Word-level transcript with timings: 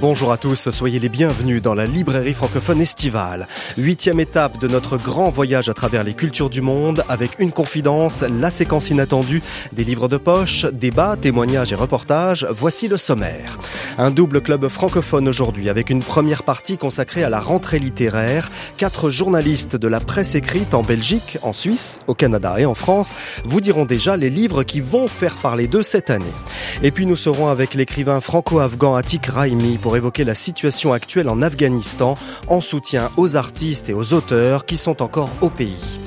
Bonjour 0.00 0.32
à 0.32 0.36
tous, 0.36 0.70
soyez 0.70 0.98
les 0.98 1.08
bienvenus 1.08 1.62
dans 1.62 1.74
la 1.74 1.86
librairie 1.86 2.34
francophone 2.34 2.80
estivale. 2.80 3.48
Huitième 3.76 4.20
étape 4.20 4.58
de 4.58 4.68
notre 4.68 4.96
grand 4.96 5.30
voyage 5.30 5.68
à 5.68 5.74
travers 5.74 6.04
les 6.04 6.14
cultures 6.14 6.50
du 6.50 6.60
monde 6.60 7.04
avec 7.08 7.38
une 7.38 7.52
confidence, 7.52 8.22
la 8.22 8.50
séquence 8.50 8.90
inattendue, 8.90 9.42
des 9.72 9.84
livres 9.84 10.08
de 10.08 10.16
poche, 10.16 10.66
débats, 10.66 11.16
témoignages 11.20 11.72
et 11.72 11.76
reportages. 11.76 12.46
Voici 12.50 12.88
le 12.88 12.96
sommaire. 12.96 13.58
Un 13.98 14.10
double 14.10 14.40
club 14.42 14.68
francophone 14.68 15.28
aujourd'hui 15.28 15.68
avec 15.68 15.90
une 15.90 16.02
première 16.02 16.42
partie 16.42 16.78
consacrée 16.78 17.24
à 17.24 17.30
la 17.30 17.40
rentrée 17.40 17.78
littéraire. 17.78 18.50
Quatre 18.76 19.10
journalistes 19.10 19.76
de 19.76 19.88
la 19.88 20.00
presse 20.00 20.34
écrite 20.34 20.74
en 20.74 20.82
Belgique, 20.82 21.38
en 21.42 21.52
Suisse, 21.52 22.00
au 22.06 22.14
Canada 22.14 22.56
et 22.58 22.66
en 22.66 22.74
France 22.74 23.14
vous 23.44 23.60
diront 23.60 23.86
déjà 23.86 24.16
les 24.16 24.30
livres 24.30 24.62
qui 24.62 24.80
vont 24.80 25.08
faire 25.08 25.36
parler 25.36 25.66
d'eux 25.66 25.82
cette 25.82 26.10
année. 26.10 26.24
Et 26.82 26.90
puis 26.90 27.06
nous 27.06 27.16
serons 27.16 27.48
avec 27.48 27.74
l'écrivain 27.74 28.20
franco-afghan 28.20 28.94
Atik 28.94 29.26
Raimi 29.26 29.78
pour 29.78 29.95
évoquer 29.96 30.24
la 30.24 30.34
situation 30.34 30.92
actuelle 30.92 31.28
en 31.28 31.42
Afghanistan 31.42 32.16
en 32.48 32.60
soutien 32.60 33.10
aux 33.16 33.36
artistes 33.36 33.88
et 33.88 33.94
aux 33.94 34.12
auteurs 34.12 34.66
qui 34.66 34.76
sont 34.76 35.02
encore 35.02 35.30
au 35.40 35.50
pays. 35.50 35.98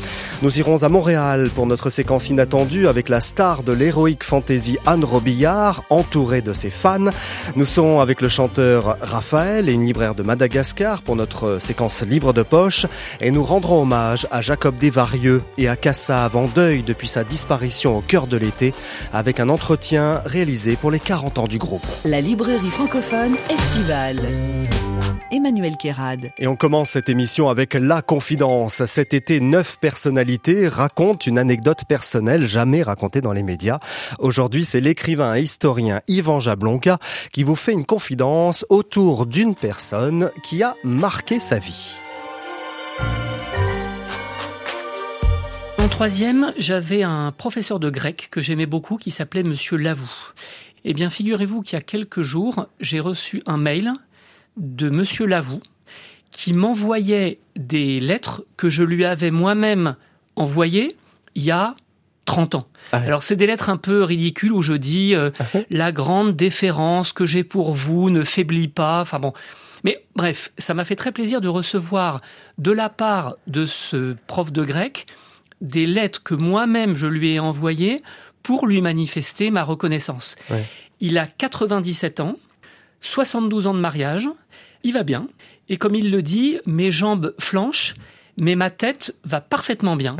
Nous 0.42 0.58
irons 0.58 0.84
à 0.84 0.90
Montréal 0.90 1.50
pour 1.54 1.66
notre 1.66 1.90
séquence 1.90 2.30
inattendue 2.30 2.88
avec 2.88 3.10
la 3.10 3.20
star 3.20 3.62
de 3.62 3.74
l'héroïque 3.74 4.24
fantasy 4.24 4.78
Anne 4.86 5.04
Robillard, 5.04 5.84
entourée 5.90 6.42
de 6.42 6.54
ses 6.54 6.70
fans. 6.70 7.10
Nous 7.58 7.66
serons 7.66 8.00
avec 8.00 8.22
le 8.22 8.30
chanteur 8.30 8.98
Raphaël 9.02 9.68
et 9.68 9.74
une 9.74 9.84
libraire 9.84 10.16
de 10.16 10.24
Madagascar 10.24 11.02
pour 11.02 11.18
notre 11.18 11.60
séquence 11.60 12.04
livre 12.04 12.32
de 12.32 12.44
poche. 12.44 12.86
Et 13.20 13.32
nous 13.32 13.44
rendrons 13.44 13.82
hommage 13.82 14.28
à 14.32 14.40
Jacob 14.40 14.76
Desvarieux 14.76 15.44
et 15.58 15.68
à 15.68 15.76
Cassav 15.76 16.38
en 16.38 16.48
deuil 16.48 16.84
depuis 16.84 17.10
sa 17.10 17.26
disparition 17.26 17.98
au 17.98 18.02
cœur 18.02 18.26
de 18.26 18.38
l'été 18.38 18.74
avec 19.12 19.42
un 19.42 19.50
entretien 19.50 20.22
réalisé 20.26 20.78
pour 20.78 20.90
les 20.90 21.02
40 21.02 21.38
ans 21.40 21.48
du 21.50 21.58
groupe. 21.58 21.86
La 22.06 22.22
librairie 22.22 22.72
francophone 22.72 23.36
estivale. 23.50 24.22
Emmanuel 25.32 25.78
Kérad. 25.78 26.32
Et 26.38 26.48
on 26.48 26.56
commence 26.56 26.92
cette 26.92 27.10
émission 27.10 27.50
avec 27.50 27.74
La 27.74 28.02
Confidence. 28.02 28.86
Cet 28.86 29.14
été, 29.14 29.40
neuf 29.40 29.78
personnalités 29.80 30.68
racontent 30.68 31.26
une 31.26 31.38
anecdote 31.38 31.84
personnelle 31.88 32.46
jamais 32.46 32.84
racontée 32.84 33.22
dans 33.22 33.34
les 33.34 33.44
médias. 33.44 33.80
Aujourd'hui, 34.20 34.66
c'est 34.66 34.82
l'écrivain 34.82 35.36
et 35.36 35.42
historien 35.42 36.02
Yvan 36.08 36.40
Jablonka 36.40 37.00
qui 37.32 37.44
vous 37.44 37.56
fait 37.56 37.74
une 37.74 37.86
confidence 37.86 38.66
autour 38.70 39.26
d'une 39.26 39.56
personne 39.56 40.32
qui 40.44 40.64
a 40.64 40.76
marqué 40.84 41.40
sa 41.40 41.60
vie. 41.60 41.94
En 45.78 45.88
troisième, 45.88 46.54
j'avais 46.58 47.04
un 47.04 47.32
professeur 47.32 47.80
de 47.80 47.90
grec 47.90 48.30
que 48.32 48.42
j'aimais 48.42 48.66
beaucoup 48.66 48.98
qui 48.98 49.12
s'appelait 49.12 49.44
Monsieur 49.44 49.78
Lavou. 49.78 50.12
Eh 50.86 50.94
bien, 50.94 51.10
figurez-vous 51.10 51.62
qu'il 51.62 51.74
y 51.74 51.80
a 51.80 51.82
quelques 51.82 52.22
jours, 52.22 52.68
j'ai 52.80 53.00
reçu 53.00 53.44
un 53.46 53.58
mail 53.58 53.94
de 54.58 54.90
Monsieur 54.90 55.26
Lavou 55.26 55.62
qui 56.32 56.54
m'envoyait 56.54 57.40
des 57.56 58.00
lettres 58.00 58.46
que 58.56 58.70
je 58.70 58.84
lui 58.84 59.04
avais 59.06 59.32
moi-même 59.32 59.96
envoyées 60.36 60.96
il 61.36 61.44
y 61.44 61.52
a 61.52 61.76
30 62.26 62.56
ans. 62.56 62.68
Ah 62.92 62.98
Alors 62.98 63.24
c'est 63.24 63.36
des 63.36 63.48
lettres 63.48 63.70
un 63.70 63.78
peu 63.78 64.04
ridicules 64.04 64.52
où 64.52 64.62
je 64.62 64.74
dis 64.74 65.16
euh, 65.16 65.32
ah 65.40 65.60
la 65.70 65.92
grande 65.92 66.36
déférence 66.36 67.12
que 67.12 67.26
j'ai 67.26 67.44
pour 67.44 67.74
vous 67.74 68.10
ne 68.10 68.24
faiblit 68.24 68.68
pas. 68.68 69.02
Enfin 69.02 69.20
bon. 69.20 69.34
Mais 69.84 70.04
bref, 70.16 70.52
ça 70.58 70.74
m'a 70.74 70.84
fait 70.84 70.96
très 70.96 71.12
plaisir 71.12 71.42
de 71.42 71.48
recevoir 71.48 72.22
de 72.58 72.72
la 72.72 72.90
part 72.90 73.36
de 73.48 73.66
ce 73.66 74.16
prof 74.28 74.52
de 74.52 74.64
grec 74.64 75.08
des 75.62 75.86
lettres 75.86 76.24
que 76.24 76.36
moi-même 76.36 76.96
je 76.96 77.08
lui 77.08 77.32
ai 77.32 77.40
envoyées 77.40 78.02
pour 78.44 78.68
lui 78.68 78.82
manifester 78.82 79.52
ma 79.52 79.64
reconnaissance. 79.64 80.36
Ouais. 80.50 80.66
Il 81.02 81.18
a 81.18 81.28
97 81.28 82.20
ans, 82.20 82.36
72 83.02 83.68
ans 83.68 83.74
de 83.74 83.80
mariage, 83.80 84.30
il 84.84 84.94
va 84.94 85.04
bien. 85.04 85.28
Et 85.70 85.78
comme 85.78 85.96
il 85.96 86.12
le 86.12 86.22
dit, 86.22 86.60
mes 86.66 86.92
jambes 86.92 87.34
flanchent, 87.40 87.96
mais 88.38 88.56
ma 88.56 88.70
tête 88.70 89.16
va 89.24 89.42
parfaitement 89.42 89.96
bien. 89.96 90.18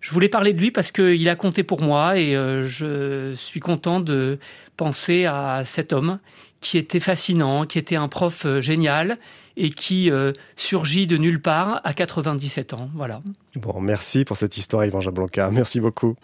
Je 0.00 0.10
voulais 0.10 0.28
parler 0.28 0.52
de 0.52 0.58
lui 0.58 0.72
parce 0.72 0.90
qu'il 0.90 1.28
a 1.28 1.36
compté 1.36 1.62
pour 1.62 1.80
moi 1.80 2.18
et 2.18 2.34
euh, 2.34 2.66
je 2.66 3.34
suis 3.36 3.60
content 3.60 4.00
de 4.00 4.38
penser 4.76 5.26
à 5.26 5.62
cet 5.64 5.92
homme 5.92 6.18
qui 6.60 6.76
était 6.76 7.00
fascinant, 7.00 7.66
qui 7.66 7.78
était 7.78 7.96
un 7.96 8.08
prof 8.08 8.44
euh, 8.44 8.60
génial 8.60 9.18
et 9.56 9.70
qui 9.70 10.10
euh, 10.10 10.32
surgit 10.56 11.06
de 11.06 11.16
nulle 11.18 11.40
part 11.40 11.80
à 11.84 11.94
97 11.94 12.72
ans. 12.72 12.90
Voilà. 12.94 13.22
Bon, 13.54 13.80
merci 13.80 14.24
pour 14.24 14.36
cette 14.36 14.56
histoire, 14.56 14.84
Yvan 14.84 15.00
Jablanca. 15.00 15.50
Merci 15.52 15.78
beaucoup. 15.78 16.16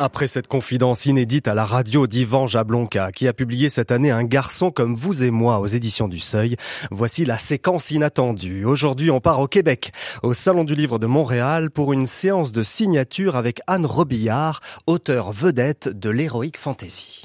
Après 0.00 0.26
cette 0.26 0.48
confidence 0.48 1.06
inédite 1.06 1.46
à 1.46 1.54
la 1.54 1.64
radio 1.64 2.08
d'Ivan 2.08 2.48
Jablonka, 2.48 3.12
qui 3.12 3.28
a 3.28 3.32
publié 3.32 3.68
cette 3.68 3.92
année 3.92 4.10
Un 4.10 4.24
garçon 4.24 4.72
comme 4.72 4.96
vous 4.96 5.22
et 5.22 5.30
moi 5.30 5.60
aux 5.60 5.68
éditions 5.68 6.08
du 6.08 6.18
Seuil, 6.18 6.56
voici 6.90 7.24
la 7.24 7.38
séquence 7.38 7.92
inattendue. 7.92 8.64
Aujourd'hui, 8.64 9.12
on 9.12 9.20
part 9.20 9.38
au 9.38 9.46
Québec, 9.46 9.92
au 10.24 10.34
Salon 10.34 10.64
du 10.64 10.74
Livre 10.74 10.98
de 10.98 11.06
Montréal, 11.06 11.70
pour 11.70 11.92
une 11.92 12.06
séance 12.06 12.50
de 12.50 12.64
signature 12.64 13.36
avec 13.36 13.60
Anne 13.68 13.86
Robillard, 13.86 14.60
auteure 14.88 15.30
vedette 15.30 15.88
de 15.88 16.10
l'héroïque 16.10 16.58
fantasy. 16.58 17.24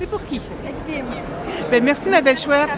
C'est 0.00 0.06
pour 0.06 0.24
qui? 0.26 0.40
Ben, 1.70 1.84
Merci 1.84 2.10
ma 2.10 2.20
belle 2.20 2.40
chouette. 2.40 2.70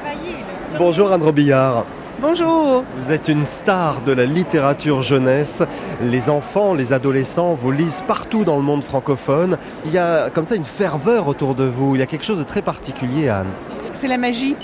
Bonjour 0.76 1.10
Anne 1.10 1.22
Robillard. 1.22 1.86
Bonjour. 2.20 2.84
Vous 2.98 3.12
êtes 3.12 3.28
une 3.28 3.46
star 3.46 4.02
de 4.02 4.12
la 4.12 4.26
littérature 4.26 5.00
jeunesse. 5.00 5.62
Les 6.02 6.28
enfants, 6.28 6.74
les 6.74 6.92
adolescents 6.92 7.54
vous 7.54 7.70
lisent 7.70 8.04
partout 8.06 8.44
dans 8.44 8.56
le 8.56 8.62
monde 8.62 8.84
francophone. 8.84 9.56
Il 9.86 9.92
y 9.92 9.96
a 9.96 10.28
comme 10.28 10.44
ça 10.44 10.54
une 10.54 10.66
ferveur 10.66 11.28
autour 11.28 11.54
de 11.54 11.64
vous. 11.64 11.96
Il 11.96 12.00
y 12.00 12.02
a 12.02 12.06
quelque 12.06 12.26
chose 12.26 12.36
de 12.36 12.44
très 12.44 12.60
particulier, 12.60 13.30
Anne. 13.30 13.48
C'est 13.94 14.06
la 14.06 14.18
magie. 14.18 14.54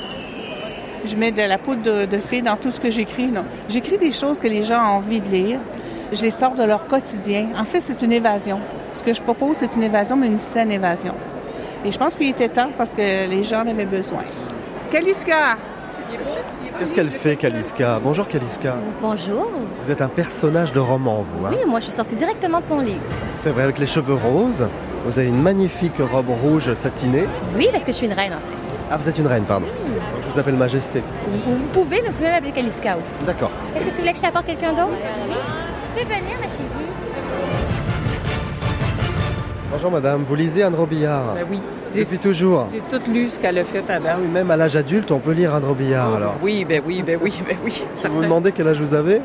Je 1.09 1.17
mets 1.17 1.33
de 1.33 1.49
la 1.49 1.57
poudre 1.57 1.83
de, 1.83 2.05
de 2.05 2.19
fée 2.19 2.43
dans 2.43 2.57
tout 2.57 2.71
ce 2.71 2.79
que 2.79 2.91
j'écris. 2.91 3.31
J'écris 3.71 3.97
des 3.97 4.13
choses 4.13 4.39
que 4.39 4.49
les 4.49 4.63
gens 4.63 4.81
ont 4.81 4.97
envie 4.99 5.23
de 5.23 5.29
lire. 5.29 5.59
Je 6.13 6.21
les 6.21 6.31
sors 6.31 6.55
de 6.57 6.63
leur 6.63 6.87
quotidien. 6.87 7.49
En 7.59 7.65
fait, 7.65 7.81
c'est 7.81 8.03
une 8.03 8.13
évasion. 8.13 8.61
Ce 8.93 9.03
que 9.03 9.15
je 9.15 9.23
propose, 9.23 9.57
c'est 9.57 9.75
une 9.75 9.83
évasion, 9.83 10.17
mais 10.17 10.27
une 10.27 10.39
saine 10.39 10.73
évasion. 10.73 11.15
Et 11.87 11.91
je 11.91 11.99
pense 11.99 12.17
qu'il 12.17 12.29
était 12.29 12.51
temps 12.51 12.69
parce 12.77 12.93
que 12.93 13.31
les 13.31 13.45
gens 13.45 13.63
en 13.65 13.69
avaient 13.69 13.87
besoin. 13.87 14.25
Kaliska! 14.91 15.57
Qu'est-ce 16.79 16.95
qu'elle 16.95 17.09
fait, 17.09 17.37
Kaliska 17.37 18.01
Bonjour, 18.03 18.29
Kaliska. 18.29 18.75
Bonjour. 19.01 19.51
Vous 19.83 19.91
êtes 19.91 20.03
un 20.03 20.09
personnage 20.09 20.73
de 20.73 20.79
roman, 20.79 21.25
vous. 21.25 21.47
Hein 21.47 21.51
oui, 21.53 21.59
moi, 21.67 21.81
je 21.81 21.87
suis 21.87 21.95
sortie 21.95 22.15
directement 22.15 22.61
de 22.61 22.67
son 22.67 22.81
livre. 22.81 23.01
C'est 23.37 23.51
vrai, 23.51 23.63
avec 23.63 23.79
les 23.79 23.87
cheveux 23.87 24.15
roses. 24.15 24.69
Vous 25.05 25.19
avez 25.19 25.29
une 25.29 25.41
magnifique 25.41 25.99
robe 25.99 26.29
rouge 26.29 26.73
satinée. 26.75 27.27
Oui, 27.57 27.69
parce 27.73 27.85
que 27.85 27.93
je 27.93 27.97
suis 27.97 28.07
une 28.07 28.13
reine, 28.13 28.33
en 28.35 28.37
fait. 28.37 28.57
Ah, 28.91 28.97
vous 28.99 29.09
êtes 29.09 29.19
une 29.19 29.27
reine, 29.27 29.45
pardon. 29.45 29.67
Mmh. 29.67 30.23
Je 30.23 30.29
vous 30.33 30.39
appelle 30.39 30.55
Majesté. 30.57 31.03
Vous, 31.33 31.57
vous 31.57 31.67
pouvez, 31.69 32.03
mais 32.03 32.09
vous 32.09 32.15
pouvez 32.15 32.31
m'appeler 32.31 32.53
Kaliska 32.53 32.99
aussi. 32.99 33.25
D'accord. 33.25 33.51
Est-ce 33.75 33.85
que 33.85 33.91
tu 33.91 33.97
voulais 33.97 34.13
que 34.13 34.19
je 34.19 34.23
t'apporte 34.23 34.47
quelqu'un 34.47 34.71
d'autre? 34.73 34.91
Oui. 35.29 35.35
Tu 35.97 36.05
peux 36.05 36.13
venir, 36.13 36.37
ma 36.39 36.49
chérie. 36.49 36.67
Bonjour, 39.73 39.91
madame. 39.91 40.25
Vous 40.25 40.35
lisez 40.35 40.63
Anne 40.63 40.75
Robillard? 40.75 41.35
Ben 41.35 41.47
oui. 41.51 41.61
Depuis 42.01 42.19
toujours. 42.19 42.67
J'ai 42.73 42.81
tout 42.81 43.11
lu 43.11 43.29
ce 43.29 43.39
qu'elle 43.39 43.59
a 43.59 43.65
fait 43.65 43.89
à 43.91 43.99
Ah 44.07 44.17
oui, 44.21 44.27
même 44.29 44.51
à 44.51 44.57
l'âge 44.57 44.77
adulte, 44.77 45.11
on 45.11 45.19
peut 45.19 45.33
lire 45.33 45.55
Anne 45.55 45.65
Robillard 45.65 46.15
alors. 46.15 46.35
Oui, 46.43 46.65
ben 46.65 46.83
oui, 46.87 47.03
ben 47.07 47.19
oui, 47.23 47.43
ben 47.49 47.57
oui. 47.65 47.85
Si 47.95 48.07
vous 48.07 48.15
me 48.15 48.23
demandez 48.23 48.53
quel 48.53 48.69
âge 48.69 48.81
vous 48.81 48.95
avez 48.95 49.21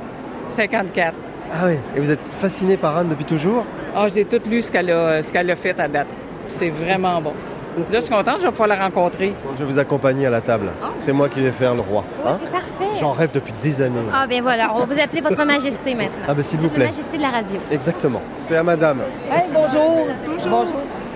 54. 0.47 1.13
Ah 1.51 1.55
oui. 1.67 1.75
Et 1.95 1.99
vous 1.99 2.11
êtes 2.11 2.19
fasciné 2.31 2.77
par 2.77 2.97
Anne 2.97 3.09
depuis 3.09 3.25
toujours 3.25 3.65
Ah, 3.95 4.07
j'ai 4.13 4.25
tout 4.25 4.41
lu 4.49 4.61
ce 4.61 4.71
qu'elle 4.71 4.89
a, 4.91 5.21
qu'elle 5.21 5.51
a 5.51 5.55
fait 5.55 5.79
à 5.79 5.87
date. 5.87 6.07
C'est 6.47 6.69
vraiment 6.69 7.21
bon. 7.21 7.33
Là, 7.77 7.83
je 7.93 7.99
suis 8.01 8.13
contente, 8.13 8.39
je 8.39 8.45
vais 8.45 8.51
pouvoir 8.51 8.67
la 8.67 8.75
rencontrer. 8.75 9.33
Je 9.57 9.63
vais 9.63 9.71
vous 9.71 9.79
accompagner 9.79 10.25
à 10.25 10.29
la 10.29 10.41
table. 10.41 10.71
C'est 10.97 11.13
moi 11.13 11.29
qui 11.29 11.39
vais 11.41 11.51
faire 11.51 11.73
le 11.73 11.81
roi. 11.81 12.03
Oh, 12.25 12.29
c'est 12.37 12.51
parfait. 12.51 12.99
J'en 12.99 13.13
rêve 13.13 13.31
depuis 13.33 13.53
des 13.63 13.81
années. 13.81 14.01
Ah, 14.13 14.27
ben 14.27 14.41
voilà, 14.41 14.73
on 14.75 14.79
va 14.79 14.85
vous 14.93 14.99
appeler 15.01 15.21
votre 15.21 15.45
majesté 15.45 15.95
maintenant. 15.95 16.25
Ah, 16.27 16.33
ben 16.33 16.43
s'il 16.43 16.59
vous 16.59 16.67
plaît. 16.67 16.85
La 16.85 16.91
majesté 16.91 17.17
de 17.17 17.21
la 17.21 17.29
radio. 17.29 17.57
Exactement. 17.71 18.21
C'est 18.43 18.57
à 18.57 18.63
madame. 18.63 18.99
Hey, 19.31 19.43
bonjour. 19.53 20.07
bonjour. 20.25 20.49
Bonjour. 20.49 20.75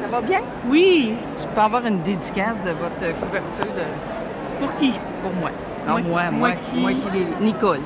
Ça 0.09 0.11
va 0.11 0.21
bien? 0.21 0.39
Oui. 0.69 1.13
Je 1.39 1.47
peux 1.47 1.61
avoir 1.61 1.85
une 1.85 2.01
dédicace 2.01 2.57
de 2.63 2.71
votre 2.71 3.19
couverture 3.19 3.65
de... 3.65 4.59
Pour 4.59 4.75
qui? 4.77 4.93
Pour 5.21 5.33
moi. 5.33 5.49
Non, 5.87 5.93
moi, 5.93 6.01
moi, 6.03 6.31
moi, 6.31 6.51
qui? 6.51 6.79
moi 6.79 6.91
qui 6.91 7.17
l'ai... 7.17 7.27
Nicole. 7.45 7.79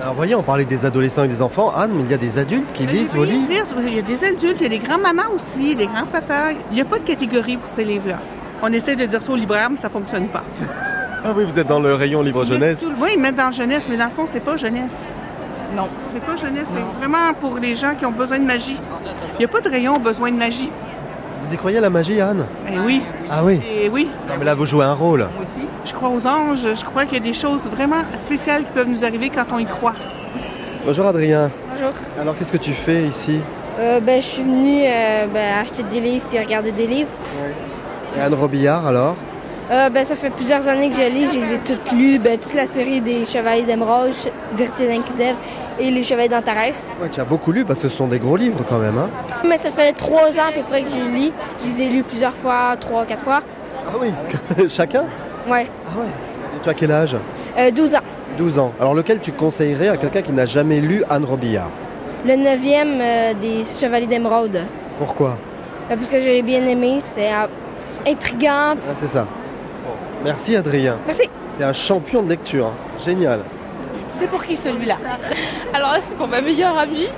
Alors 0.00 0.14
voyez, 0.14 0.34
on 0.34 0.42
parlait 0.42 0.64
des 0.64 0.84
adolescents 0.84 1.24
et 1.24 1.28
des 1.28 1.42
enfants. 1.42 1.72
Anne, 1.76 1.90
mais 1.94 2.02
il 2.02 2.10
y 2.10 2.14
a 2.14 2.18
des 2.18 2.38
adultes 2.38 2.72
qui 2.72 2.86
Mais 2.86 2.92
lisent 2.92 3.12
je 3.12 3.16
vos 3.18 3.24
livres. 3.24 3.46
dire, 3.46 3.64
il 3.86 3.94
y 3.94 3.98
a 3.98 4.02
des 4.02 4.24
adultes, 4.24 4.56
il 4.60 4.62
y 4.62 4.66
a 4.66 4.68
des 4.68 4.78
grands-mamans 4.78 5.30
aussi, 5.34 5.76
des 5.76 5.86
grands-papas. 5.86 6.52
Il 6.70 6.74
n'y 6.74 6.80
a 6.80 6.84
pas 6.84 6.98
de 6.98 7.04
catégorie 7.04 7.56
pour 7.56 7.68
ces 7.68 7.84
livres-là. 7.84 8.18
On 8.62 8.72
essaie 8.72 8.96
de 8.96 9.04
dire 9.04 9.20
ça 9.22 9.32
au 9.32 9.36
libraire, 9.36 9.68
mais 9.70 9.76
ça 9.76 9.88
ne 9.88 9.92
fonctionne 9.92 10.28
pas. 10.28 10.42
Ah 11.24 11.32
oui, 11.36 11.44
vous 11.44 11.56
êtes 11.58 11.68
dans 11.68 11.78
le 11.80 11.94
rayon 11.94 12.22
livre 12.22 12.44
jeunesse. 12.44 12.80
Tout- 12.80 12.92
Oui, 13.00 13.10
ils 13.14 13.20
mettent 13.20 13.36
dans 13.36 13.52
jeunesse, 13.52 13.84
mais 13.88 13.96
dans 13.96 14.06
le 14.06 14.10
fond, 14.10 14.24
c'est 14.26 14.40
pas 14.40 14.56
jeunesse. 14.56 14.96
Non. 15.76 15.88
C'est 16.12 16.20
pas 16.22 16.36
jeunesse, 16.36 16.66
c'est 16.74 16.98
vraiment 17.00 17.32
pour 17.40 17.58
les 17.58 17.74
gens 17.76 17.94
qui 17.94 18.04
ont 18.04 18.10
besoin 18.10 18.38
de 18.38 18.44
magie. 18.44 18.78
Il 19.34 19.38
n'y 19.38 19.44
a 19.44 19.48
pas 19.48 19.60
de 19.60 19.68
rayon 19.68 19.98
besoin 19.98 20.30
de 20.32 20.36
magie. 20.36 20.70
Vous 21.44 21.52
y 21.52 21.56
croyez 21.56 21.78
à 21.78 21.80
la 21.80 21.90
magie, 21.90 22.20
Anne 22.20 22.46
Eh 22.72 22.78
oui. 22.78 23.02
Ah 23.30 23.42
oui 23.44 23.60
Et 23.68 23.88
oui. 23.88 24.08
Non, 24.28 24.34
mais 24.38 24.44
là, 24.44 24.54
vous 24.54 24.66
jouez 24.66 24.84
un 24.84 24.94
rôle. 24.94 25.20
Moi 25.20 25.42
aussi. 25.42 25.66
Je 25.84 25.92
crois 25.92 26.08
aux 26.10 26.26
anges. 26.26 26.66
Je 26.74 26.84
crois 26.84 27.04
qu'il 27.04 27.14
y 27.18 27.20
a 27.20 27.24
des 27.24 27.32
choses 27.32 27.62
vraiment 27.66 28.02
spéciales 28.22 28.64
qui 28.64 28.70
peuvent 28.72 28.88
nous 28.88 29.04
arriver 29.04 29.30
quand 29.30 29.44
on 29.52 29.58
y 29.58 29.66
croit. 29.66 29.94
Bonjour 30.86 31.06
Adrien. 31.06 31.50
Bonjour. 31.72 31.92
Alors, 32.20 32.36
qu'est-ce 32.36 32.52
que 32.52 32.58
tu 32.58 32.72
fais 32.72 33.04
ici 33.06 33.40
Euh, 33.80 33.98
ben, 34.00 34.20
je 34.22 34.26
suis 34.26 34.42
venue 34.42 34.82
euh, 34.84 35.26
ben, 35.32 35.60
acheter 35.60 35.82
des 35.82 36.00
livres 36.00 36.26
puis 36.30 36.38
regarder 36.38 36.70
des 36.72 36.86
livres. 36.86 37.10
Et 38.16 38.20
Anne 38.20 38.34
Robillard, 38.34 38.86
alors 38.86 39.16
Euh, 39.70 39.88
ben, 39.90 40.04
ça 40.04 40.14
fait 40.14 40.30
plusieurs 40.30 40.68
années 40.68 40.90
que 40.90 40.96
je 40.96 41.08
lis. 41.08 41.26
Je 41.32 41.38
les 41.38 41.52
ai 41.54 41.58
toutes 41.58 41.90
lues. 41.92 42.18
Ben, 42.20 42.38
toute 42.38 42.54
la 42.54 42.66
série 42.66 43.00
des 43.00 43.24
Chevaliers 43.26 43.62
d'Emeraude, 43.64 44.12
Zirté 44.54 44.86
d'Inkidev 44.86 45.36
et 45.78 45.90
les 45.90 46.02
Chevaliers 46.02 46.28
d'Antares. 46.28 46.56
Ouais, 47.00 47.08
tu 47.10 47.20
as 47.20 47.24
beaucoup 47.24 47.52
lu 47.52 47.64
parce 47.64 47.80
que 47.82 47.88
ce 47.88 47.96
sont 47.96 48.06
des 48.06 48.18
gros 48.18 48.36
livres 48.36 48.64
quand 48.68 48.78
même. 48.78 48.98
Hein 48.98 49.08
Mais 49.46 49.58
ça 49.58 49.70
fait 49.70 49.92
trois 49.92 50.30
ans 50.30 50.48
à 50.48 50.52
peu 50.52 50.62
près 50.68 50.82
que 50.82 50.90
je 50.90 50.96
les 50.96 51.10
lis. 51.10 51.32
Je 51.62 51.66
les 51.68 51.82
ai 51.82 51.88
lus 51.88 52.02
plusieurs 52.02 52.34
fois, 52.34 52.76
trois, 52.78 53.04
quatre 53.04 53.22
fois. 53.22 53.40
ah 53.86 53.92
oui 54.00 54.10
Chacun 54.68 55.04
Ouais. 55.48 55.66
Ah 55.86 56.00
ouais. 56.00 56.06
Et 56.06 56.62
tu 56.62 56.68
as 56.68 56.74
quel 56.74 56.92
âge? 56.92 57.16
Euh, 57.58 57.70
12 57.70 57.94
ans. 57.96 57.98
12 58.38 58.58
ans. 58.58 58.72
Alors, 58.80 58.94
lequel 58.94 59.20
tu 59.20 59.32
conseillerais 59.32 59.88
à 59.88 59.96
quelqu'un 59.96 60.22
qui 60.22 60.32
n'a 60.32 60.46
jamais 60.46 60.80
lu 60.80 61.02
Anne 61.10 61.24
Robillard? 61.24 61.68
Le 62.26 62.36
neuvième 62.36 63.00
euh, 63.00 63.34
des 63.34 63.64
Chevaliers 63.64 64.06
d'Emeraude. 64.06 64.60
Pourquoi? 64.98 65.36
Euh, 65.90 65.96
parce 65.96 66.10
que 66.10 66.20
j'ai 66.20 66.40
bien 66.42 66.64
aimé. 66.64 67.00
C'est 67.02 67.32
euh, 67.32 67.46
intriguant. 68.06 68.74
Ah, 68.88 68.94
c'est 68.94 69.08
ça. 69.08 69.22
Bon. 69.84 69.92
Merci 70.24 70.54
Adrien. 70.56 70.96
Merci. 71.06 71.28
T'es 71.58 71.64
un 71.64 71.72
champion 71.72 72.22
de 72.22 72.28
lecture. 72.30 72.66
hein. 72.66 72.98
Génial. 73.04 73.40
C'est 74.16 74.28
pour 74.28 74.44
qui 74.44 74.56
celui-là 74.56 74.96
Alors 75.74 75.92
là, 75.92 76.00
c'est 76.00 76.16
pour 76.16 76.28
ma 76.28 76.40
meilleure 76.40 76.76
amie. 76.78 77.08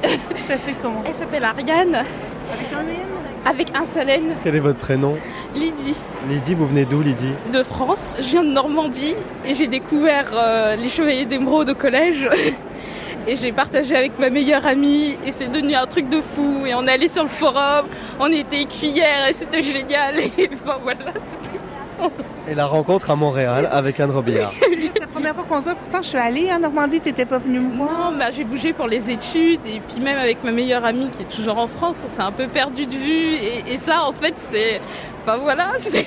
Ça 0.46 0.56
fait 0.56 0.74
comment 0.80 1.02
Elle 1.06 1.14
s'appelle 1.14 1.44
Ariane, 1.44 1.94
Avec 1.94 2.72
un 2.74 2.80
N 2.80 3.14
avec 3.46 3.74
un 3.74 3.84
seul 3.84 4.08
N, 4.08 4.36
Quel 4.42 4.56
est 4.56 4.60
votre 4.60 4.78
prénom 4.78 5.18
Lydie, 5.54 5.96
Lydie, 6.28 6.54
vous 6.54 6.66
venez 6.66 6.86
d'où 6.86 7.02
Lydie 7.02 7.34
de 7.52 7.62
France. 7.62 8.16
Je 8.18 8.30
viens 8.30 8.42
de 8.42 8.48
Normandie 8.48 9.14
et 9.44 9.52
j'ai 9.52 9.66
découvert 9.66 10.30
euh, 10.32 10.76
les 10.76 10.88
Chevaliers 10.88 11.26
d'Émeraude 11.26 11.70
au 11.70 11.74
collège. 11.74 12.28
Et 13.26 13.36
j'ai 13.36 13.52
partagé 13.52 13.96
avec 13.96 14.18
ma 14.18 14.28
meilleure 14.28 14.66
amie 14.66 15.16
et 15.24 15.32
c'est 15.32 15.48
devenu 15.50 15.74
un 15.74 15.86
truc 15.86 16.10
de 16.10 16.20
fou. 16.20 16.66
Et 16.66 16.74
on 16.74 16.86
est 16.86 16.92
allé 16.92 17.08
sur 17.08 17.22
le 17.22 17.30
forum, 17.30 17.86
on 18.20 18.30
était 18.30 18.66
cuillère 18.66 19.28
et 19.30 19.32
c'était 19.32 19.62
génial. 19.62 20.18
Et 20.38 20.50
enfin 20.52 20.78
voilà. 20.82 21.14
Et 22.46 22.54
la 22.54 22.66
rencontre 22.66 23.08
à 23.08 23.16
Montréal 23.16 23.66
avec 23.72 23.98
Anne 23.98 24.10
Robillard. 24.10 24.52
C'est 25.24 25.28
la 25.28 25.34
première 25.34 25.46
fois 25.48 25.56
qu'on 25.56 25.62
se 25.62 25.70
voit. 25.70 25.74
Pourtant, 25.78 26.02
je 26.02 26.08
suis 26.08 26.18
allée 26.18 26.52
en 26.52 26.58
Normandie. 26.58 27.00
T'étais 27.00 27.24
pas 27.24 27.38
venue 27.38 27.58
me 27.58 27.76
voir. 27.78 28.10
Non, 28.12 28.18
bah, 28.18 28.30
j'ai 28.30 28.44
bougé 28.44 28.74
pour 28.74 28.86
les 28.86 29.10
études 29.10 29.64
et 29.64 29.80
puis 29.80 30.02
même 30.02 30.18
avec 30.18 30.44
ma 30.44 30.50
meilleure 30.50 30.84
amie 30.84 31.08
qui 31.08 31.22
est 31.22 31.34
toujours 31.34 31.56
en 31.56 31.66
France, 31.66 32.04
on 32.04 32.08
s'est 32.14 32.20
un 32.20 32.30
peu 32.30 32.46
perdu 32.46 32.84
de 32.84 32.94
vue 32.94 33.32
et, 33.32 33.72
et 33.72 33.78
ça 33.78 34.04
en 34.04 34.12
fait 34.12 34.34
c'est... 34.36 34.82
Enfin 35.22 35.38
voilà, 35.38 35.70
c'est 35.80 36.06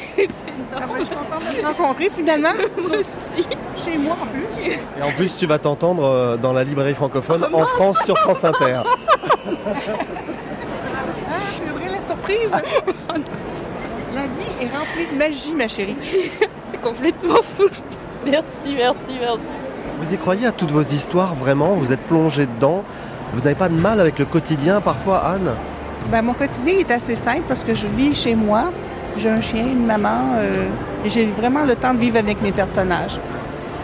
Ah 0.75 0.81
ben, 0.86 1.00
je 1.00 1.06
suis 1.06 1.16
contente 1.16 1.56
de 1.56 1.62
te 1.62 1.66
rencontrer 1.66 2.12
finalement. 2.16 2.50
Moi 2.88 2.98
aussi. 3.00 3.48
Chez 3.84 3.98
moi 3.98 4.16
en 4.22 4.28
plus. 4.28 4.74
Et 4.74 5.02
en 5.02 5.12
plus, 5.12 5.36
tu 5.36 5.48
vas 5.48 5.58
t'entendre 5.58 6.04
euh, 6.04 6.38
dans 6.38 6.54
la 6.54 6.63
librairie 6.63 6.94
francophone 6.94 7.48
en 7.52 7.66
France 7.66 7.98
sur 8.06 8.18
France 8.20 8.44
Inter. 8.44 8.81
Ah, 11.30 11.40
c'est 11.46 11.66
vrai 11.66 11.90
la 11.90 12.02
surprise. 12.06 12.52
La 12.52 14.22
vie 14.22 14.62
est 14.62 14.78
remplie 14.78 15.08
de 15.12 15.18
magie, 15.18 15.54
ma 15.54 15.68
chérie. 15.68 15.96
C'est 16.70 16.81
complètement 16.81 17.42
fou. 17.58 17.68
Merci, 18.25 18.75
merci, 18.75 19.18
merci. 19.19 19.40
Vous 20.00 20.14
y 20.14 20.18
croyez 20.18 20.46
à 20.48 20.52
toutes 20.52 20.72
vos 20.72 20.81
histoires, 20.81 21.34
vraiment? 21.36 21.74
Vous 21.75 21.92
êtes 21.94 22.02
plongé 22.02 22.46
dedans? 22.46 22.84
Vous 23.34 23.42
n'avez 23.42 23.56
pas 23.56 23.69
de 23.69 23.74
mal 23.80 24.00
avec 24.00 24.19
le 24.19 24.25
quotidien 24.25 24.81
parfois, 24.81 25.19
Anne? 25.25 25.52
Ben, 26.10 26.22
mon 26.22 26.34
quotidien 26.34 26.75
est 26.80 26.92
assez 26.92 27.16
simple 27.16 27.44
parce 27.48 27.64
que 27.64 27.74
je 27.74 27.88
vis 27.88 28.14
chez 28.14 28.36
moi. 28.36 28.66
J'ai 29.18 29.30
un 29.30 29.42
chien, 29.42 29.64
une 29.64 29.86
maman, 29.86 30.36
euh, 30.38 30.68
et 31.04 31.10
j'ai 31.10 31.25
vraiment 31.25 31.64
le 31.64 31.75
temps 31.75 31.94
de 31.94 32.00
vivre 32.00 32.18
avec 32.18 32.42
mes 32.42 32.52
personnages. 32.52 33.19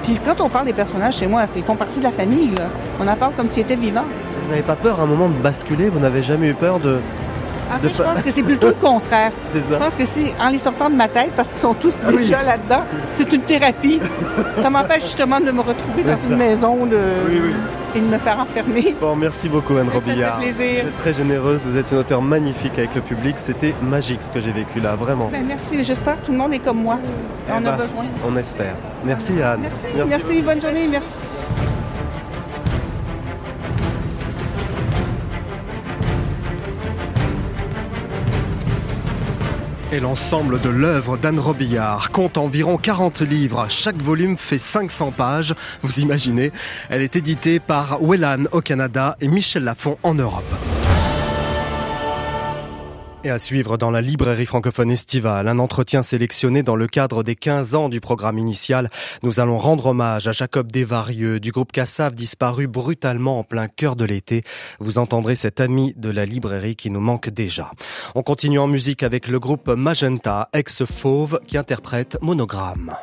Puis 0.04 0.20
quand 0.24 0.40
on 0.42 0.50
parle 0.50 0.66
des 0.68 0.74
personnages 0.74 1.16
chez 1.18 1.28
moi, 1.28 1.48
c'est- 1.48 1.60
ils 1.60 1.66
font 1.66 1.76
partie 1.76 2.00
de 2.00 2.04
la 2.04 2.12
famille. 2.12 2.52
là. 2.56 2.66
On 3.00 3.08
en 3.08 3.16
parle 3.16 3.34
comme 3.34 3.48
s'ils 3.48 3.64
étaient 3.64 3.76
vivants. 3.76 4.06
Vous 4.44 4.50
n'avez 4.50 4.62
pas 4.62 4.76
peur 4.76 5.00
à 5.00 5.04
un 5.04 5.08
moment 5.08 5.30
de 5.30 5.34
basculer? 5.42 5.90
Vous 5.90 6.00
n'avez 6.00 6.22
jamais 6.22 6.50
eu 6.50 6.54
peur 6.54 6.80
de... 6.80 7.00
En 7.72 7.78
De 7.82 7.88
fait, 7.90 7.98
je 7.98 8.04
pense 8.04 8.22
que 8.22 8.32
c'est 8.32 8.44
plutôt 8.44 8.68
le 8.68 8.74
contraire. 8.74 9.32
Je 9.54 9.76
pense 9.76 9.96
que 9.96 10.06
si, 10.06 10.28
en 10.40 10.50
les 10.50 10.58
sortant 10.58 10.90
de 10.90 10.96
ma 10.96 11.08
tête, 11.08 11.32
parce 11.36 11.50
qu'ils 11.50 11.58
sont 11.60 11.74
tous 11.74 11.96
Ah 12.04 12.10
oui. 12.10 12.18
déjà 12.18 12.44
là-dedans, 12.44 12.84
c'est 13.12 13.32
une 13.34 13.42
thérapie. 13.42 14.00
ça 14.62 14.70
m'empêche 14.70 15.04
justement 15.04 15.40
de 15.40 15.52
me 15.52 15.62
retrouver 15.62 16.04
dans 16.04 16.18
une 16.30 16.38
maison 16.38 16.86
de... 16.86 16.98
Oui, 17.30 17.42
oui. 17.46 17.54
et 17.96 18.00
de 18.00 18.06
me 18.08 18.18
faire 18.18 18.40
enfermer. 18.40 18.96
Bon, 19.00 19.16
merci 19.16 19.48
beaucoup 19.50 19.76
Anne 19.78 19.88
fait 19.90 19.96
Robillard. 19.98 20.38
plaisir. 20.40 20.56
Vous 20.84 20.88
êtes 20.90 20.98
très 20.98 21.14
généreuse, 21.14 21.66
vous 21.66 21.78
êtes 21.78 21.92
une 21.92 21.98
auteure 22.00 22.22
magnifique 22.22 22.74
avec 22.78 22.96
le 22.96 23.02
public. 23.02 23.36
C'était 23.38 23.74
magique 23.82 24.22
ce 24.24 24.32
que 24.32 24.40
j'ai 24.40 24.52
vécu 24.52 24.80
là, 24.80 24.96
vraiment. 24.96 25.30
Ben, 25.32 25.44
merci. 25.48 25.84
J'espère 25.84 26.20
que 26.22 26.26
tout 26.28 26.32
le 26.32 26.38
monde 26.38 26.54
est 26.54 26.60
comme 26.60 26.82
moi. 26.82 26.98
Eh 27.48 27.52
On 27.52 27.58
a 27.58 27.60
ben, 27.72 27.78
besoin. 27.78 28.06
On 28.28 28.36
espère. 28.36 28.76
Merci 29.06 29.34
Anne. 29.42 29.62
Merci. 29.62 30.10
Merci. 30.10 30.42
Bonne 30.42 30.62
journée. 30.62 30.88
Merci. 30.90 31.08
Et 39.94 40.00
l'ensemble 40.00 40.60
de 40.60 40.70
l'œuvre 40.70 41.18
d'Anne 41.18 41.38
Robillard 41.38 42.10
compte 42.10 42.40
environ 42.40 42.78
40 42.78 43.22
livres. 43.22 43.68
Chaque 43.70 44.02
volume 44.02 44.38
fait 44.38 44.58
500 44.58 45.12
pages. 45.12 45.54
Vous 45.84 46.00
imaginez 46.00 46.52
Elle 46.90 47.04
est 47.04 47.16
éditée 47.16 47.60
par 47.60 48.02
Wellan 48.02 48.46
au 48.54 48.62
Canada 48.62 49.16
et 49.22 49.28
Michel 49.28 49.66
Lafon 49.66 50.00
en 50.02 50.16
Europe. 50.16 50.52
Et 53.26 53.30
à 53.30 53.40
suivre 53.40 53.78
dans 53.78 53.90
la 53.90 54.02
librairie 54.02 54.46
francophone 54.46 54.92
estivale, 54.92 55.48
un 55.48 55.58
entretien 55.58 56.04
sélectionné 56.04 56.62
dans 56.62 56.76
le 56.76 56.88
cadre 56.88 57.24
des 57.24 57.38
15 57.38 57.74
ans 57.74 57.88
du 57.88 58.02
programme 58.02 58.38
initial. 58.38 58.90
Nous 59.24 59.40
allons 59.40 59.58
rendre 59.58 59.86
hommage 59.86 60.28
à 60.28 60.34
Jacob 60.34 60.70
Desvarieux 60.70 61.40
du 61.40 61.54
groupe 61.54 61.72
Cassav 61.72 62.16
disparu 62.16 62.68
brutalement 62.68 63.40
en 63.40 63.44
plein 63.44 63.70
cœur 63.70 63.96
de 63.96 64.04
l'été. 64.04 64.44
Vous 64.80 64.98
entendrez 64.98 65.38
cet 65.38 65.62
ami 65.62 65.94
de 65.96 66.10
la 66.10 66.26
librairie 66.26 66.76
qui 66.76 66.90
nous 66.90 67.00
manque 67.00 67.30
déjà. 67.30 67.72
On 68.14 68.24
continue 68.24 68.60
en 68.60 68.68
musique 68.68 69.04
avec 69.04 69.30
le 69.30 69.40
groupe 69.40 69.70
Magenta, 69.70 70.50
ex-fauve, 70.52 71.40
qui 71.48 71.58
interprète 71.58 72.18
Monogramme. 72.22 72.94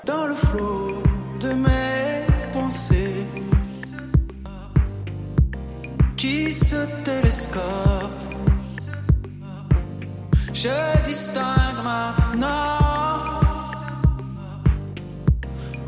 Je 10.63 11.03
distingue 11.07 11.83
maintenant 11.83 13.31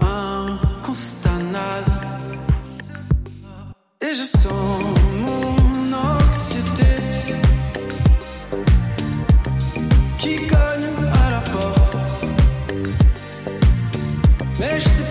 un 0.00 0.58
constat 0.82 1.40
naze. 1.52 1.98
Et 4.00 4.14
je 4.14 4.24
sens 4.38 4.78
mon 5.24 5.92
anxiété. 5.92 6.92
Qui 10.16 10.36
cogne 10.46 10.90
à 11.22 11.30
la 11.34 11.40
porte. 11.52 11.96
Mais 14.58 14.80
je 14.80 14.88
sais 14.88 15.08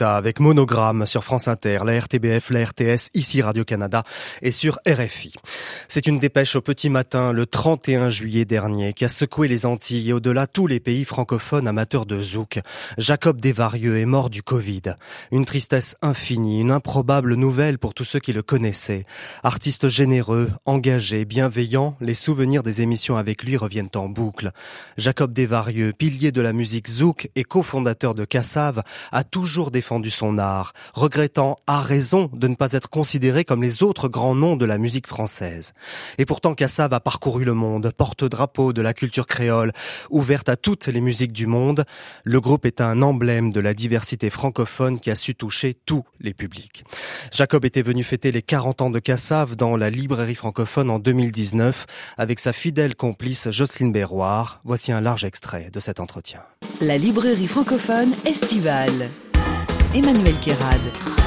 Avec 0.00 0.38
Monogramme 0.38 1.06
sur 1.06 1.24
France 1.24 1.48
Inter, 1.48 1.78
la 1.86 1.98
RTBF, 1.98 2.50
la 2.50 2.66
RTS, 2.66 3.08
ici 3.14 3.40
Radio-Canada 3.40 4.04
et 4.42 4.52
sur 4.52 4.78
RFI. 4.86 5.32
C'est 5.88 6.06
une 6.06 6.18
dépêche 6.18 6.56
au 6.56 6.60
petit 6.60 6.90
matin 6.90 7.32
le 7.32 7.46
31 7.46 8.10
juillet 8.10 8.44
dernier 8.44 8.92
qui 8.92 9.06
a 9.06 9.08
secoué 9.08 9.48
les 9.48 9.64
Antilles 9.64 10.10
et 10.10 10.12
au-delà 10.12 10.46
tous 10.46 10.66
les 10.66 10.78
pays 10.78 11.06
francophones 11.06 11.66
amateurs 11.66 12.04
de 12.04 12.22
zouk. 12.22 12.60
Jacob 12.98 13.40
Desvarieux 13.40 13.96
est 13.96 14.04
mort 14.04 14.28
du 14.28 14.42
Covid. 14.42 14.82
Une 15.32 15.46
tristesse 15.46 15.96
infinie, 16.02 16.60
une 16.60 16.70
improbable 16.70 17.34
nouvelle 17.34 17.78
pour 17.78 17.94
tous 17.94 18.04
ceux 18.04 18.20
qui 18.20 18.34
le 18.34 18.42
connaissaient. 18.42 19.06
Artiste 19.42 19.88
généreux, 19.88 20.50
engagé, 20.66 21.24
bienveillant, 21.24 21.96
les 22.02 22.14
souvenirs 22.14 22.62
des 22.62 22.82
émissions 22.82 23.16
avec 23.16 23.42
lui 23.42 23.56
reviennent 23.56 23.88
en 23.94 24.10
boucle. 24.10 24.50
Jacob 24.98 25.32
Desvarieux, 25.32 25.94
pilier 25.94 26.30
de 26.30 26.42
la 26.42 26.52
musique 26.52 26.90
zouk 26.90 27.30
et 27.36 27.44
cofondateur 27.44 28.14
de 28.14 28.26
Cassav, 28.26 28.82
a 29.12 29.24
toujours 29.30 29.70
défendu 29.70 30.10
son 30.10 30.38
art, 30.38 30.72
regrettant 30.94 31.56
à 31.66 31.80
raison 31.80 32.30
de 32.32 32.48
ne 32.48 32.54
pas 32.54 32.72
être 32.72 32.90
considéré 32.90 33.44
comme 33.44 33.62
les 33.62 33.82
autres 33.82 34.08
grands 34.08 34.34
noms 34.34 34.56
de 34.56 34.64
la 34.64 34.78
musique 34.78 35.06
française. 35.06 35.72
Et 36.18 36.26
pourtant 36.26 36.54
Cassav 36.54 36.92
a 36.92 37.00
parcouru 37.00 37.44
le 37.44 37.54
monde, 37.54 37.92
porte-drapeau 37.96 38.72
de 38.72 38.82
la 38.82 38.94
culture 38.94 39.26
créole, 39.26 39.72
ouverte 40.10 40.48
à 40.48 40.56
toutes 40.56 40.86
les 40.88 41.00
musiques 41.00 41.32
du 41.32 41.46
monde. 41.46 41.84
Le 42.24 42.40
groupe 42.40 42.66
est 42.66 42.80
un 42.80 43.02
emblème 43.02 43.52
de 43.52 43.60
la 43.60 43.74
diversité 43.74 44.30
francophone 44.30 45.00
qui 45.00 45.10
a 45.10 45.16
su 45.16 45.34
toucher 45.34 45.74
tous 45.74 46.04
les 46.20 46.34
publics. 46.34 46.84
Jacob 47.32 47.64
était 47.64 47.82
venu 47.82 48.02
fêter 48.02 48.32
les 48.32 48.42
40 48.42 48.82
ans 48.82 48.90
de 48.90 48.98
Cassav 48.98 49.56
dans 49.56 49.76
la 49.76 49.90
librairie 49.90 50.34
francophone 50.34 50.90
en 50.90 50.98
2019 50.98 51.86
avec 52.18 52.38
sa 52.38 52.52
fidèle 52.52 52.94
complice 52.94 53.50
Jocelyne 53.50 53.92
Berroir. 53.92 54.60
Voici 54.64 54.92
un 54.92 55.00
large 55.00 55.24
extrait 55.24 55.70
de 55.72 55.80
cet 55.80 56.00
entretien. 56.00 56.40
La 56.80 56.98
librairie 56.98 57.46
francophone 57.46 58.12
estivale. 58.24 59.10
Emmanuel 59.92 60.38
Kérad. 60.38 61.19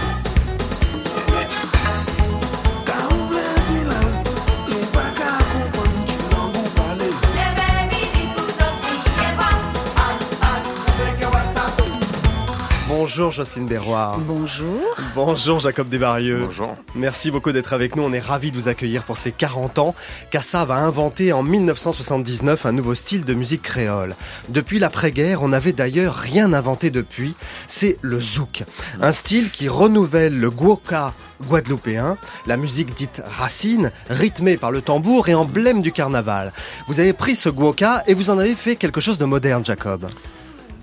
Bonjour 13.03 13.31
Jocelyne 13.31 13.67
Berroir. 13.67 14.17
Bonjour. 14.19 14.79
Bonjour 15.13 15.59
Jacob 15.59 15.89
Desvarieux. 15.89 16.45
Bonjour. 16.45 16.73
Merci 16.95 17.31
beaucoup 17.31 17.51
d'être 17.51 17.73
avec 17.73 17.97
nous. 17.97 18.03
On 18.03 18.13
est 18.13 18.21
ravis 18.21 18.49
de 18.49 18.55
vous 18.55 18.69
accueillir 18.69 19.03
pour 19.03 19.17
ces 19.17 19.33
40 19.33 19.77
ans. 19.77 19.93
Kassav 20.31 20.71
a 20.71 20.77
inventé 20.77 21.33
en 21.33 21.43
1979 21.43 22.65
un 22.65 22.71
nouveau 22.71 22.95
style 22.95 23.25
de 23.25 23.33
musique 23.33 23.61
créole. 23.61 24.15
Depuis 24.47 24.79
l'après-guerre, 24.79 25.43
on 25.43 25.49
n'avait 25.49 25.73
d'ailleurs 25.73 26.15
rien 26.15 26.53
inventé 26.53 26.91
depuis. 26.91 27.35
C'est 27.67 27.97
le 28.01 28.21
zouk. 28.21 28.63
Un 29.01 29.11
style 29.11 29.51
qui 29.51 29.67
renouvelle 29.67 30.39
le 30.39 30.49
guoka 30.49 31.11
guadeloupéen, 31.49 32.15
la 32.47 32.55
musique 32.55 32.93
dite 32.93 33.21
racine, 33.25 33.91
rythmée 34.09 34.55
par 34.55 34.71
le 34.71 34.81
tambour 34.81 35.27
et 35.27 35.35
emblème 35.35 35.81
du 35.81 35.91
carnaval. 35.91 36.53
Vous 36.87 37.01
avez 37.01 37.11
pris 37.11 37.35
ce 37.35 37.49
guoka 37.49 38.01
et 38.07 38.13
vous 38.13 38.29
en 38.29 38.39
avez 38.39 38.55
fait 38.55 38.77
quelque 38.77 39.01
chose 39.01 39.17
de 39.17 39.25
moderne, 39.25 39.65
Jacob. 39.65 40.09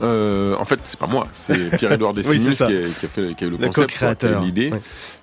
Euh, 0.02 0.57
en 0.57 0.64
fait, 0.64 0.80
c'est 0.85 0.99
pas 0.99 1.07
moi, 1.07 1.26
c'est 1.33 1.76
Pierre-Édouard 1.78 2.14
Dessimus 2.14 2.38
Oui, 2.38 2.54
qui, 2.54 2.62
a, 2.62 2.66
qui 2.66 3.07
a 3.07 3.09
fait 3.09 3.35
qui 3.35 3.45
a 3.45 3.47
eu 3.47 3.50
le, 3.50 3.57
concept, 3.59 3.75
quoi, 3.75 3.75
qui 3.75 3.83
a 3.83 3.85
eu 3.85 3.87
co-créateur. 3.87 4.42
l'idée. 4.42 4.71
Oui. 4.73 4.78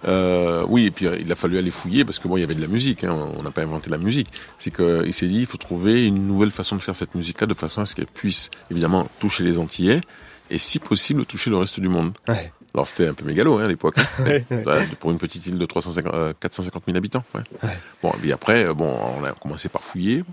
Euh, 0.07 0.65
oui, 0.67 0.85
et 0.85 0.91
puis 0.91 1.07
euh, 1.07 1.17
il 1.19 1.31
a 1.31 1.35
fallu 1.35 1.57
aller 1.57 1.71
fouiller 1.71 2.05
parce 2.05 2.19
que 2.19 2.27
bon, 2.27 2.37
il 2.37 2.41
y 2.41 2.43
avait 2.43 2.55
de 2.55 2.61
la 2.61 2.67
musique. 2.67 3.03
Hein, 3.03 3.15
on 3.37 3.43
n'a 3.43 3.51
pas 3.51 3.63
inventé 3.63 3.89
la 3.89 3.97
musique. 3.97 4.29
C'est 4.59 4.75
qu'il 4.75 5.13
s'est 5.13 5.25
dit, 5.25 5.39
il 5.39 5.45
faut 5.45 5.57
trouver 5.57 6.05
une 6.05 6.27
nouvelle 6.27 6.51
façon 6.51 6.75
de 6.75 6.81
faire 6.81 6.95
cette 6.95 7.15
musique-là 7.15 7.47
de 7.47 7.53
façon 7.53 7.81
à 7.81 7.85
ce 7.85 7.95
qu'elle 7.95 8.07
puisse 8.07 8.49
évidemment 8.69 9.07
toucher 9.19 9.43
les 9.43 9.57
Antillais 9.57 10.01
et 10.49 10.57
si 10.57 10.79
possible 10.79 11.25
toucher 11.25 11.49
le 11.49 11.57
reste 11.57 11.79
du 11.79 11.89
monde. 11.89 12.13
Ouais. 12.27 12.51
Alors 12.73 12.87
c'était 12.87 13.07
un 13.07 13.13
peu 13.13 13.25
mégalo 13.25 13.57
hein, 13.57 13.65
à 13.65 13.67
l'époque, 13.67 13.97
hein. 13.97 14.05
Ouais, 14.23 14.45
ouais. 14.51 14.65
Ouais, 14.65 14.87
pour 14.99 15.11
une 15.11 15.17
petite 15.17 15.45
île 15.47 15.57
de 15.57 15.65
350, 15.65 16.13
euh, 16.13 16.33
450 16.39 16.83
000 16.85 16.97
habitants. 16.97 17.23
Ouais. 17.33 17.41
Ouais. 17.63 17.77
Bon, 18.03 18.11
et 18.11 18.17
puis 18.17 18.31
après, 18.31 18.67
euh, 18.67 18.73
bon, 18.73 18.95
on 19.19 19.23
a 19.23 19.31
commencé 19.31 19.67
par 19.69 19.81
fouiller, 19.81 20.23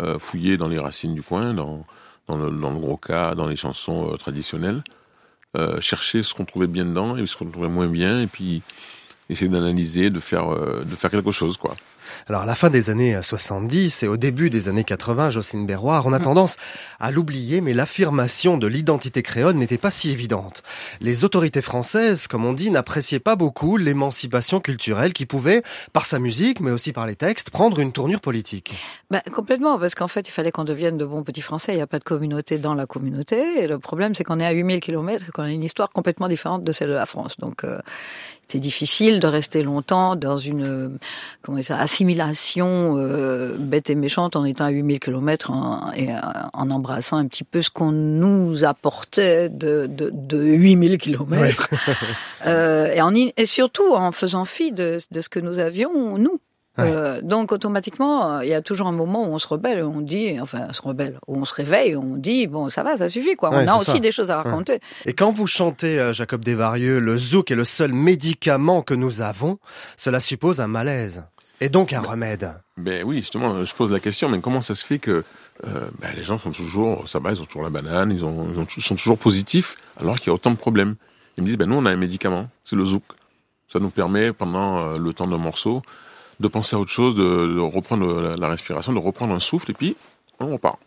euh, 0.00 0.18
fouiller 0.18 0.56
dans 0.56 0.68
les 0.68 0.78
racines 0.78 1.14
du 1.14 1.22
coin, 1.22 1.54
dans, 1.54 1.86
dans, 2.28 2.36
le, 2.36 2.78
gros 2.78 2.96
cas, 2.96 3.34
dans 3.34 3.46
les 3.46 3.56
chansons 3.56 4.12
euh, 4.12 4.16
traditionnelles, 4.16 4.82
euh, 5.56 5.80
chercher 5.80 6.22
ce 6.22 6.34
qu'on 6.34 6.44
trouvait 6.44 6.66
bien 6.66 6.84
dedans 6.84 7.16
et 7.16 7.26
ce 7.26 7.36
qu'on 7.36 7.46
trouvait 7.50 7.68
moins 7.68 7.86
bien, 7.86 8.20
et 8.20 8.26
puis 8.26 8.62
essayer 9.30 9.50
d'analyser, 9.50 10.10
de 10.10 10.20
faire, 10.20 10.52
euh, 10.52 10.82
de 10.84 10.94
faire 10.94 11.10
quelque 11.10 11.32
chose, 11.32 11.56
quoi. 11.56 11.76
Alors 12.28 12.42
à 12.42 12.46
la 12.46 12.54
fin 12.54 12.70
des 12.70 12.90
années 12.90 13.18
70 13.22 14.02
et 14.02 14.08
au 14.08 14.16
début 14.16 14.50
des 14.50 14.68
années 14.68 14.84
80, 14.84 15.30
Jocelyne 15.30 15.66
Berroir, 15.66 16.06
on 16.06 16.12
a 16.12 16.20
tendance 16.20 16.56
à 17.00 17.10
l'oublier, 17.10 17.60
mais 17.60 17.74
l'affirmation 17.74 18.58
de 18.58 18.66
l'identité 18.66 19.22
créole 19.22 19.54
n'était 19.54 19.78
pas 19.78 19.90
si 19.90 20.10
évidente. 20.10 20.62
Les 21.00 21.24
autorités 21.24 21.62
françaises, 21.62 22.26
comme 22.26 22.44
on 22.44 22.52
dit, 22.52 22.70
n'appréciaient 22.70 23.20
pas 23.20 23.36
beaucoup 23.36 23.76
l'émancipation 23.76 24.60
culturelle 24.60 25.12
qui 25.12 25.26
pouvait, 25.26 25.62
par 25.92 26.06
sa 26.06 26.18
musique, 26.18 26.60
mais 26.60 26.70
aussi 26.70 26.92
par 26.92 27.06
les 27.06 27.16
textes, 27.16 27.50
prendre 27.50 27.78
une 27.78 27.92
tournure 27.92 28.20
politique. 28.20 28.74
Ben, 29.10 29.22
complètement, 29.32 29.78
parce 29.78 29.94
qu'en 29.94 30.08
fait, 30.08 30.28
il 30.28 30.32
fallait 30.32 30.52
qu'on 30.52 30.64
devienne 30.64 30.98
de 30.98 31.04
bons 31.04 31.22
petits 31.22 31.40
Français. 31.40 31.72
Il 31.72 31.76
n'y 31.76 31.82
a 31.82 31.86
pas 31.86 31.98
de 31.98 32.04
communauté 32.04 32.58
dans 32.58 32.74
la 32.74 32.86
communauté. 32.86 33.62
Et 33.62 33.66
le 33.66 33.78
problème, 33.78 34.14
c'est 34.14 34.24
qu'on 34.24 34.40
est 34.40 34.46
à 34.46 34.52
8000 34.52 34.80
kilomètres 34.80 35.26
et 35.28 35.32
qu'on 35.32 35.44
a 35.44 35.50
une 35.50 35.64
histoire 35.64 35.90
complètement 35.90 36.28
différente 36.28 36.64
de 36.64 36.72
celle 36.72 36.88
de 36.88 36.94
la 36.94 37.06
France. 37.06 37.36
Donc, 37.38 37.64
euh, 37.64 37.78
c'est 38.48 38.60
difficile 38.60 39.20
de 39.20 39.26
rester 39.26 39.62
longtemps 39.62 40.16
dans 40.16 40.38
une 40.38 40.64
euh, 40.64 40.88
comment 41.42 41.58
dire 41.58 41.66
ça, 41.66 41.76
assimilation 41.98 42.94
euh, 42.96 43.56
bête 43.58 43.90
et 43.90 43.96
méchante 43.96 44.36
en 44.36 44.44
étant 44.44 44.66
à 44.66 44.70
8000 44.70 45.00
kilomètres 45.00 45.50
en, 45.50 45.92
et 45.96 46.12
euh, 46.12 46.16
en 46.52 46.70
embrassant 46.70 47.16
un 47.16 47.26
petit 47.26 47.42
peu 47.42 47.60
ce 47.60 47.70
qu'on 47.70 47.90
nous 47.90 48.62
apportait 48.62 49.48
de, 49.48 49.86
de, 49.90 50.10
de 50.12 50.38
8000 50.38 50.98
kilomètres. 50.98 51.68
Euh, 52.46 52.92
et, 52.94 53.02
en, 53.02 53.12
et 53.14 53.46
surtout 53.46 53.94
en 53.94 54.12
faisant 54.12 54.44
fi 54.44 54.70
de, 54.70 54.98
de 55.10 55.20
ce 55.20 55.28
que 55.28 55.40
nous 55.40 55.58
avions, 55.58 56.16
nous. 56.16 56.38
Euh, 56.78 57.20
donc 57.20 57.50
automatiquement, 57.50 58.40
il 58.40 58.48
y 58.48 58.54
a 58.54 58.62
toujours 58.62 58.86
un 58.86 58.92
moment 58.92 59.28
où 59.28 59.32
on 59.34 59.38
se 59.40 59.48
rebelle, 59.48 59.82
on 59.82 60.00
dit, 60.00 60.38
enfin, 60.40 60.68
on 60.68 60.72
se 60.72 60.80
rebelle, 60.80 61.18
où 61.26 61.36
on 61.36 61.44
se 61.44 61.52
réveille, 61.52 61.96
on 61.96 62.16
dit, 62.16 62.46
bon, 62.46 62.68
ça 62.68 62.84
va, 62.84 62.96
ça 62.96 63.08
suffit, 63.08 63.34
quoi. 63.34 63.50
Ouais, 63.50 63.64
on 63.64 63.68
a 63.68 63.76
aussi 63.76 63.90
ça. 63.90 63.98
des 63.98 64.12
choses 64.12 64.30
à 64.30 64.40
raconter. 64.40 64.78
Et 65.04 65.14
quand 65.14 65.32
vous 65.32 65.48
chantez, 65.48 65.98
euh, 65.98 66.12
Jacob 66.12 66.44
Desvarieux, 66.44 67.00
le 67.00 67.18
zouk 67.18 67.50
est 67.50 67.56
le 67.56 67.64
seul 67.64 67.92
médicament 67.92 68.82
que 68.82 68.94
nous 68.94 69.20
avons, 69.20 69.58
cela 69.96 70.20
suppose 70.20 70.60
un 70.60 70.68
malaise. 70.68 71.24
Et 71.60 71.68
donc 71.68 71.92
un 71.92 72.00
remède. 72.00 72.52
Ben 72.76 73.04
oui, 73.04 73.16
justement, 73.16 73.64
je 73.64 73.74
pose 73.74 73.90
la 73.92 74.00
question, 74.00 74.28
mais 74.28 74.40
comment 74.40 74.60
ça 74.60 74.74
se 74.74 74.84
fait 74.86 74.98
que 74.98 75.24
euh, 75.66 75.88
ben, 76.00 76.14
les 76.16 76.22
gens 76.22 76.38
sont 76.38 76.52
toujours, 76.52 77.08
ça 77.08 77.18
va, 77.18 77.32
ils 77.32 77.42
ont 77.42 77.46
toujours 77.46 77.62
la 77.64 77.70
banane, 77.70 78.12
ils, 78.12 78.24
ont, 78.24 78.48
ils 78.52 78.58
ont- 78.60 78.66
sont 78.68 78.94
toujours 78.94 79.18
positifs, 79.18 79.76
alors 80.00 80.16
qu'il 80.16 80.28
y 80.28 80.30
a 80.30 80.34
autant 80.34 80.52
de 80.52 80.56
problèmes. 80.56 80.94
Ils 81.36 81.42
me 81.42 81.48
disent, 81.48 81.56
ben 81.58 81.68
nous, 81.68 81.74
on 81.76 81.84
a 81.86 81.90
un 81.90 81.96
médicament, 81.96 82.48
c'est 82.64 82.76
le 82.76 82.84
zouk. 82.84 83.02
Ça 83.68 83.80
nous 83.80 83.90
permet, 83.90 84.32
pendant 84.32 84.78
euh, 84.78 84.98
le 84.98 85.12
temps 85.12 85.26
d'un 85.26 85.36
morceau, 85.38 85.82
de 86.40 86.46
penser 86.48 86.76
à 86.76 86.78
autre 86.78 86.92
chose, 86.92 87.16
de, 87.16 87.22
de 87.54 87.58
reprendre 87.60 88.20
la, 88.22 88.36
la 88.36 88.48
respiration, 88.48 88.92
de 88.92 88.98
reprendre 89.00 89.34
un 89.34 89.40
souffle, 89.40 89.72
et 89.72 89.74
puis 89.74 89.96
on 90.38 90.52
repart. 90.52 90.78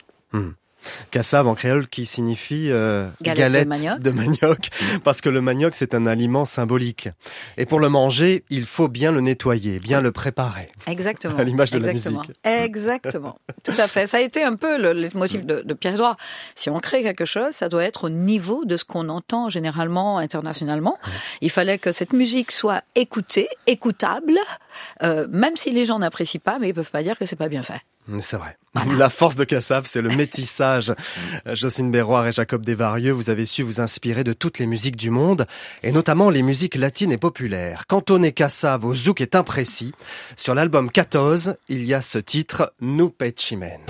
Kassav 1.11 1.47
en 1.47 1.55
créole 1.55 1.87
qui 1.87 2.05
signifie 2.05 2.69
euh, 2.71 3.07
Galette 3.21 3.65
de 3.65 3.69
manioc. 3.69 3.99
de 3.99 4.09
manioc, 4.11 4.69
parce 5.03 5.21
que 5.21 5.29
le 5.29 5.41
manioc 5.41 5.75
c'est 5.75 5.93
un 5.93 6.05
aliment 6.05 6.45
symbolique. 6.45 7.09
Et 7.57 7.65
pour 7.65 7.79
le 7.79 7.89
manger, 7.89 8.43
il 8.49 8.65
faut 8.65 8.87
bien 8.87 9.11
le 9.11 9.21
nettoyer, 9.21 9.79
bien 9.79 10.01
le 10.01 10.11
préparer. 10.11 10.67
Exactement. 10.87 11.35
À 11.41 11.43
l'image 11.43 11.71
de 11.71 11.79
la 11.79 11.91
Exactement. 11.91 12.21
musique. 12.21 12.35
Exactement. 12.43 13.37
Tout 13.63 13.73
à 13.77 13.87
fait. 13.87 14.07
Ça 14.07 14.17
a 14.17 14.21
été 14.21 14.43
un 14.43 14.55
peu 14.55 14.77
le 14.79 14.93
leitmotiv 14.93 15.45
de, 15.45 15.61
de 15.61 15.73
Pierre-Édouard. 15.73 16.17
Si 16.55 16.69
on 16.69 16.79
crée 16.79 17.03
quelque 17.03 17.25
chose, 17.25 17.51
ça 17.53 17.67
doit 17.69 17.83
être 17.83 18.05
au 18.05 18.09
niveau 18.09 18.65
de 18.65 18.77
ce 18.77 18.85
qu'on 18.85 19.09
entend 19.09 19.49
généralement 19.49 20.17
internationalement. 20.17 20.97
Il 21.41 21.49
fallait 21.49 21.77
que 21.77 21.91
cette 21.91 22.13
musique 22.13 22.51
soit 22.51 22.81
écoutée, 22.95 23.47
écoutable, 23.67 24.37
euh, 25.03 25.27
même 25.31 25.55
si 25.55 25.71
les 25.71 25.85
gens 25.85 25.99
n'apprécient 25.99 26.41
pas, 26.43 26.59
mais 26.59 26.69
ils 26.69 26.73
peuvent 26.73 26.91
pas 26.91 27.03
dire 27.03 27.17
que 27.17 27.25
c'est 27.25 27.35
pas 27.35 27.49
bien 27.49 27.63
fait. 27.63 27.81
C'est 28.19 28.37
vrai. 28.37 28.57
La 28.97 29.09
force 29.09 29.35
de 29.35 29.43
Kassav, 29.43 29.83
c'est 29.85 30.01
le 30.01 30.09
métissage. 30.09 30.93
Jocelyne 31.45 31.91
Berroir 31.91 32.27
et 32.27 32.31
Jacob 32.31 32.65
Desvarieux, 32.65 33.11
vous 33.11 33.29
avez 33.29 33.45
su 33.45 33.63
vous 33.63 33.81
inspirer 33.81 34.23
de 34.23 34.33
toutes 34.33 34.59
les 34.59 34.65
musiques 34.65 34.95
du 34.95 35.09
monde, 35.09 35.45
et 35.83 35.91
notamment 35.91 36.29
les 36.29 36.41
musiques 36.41 36.75
latines 36.75 37.11
et 37.11 37.17
populaires. 37.17 37.85
Cantonné 37.87 38.31
Kassav 38.31 38.85
au 38.85 38.95
zouk 38.95 39.21
est 39.21 39.35
imprécis. 39.35 39.93
Sur 40.35 40.55
l'album 40.55 40.89
14, 40.89 41.57
il 41.69 41.83
y 41.83 41.93
a 41.93 42.01
ce 42.01 42.17
titre, 42.17 42.73
Nous 42.79 43.13
Chimen. 43.35 43.81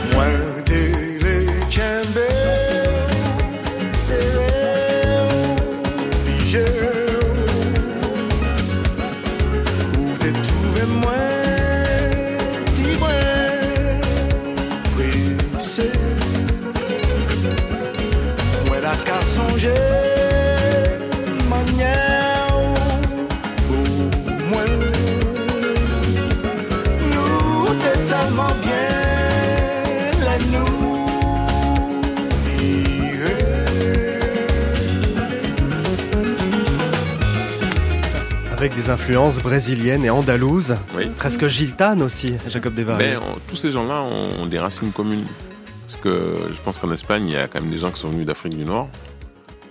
Avec 38.62 38.76
des 38.76 38.92
influences 38.92 39.42
brésiliennes 39.42 40.06
et 40.06 40.12
andalouses, 40.12 40.76
Oui. 40.96 41.08
presque 41.18 41.48
gitanes 41.48 42.04
aussi, 42.04 42.36
Jacob 42.48 42.76
Desvarieux. 42.76 43.16
Ben, 43.16 43.20
on- 43.20 43.40
tous 43.50 43.56
ces 43.56 43.72
gens-là 43.72 44.04
ont 44.04 44.46
des 44.46 44.60
racines 44.60 44.92
communes. 44.92 45.26
Parce 45.88 46.00
que 46.00 46.36
je 46.56 46.62
pense 46.64 46.78
qu'en 46.78 46.92
Espagne, 46.92 47.26
il 47.26 47.34
y 47.34 47.38
a 47.38 47.48
quand 47.48 47.60
même 47.60 47.72
des 47.72 47.80
gens 47.80 47.90
qui 47.90 48.00
sont 48.00 48.12
venus 48.12 48.28
d'Afrique 48.28 48.56
du 48.56 48.64
Nord, 48.64 48.88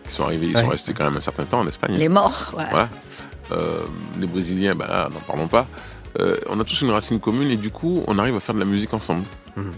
qui 0.09 0.13
sont 0.13 0.25
arrivés, 0.25 0.49
ils 0.49 0.57
Ouais. 0.57 0.63
sont 0.65 0.69
restés 0.71 0.93
quand 0.93 1.05
même 1.05 1.17
un 1.17 1.21
certain 1.21 1.45
temps 1.45 1.61
en 1.61 1.69
Espagne. 1.69 1.95
Les 1.95 2.09
morts, 2.09 2.53
ouais. 2.59 2.65
Voilà. 2.69 2.89
Euh, 3.53 3.83
les 4.19 4.27
Brésiliens, 4.27 4.75
ben 4.75 4.89
là, 4.89 5.09
n'en 5.09 5.21
parlons 5.21 5.47
pas. 5.47 5.69
Euh, 6.19 6.37
on 6.49 6.59
a 6.59 6.65
tous 6.65 6.81
une 6.81 6.91
racine 6.91 7.21
commune 7.21 7.49
et 7.53 7.57
du 7.57 7.71
coup, 7.71 8.03
on 8.09 8.19
arrive 8.19 8.35
à 8.35 8.41
faire 8.41 8.57
de 8.57 8.61
la 8.61 8.67
musique 8.67 8.93
ensemble. 8.93 9.23
Mhm. 9.57 9.71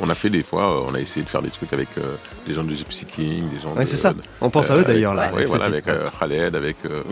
On 0.00 0.08
a 0.10 0.14
fait 0.16 0.30
des 0.30 0.42
fois, 0.42 0.78
euh, 0.78 0.86
on 0.88 0.94
a 0.94 1.00
essayé 1.00 1.22
de 1.24 1.28
faire 1.30 1.42
des 1.42 1.50
trucs 1.50 1.72
avec 1.72 1.86
euh, 1.98 2.16
des 2.46 2.54
gens 2.54 2.64
de 2.64 2.74
Gypsy 2.74 3.04
King, 3.04 3.48
des 3.50 3.60
gens 3.60 3.72
Ouais, 3.74 3.84
de- 3.84 3.88
c'est 3.88 3.96
ça. 3.96 4.12
On 4.40 4.50
pense 4.50 4.68
à 4.70 4.74
eux, 4.74 4.78
avec- 4.78 4.88
d'ailleurs, 4.88 5.14
là, 5.14 5.30
Oui, 5.34 5.44
voilà, 5.46 5.66
avec 5.66 5.86
euh, 5.86 6.08
Khaled, 6.18 6.56
avec. 6.56 6.76
euh, 6.86 7.02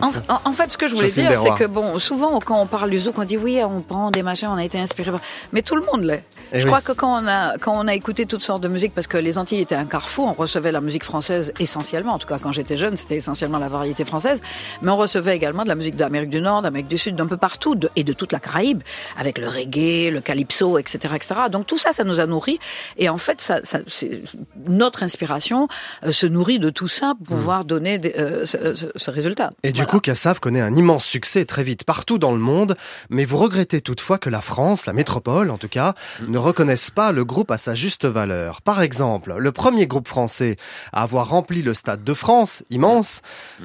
En, 0.45 0.53
fait, 0.53 0.73
ce 0.73 0.79
que 0.79 0.89
je 0.89 0.95
voulais 0.95 1.09
dire, 1.09 1.31
c'est 1.41 1.55
que 1.55 1.67
bon, 1.67 1.99
souvent 2.01 2.41
quand 2.41 2.61
on 2.61 2.67
parle 2.67 2.91
du 2.91 2.99
zouk, 2.99 3.17
on 3.19 3.25
dit 3.25 3.37
oui, 3.37 3.61
on 3.65 3.81
prend 3.83 4.11
des 4.11 4.23
machins, 4.23 4.49
on 4.51 4.57
a 4.57 4.65
été 4.65 4.79
inspiré 4.79 5.13
par. 5.13 5.21
Mais 5.53 5.63
tout 5.63 5.77
le 5.77 5.83
monde 5.83 6.03
l'est. 6.05 6.25
Eh 6.53 6.59
je 6.59 6.65
oui. 6.65 6.71
crois 6.71 6.81
que 6.81 6.93
quand 6.93 7.23
on 7.23 7.27
a 7.29 7.59
quand 7.59 7.75
on 7.79 7.87
a 7.87 7.95
écouté 7.95 8.27
toutes 8.27 8.43
sortes 8.43 8.63
de 8.63 8.69
musique, 8.69 8.93
parce 8.95 9.07
que 9.07 9.19
les 9.19 9.39
Antilles 9.39 9.61
étaient 9.61 9.77
un 9.77 9.85
carrefour, 9.87 10.27
on 10.27 10.33
recevait 10.33 10.73
la 10.73 10.81
musique 10.81 11.05
française 11.05 11.53
essentiellement. 11.61 12.15
En 12.15 12.19
tout 12.19 12.27
cas, 12.27 12.39
quand 12.43 12.51
j'étais 12.51 12.77
jeune, 12.77 12.97
c'était 12.97 13.17
essentiellement 13.17 13.59
la 13.59 13.69
variété 13.69 14.05
française, 14.05 14.43
mais 14.83 14.91
on 14.91 14.97
recevait 14.97 15.37
également 15.37 15.63
de 15.63 15.69
la 15.69 15.77
musique 15.77 15.95
d'Amérique 15.97 16.31
du 16.31 16.41
Nord, 16.41 16.63
d'Amérique 16.63 16.89
du 16.89 16.99
Sud, 16.99 17.15
d'un 17.15 17.27
peu 17.27 17.37
partout, 17.37 17.77
de- 17.77 17.91
et 17.95 18.03
de 18.03 18.13
toute 18.15 18.33
la 18.33 18.41
Caraïbe, 18.41 18.83
avec 19.17 19.39
le 19.39 19.49
reggae, 19.49 20.11
le 20.13 20.21
calypso, 20.21 20.77
etc., 20.79 21.15
etc. 21.15 21.35
Donc 21.53 21.67
tout 21.69 21.79
ça, 21.79 21.93
ça 21.93 22.03
nous 22.05 22.19
a 22.19 22.27
nourris. 22.27 22.59
Et 22.97 23.09
en 23.09 23.19
fait, 23.19 23.41
ça, 23.41 23.61
ça, 23.65 23.79
c'est 23.87 24.23
notre 24.67 25.03
inspiration 25.03 25.69
euh, 26.05 26.13
se 26.13 26.27
nourrit 26.27 26.59
de 26.59 26.71
tout 26.71 26.89
ça 26.89 27.15
pour 27.25 27.37
pouvoir 27.37 27.65
donner 27.65 27.99
des- 27.99 28.15
euh, 28.19 28.45
ce, 28.47 28.75
ce- 28.75 28.87
ce 28.95 29.11
résultat. 29.11 29.53
Et 29.63 29.73
du 29.73 29.87
coup, 29.87 30.01
Kassav 30.01 30.41
connaît 30.41 30.61
un 30.61 30.75
immense 30.75 31.05
succès 31.05 31.45
très 31.45 31.63
vite 31.63 31.85
partout 31.85 32.19
dans 32.19 32.33
le 32.33 32.39
monde, 32.39 32.77
mais 33.09 33.25
vous 33.25 33.39
regrettez 33.39 33.81
toutefois 33.81 34.19
que 34.19 34.31
la 34.31 34.41
France, 34.41 34.87
la 34.87 34.93
métropole 34.93 35.51
en 35.51 35.59
tout 35.59 35.69
cas, 35.69 35.95
ne 36.27 36.39
reconnaisse 36.39 36.91
pas 36.91 37.13
le 37.13 37.25
groupe 37.25 37.51
à 37.51 37.59
sa 37.59 37.75
juste 37.75 38.05
valeur. 38.07 38.63
Par 38.63 38.83
exemple, 38.83 39.35
le 39.39 39.53
premier 39.53 39.87
groupe 39.87 40.09
français 40.09 40.57
à 40.93 41.03
avoir 41.03 41.29
rempli 41.29 41.63
le 41.63 41.75
Stade 41.75 42.05
de 42.05 42.15
France, 42.15 42.63
immense, 42.71 43.23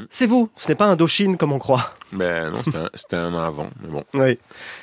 c'est 0.10 0.28
vous, 0.28 0.50
ce 0.58 0.70
n'est 0.70 0.76
pas 0.76 0.86
Indochine 0.86 1.38
comme 1.38 1.52
on 1.54 1.60
croit. 1.60 1.94
Ben 2.12 2.52
non, 2.52 2.62
c'était 2.94 3.16
un, 3.16 3.26
un 3.26 3.34
an 3.34 3.44
avant, 3.44 3.70
mais 3.82 3.90
bon. 3.90 4.04
Oui. 4.14 4.38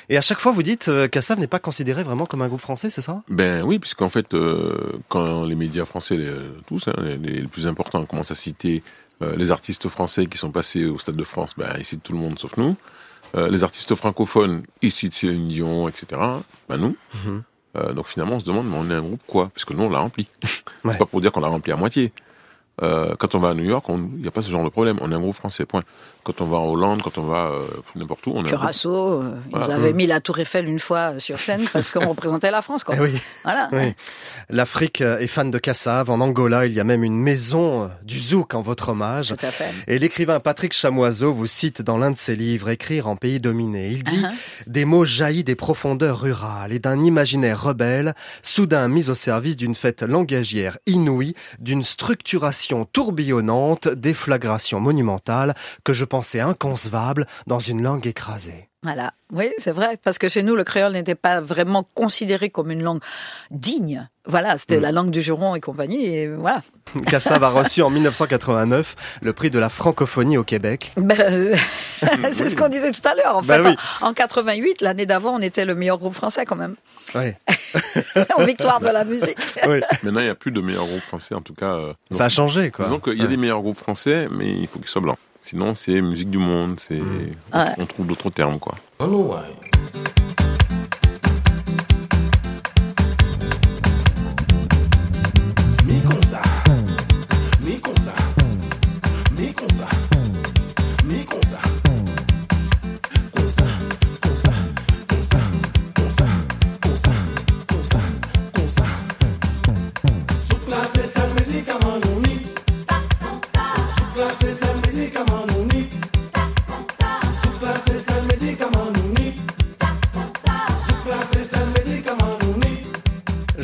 Et 0.09 0.17
à 0.17 0.21
chaque 0.21 0.39
fois, 0.39 0.51
vous 0.51 0.63
dites 0.63 0.89
euh, 0.89 1.07
Kassav 1.07 1.39
n'est 1.39 1.47
pas 1.47 1.59
considéré 1.59 2.03
vraiment 2.03 2.25
comme 2.25 2.41
un 2.41 2.47
groupe 2.47 2.61
français, 2.61 2.89
c'est 2.89 3.01
ça? 3.01 3.21
Ben 3.29 3.63
oui, 3.63 3.79
puisqu'en 3.79 4.09
fait, 4.09 4.33
euh, 4.33 4.99
quand 5.09 5.45
les 5.45 5.55
médias 5.55 5.85
français, 5.85 6.15
les, 6.15 6.33
tous, 6.67 6.87
hein, 6.87 6.93
les, 6.97 7.17
les 7.17 7.47
plus 7.47 7.67
importants, 7.67 8.05
commencent 8.05 8.31
à 8.31 8.35
citer 8.35 8.83
euh, 9.21 9.35
les 9.35 9.51
artistes 9.51 9.87
français 9.87 10.25
qui 10.25 10.37
sont 10.37 10.51
passés 10.51 10.85
au 10.85 10.97
Stade 10.97 11.15
de 11.15 11.23
France, 11.23 11.53
ben 11.57 11.73
ils 11.77 11.85
citent 11.85 12.03
tout 12.03 12.13
le 12.13 12.19
monde 12.19 12.37
sauf 12.39 12.57
nous. 12.57 12.75
Euh, 13.35 13.49
les 13.49 13.63
artistes 13.63 13.95
francophones, 13.95 14.63
ils 14.81 14.91
citent 14.91 15.15
Céline 15.15 15.47
Dion, 15.47 15.87
etc. 15.87 16.21
Ben 16.69 16.77
nous. 16.77 16.95
Euh, 17.75 17.93
donc 17.93 18.07
finalement, 18.07 18.35
on 18.35 18.39
se 18.39 18.45
demande, 18.45 18.67
mais 18.67 18.77
on 18.77 18.89
est 18.91 18.93
un 18.93 19.01
groupe 19.01 19.21
quoi? 19.25 19.49
Puisque 19.53 19.71
nous, 19.71 19.83
on 19.83 19.89
l'a 19.89 19.99
rempli. 19.99 20.27
C'est 20.85 20.97
pas 20.97 21.05
pour 21.05 21.21
dire 21.21 21.31
qu'on 21.31 21.41
l'a 21.41 21.47
rempli 21.47 21.71
à 21.71 21.75
moitié. 21.75 22.11
Euh, 22.81 23.15
quand 23.17 23.35
on 23.35 23.39
va 23.39 23.49
à 23.49 23.53
New 23.53 23.63
York, 23.63 23.85
il 23.89 24.21
n'y 24.21 24.27
a 24.27 24.31
pas 24.31 24.41
ce 24.41 24.49
genre 24.49 24.63
de 24.63 24.69
problème. 24.69 24.97
On 25.01 25.11
est 25.11 25.15
un 25.15 25.19
groupe 25.19 25.35
français, 25.35 25.65
point. 25.65 25.83
Quand 26.23 26.39
on 26.41 26.45
va 26.45 26.57
en 26.57 26.67
Hollande, 26.69 27.01
quand 27.01 27.17
on 27.17 27.23
va 27.23 27.47
euh, 27.51 27.65
n'importe 27.95 28.25
où, 28.27 28.33
on. 28.37 28.43
Curaçao, 28.43 29.21
euh, 29.21 29.35
ils 29.47 29.57
Voilà. 29.57 29.75
avaient 29.75 29.91
Mm. 29.93 29.95
mis 29.97 30.07
la 30.07 30.21
Tour 30.21 30.39
Eiffel 30.39 30.69
une 30.69 30.79
fois 30.79 31.19
sur 31.19 31.39
scène 31.39 31.65
parce 31.73 31.89
qu'on 31.89 32.07
représentait 32.09 32.49
la 32.51 32.61
France, 32.61 32.83
quoi. 32.85 32.95
Eh 32.97 33.01
oui. 33.01 33.13
Voilà. 33.43 33.69
Oui. 33.73 33.93
L'Afrique 34.49 35.01
est 35.01 35.27
fan 35.27 35.51
de 35.51 35.57
Kassav. 35.57 36.09
En 36.09 36.21
Angola, 36.21 36.65
il 36.65 36.73
y 36.73 36.79
a 36.79 36.83
même 36.85 37.03
une 37.03 37.19
maison 37.19 37.83
euh, 37.83 37.87
du 38.03 38.17
zouk 38.19 38.53
en 38.53 38.61
votre 38.61 38.89
hommage. 38.89 39.35
Tout 39.37 39.45
à 39.45 39.51
fait. 39.51 39.69
Et 39.87 39.99
l'écrivain 39.99 40.39
Patrick 40.39 40.73
Chamoiseau 40.73 41.33
vous 41.33 41.47
cite 41.47 41.81
dans 41.81 41.97
l'un 41.97 42.11
de 42.11 42.17
ses 42.17 42.35
livres 42.35 42.69
Écrire 42.69 43.07
en 43.07 43.15
pays 43.15 43.39
dominé. 43.39 43.89
Il 43.89 44.03
dit 44.03 44.13
Uh-huh. 44.23 44.31
des 44.67 44.85
mots 44.85 45.03
jaillis 45.05 45.43
des 45.43 45.55
profondeurs 45.55 46.21
rurales 46.21 46.71
et 46.71 46.79
d'un 46.79 47.01
imaginaire 47.01 47.61
rebelle, 47.61 48.13
soudain 48.43 48.87
mis 48.87 49.09
au 49.09 49.15
service 49.15 49.57
d'une 49.57 49.75
fête 49.75 50.03
langagière 50.03 50.77
inouïe, 50.85 51.33
d'une 51.59 51.83
structuration 51.83 52.85
tourbillonnante, 52.85 53.87
déflagration 53.89 54.79
monumentale 54.79 55.55
que 55.83 55.93
je 55.93 56.05
pensais 56.13 56.41
inconcevable 56.41 57.25
dans 57.47 57.57
une 57.59 57.81
langue 57.81 58.05
écrasée. 58.05 58.69
Voilà. 58.83 59.13
Oui, 59.31 59.49
c'est 59.57 59.71
vrai. 59.71 59.97
Parce 60.03 60.19
que 60.19 60.29
chez 60.29 60.43
nous, 60.43 60.55
le 60.55 60.63
créole 60.63 60.91
n'était 60.91 61.15
pas 61.15 61.41
vraiment 61.41 61.87
considéré 61.95 62.51
comme 62.51 62.69
une 62.69 62.83
langue 62.83 62.99
digne. 63.49 64.07
Voilà, 64.27 64.57
c'était 64.59 64.79
la 64.79 64.91
langue 64.91 65.09
du 65.09 65.23
juron 65.23 65.55
et 65.55 65.59
compagnie. 65.61 66.05
Et 66.05 66.27
voilà. 66.27 66.61
Kassav 67.09 67.43
a 67.43 67.49
reçu 67.49 67.81
en 67.81 67.89
1989 67.89 69.17
le 69.23 69.33
prix 69.33 69.49
de 69.49 69.57
la 69.57 69.69
francophonie 69.69 70.37
au 70.37 70.43
Québec. 70.43 70.91
Ben, 70.97 71.17
euh, 71.19 71.55
c'est 72.33 72.49
ce 72.49 72.55
qu'on 72.55 72.69
disait 72.69 72.91
tout 72.91 73.07
à 73.07 73.15
l'heure. 73.15 73.37
En 73.37 73.41
Bah 73.41 73.55
fait, 73.63 73.69
oui. 73.69 73.75
en, 74.01 74.09
en 74.09 74.13
88, 74.13 74.81
l'année 74.81 75.07
d'avant, 75.07 75.33
on 75.35 75.39
était 75.41 75.65
le 75.65 75.73
meilleur 75.73 75.97
groupe 75.97 76.13
français 76.13 76.45
quand 76.45 76.57
même. 76.57 76.75
Ouais. 77.15 77.35
en 78.37 78.43
victoire 78.43 78.79
de 78.81 78.89
la 78.89 79.03
musique. 79.03 79.37
Maintenant, 79.65 80.19
il 80.19 80.25
n'y 80.25 80.29
a 80.29 80.35
plus 80.35 80.51
de 80.51 80.61
meilleurs 80.61 80.85
groupes 80.85 81.01
français, 81.07 81.33
en 81.33 81.41
tout 81.41 81.55
cas. 81.55 81.73
euh, 81.73 81.93
Ça 82.11 82.25
a 82.25 82.29
changé, 82.29 82.69
quoi. 82.69 82.85
Disons 82.85 82.99
qu'il 82.99 83.13
y 83.17 83.21
a 83.21 83.23
Ouais. 83.23 83.29
des 83.29 83.37
meilleurs 83.37 83.61
groupes 83.61 83.77
français, 83.79 84.27
mais 84.29 84.51
il 84.51 84.67
faut 84.67 84.77
qu'ils 84.79 84.89
soient 84.89 85.01
blancs. 85.01 85.17
Sinon, 85.45 85.75
c'est 85.75 85.99
musique 86.01 86.29
du 86.29 86.37
monde, 86.37 86.79
c'est, 86.79 87.01
on, 87.51 87.57
Ouais. 87.59 87.73
on 87.77 87.85
trouve 87.85 88.07
d'autres 88.07 88.29
termes, 88.29 88.59
quoi. 88.59 88.75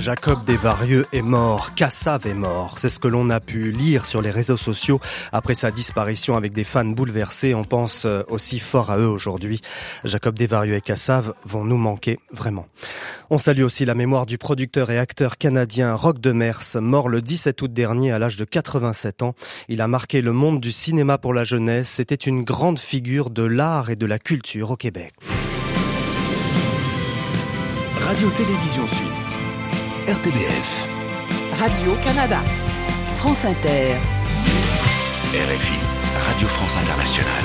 Jacob 0.10 0.44
Desvarieux 0.44 1.06
est 1.14 1.22
mort, 1.22 1.76
Kassav 1.76 2.26
est 2.26 2.34
mort. 2.34 2.80
C'est 2.80 2.90
ce 2.90 2.98
que 2.98 3.08
l'on 3.08 3.30
a 3.30 3.40
pu 3.40 3.70
lire 3.70 4.08
sur 4.08 4.24
les 4.24 4.32
réseaux 4.32 4.58
sociaux 4.58 5.00
après 5.32 5.54
sa 5.54 5.70
disparition 5.70 6.36
avec 6.36 6.52
des 6.52 6.64
fans 6.64 6.84
bouleversés. 6.84 7.54
On 7.54 7.64
pense 7.64 8.06
euh, 8.06 8.24
aussi 8.28 8.58
fort 8.58 8.90
à 8.90 8.98
eux 8.98 9.08
aujourd'hui. 9.08 9.62
Jacob 10.06 10.34
Desvarieux 10.34 10.74
et 10.74 10.82
Kassav 10.82 11.36
vont 11.46 11.64
nous 11.64 11.78
manquer 11.78 12.18
vraiment. 12.32 12.66
On 13.30 13.38
salue 13.38 13.62
aussi 13.62 13.86
la 13.86 13.94
mémoire 13.94 14.26
du 14.26 14.40
producteur 14.40 14.90
et 14.90 14.98
acteur 14.98 15.38
canadien 15.38 15.94
Rock 15.94 16.20
Demers, 16.20 16.82
mort 16.82 17.08
le 17.08 17.22
17 17.22 17.62
août 17.62 17.72
dernier 17.72 18.12
à 18.12 18.18
l'âge 18.18 18.36
de 18.36 18.46
87 18.46 19.22
ans. 19.22 19.36
Il 19.68 19.80
a 19.80 19.88
marqué 19.88 20.24
le 20.24 20.32
monde 20.32 20.60
du 20.60 20.72
cinéma 20.72 21.20
pour 21.20 21.36
la 21.36 21.44
jeunesse. 21.44 21.88
C'était 21.88 22.16
une 22.16 22.42
grande 22.42 22.80
figure 22.80 23.30
de 23.30 23.44
l'art 23.44 23.92
et 23.92 23.96
de 23.96 24.08
la 24.08 24.18
culture 24.18 24.72
au 24.72 24.76
Québec. 24.76 25.14
Radio-Télévision 28.00 28.88
Suisse. 28.88 29.38
RTBF. 30.08 30.86
Radio-Canada. 31.60 32.42
France 33.16 33.46
Inter. 33.46 33.98
RFI. 35.32 35.80
Radio 36.26 36.48
France 36.48 36.78
Internationale. 36.78 37.44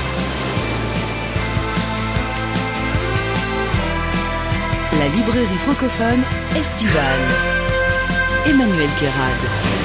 La 4.97 5.07
librairie 5.07 5.57
francophone 5.57 6.23
estivale. 6.55 7.33
Emmanuel 8.45 8.89
Guérard. 8.99 9.84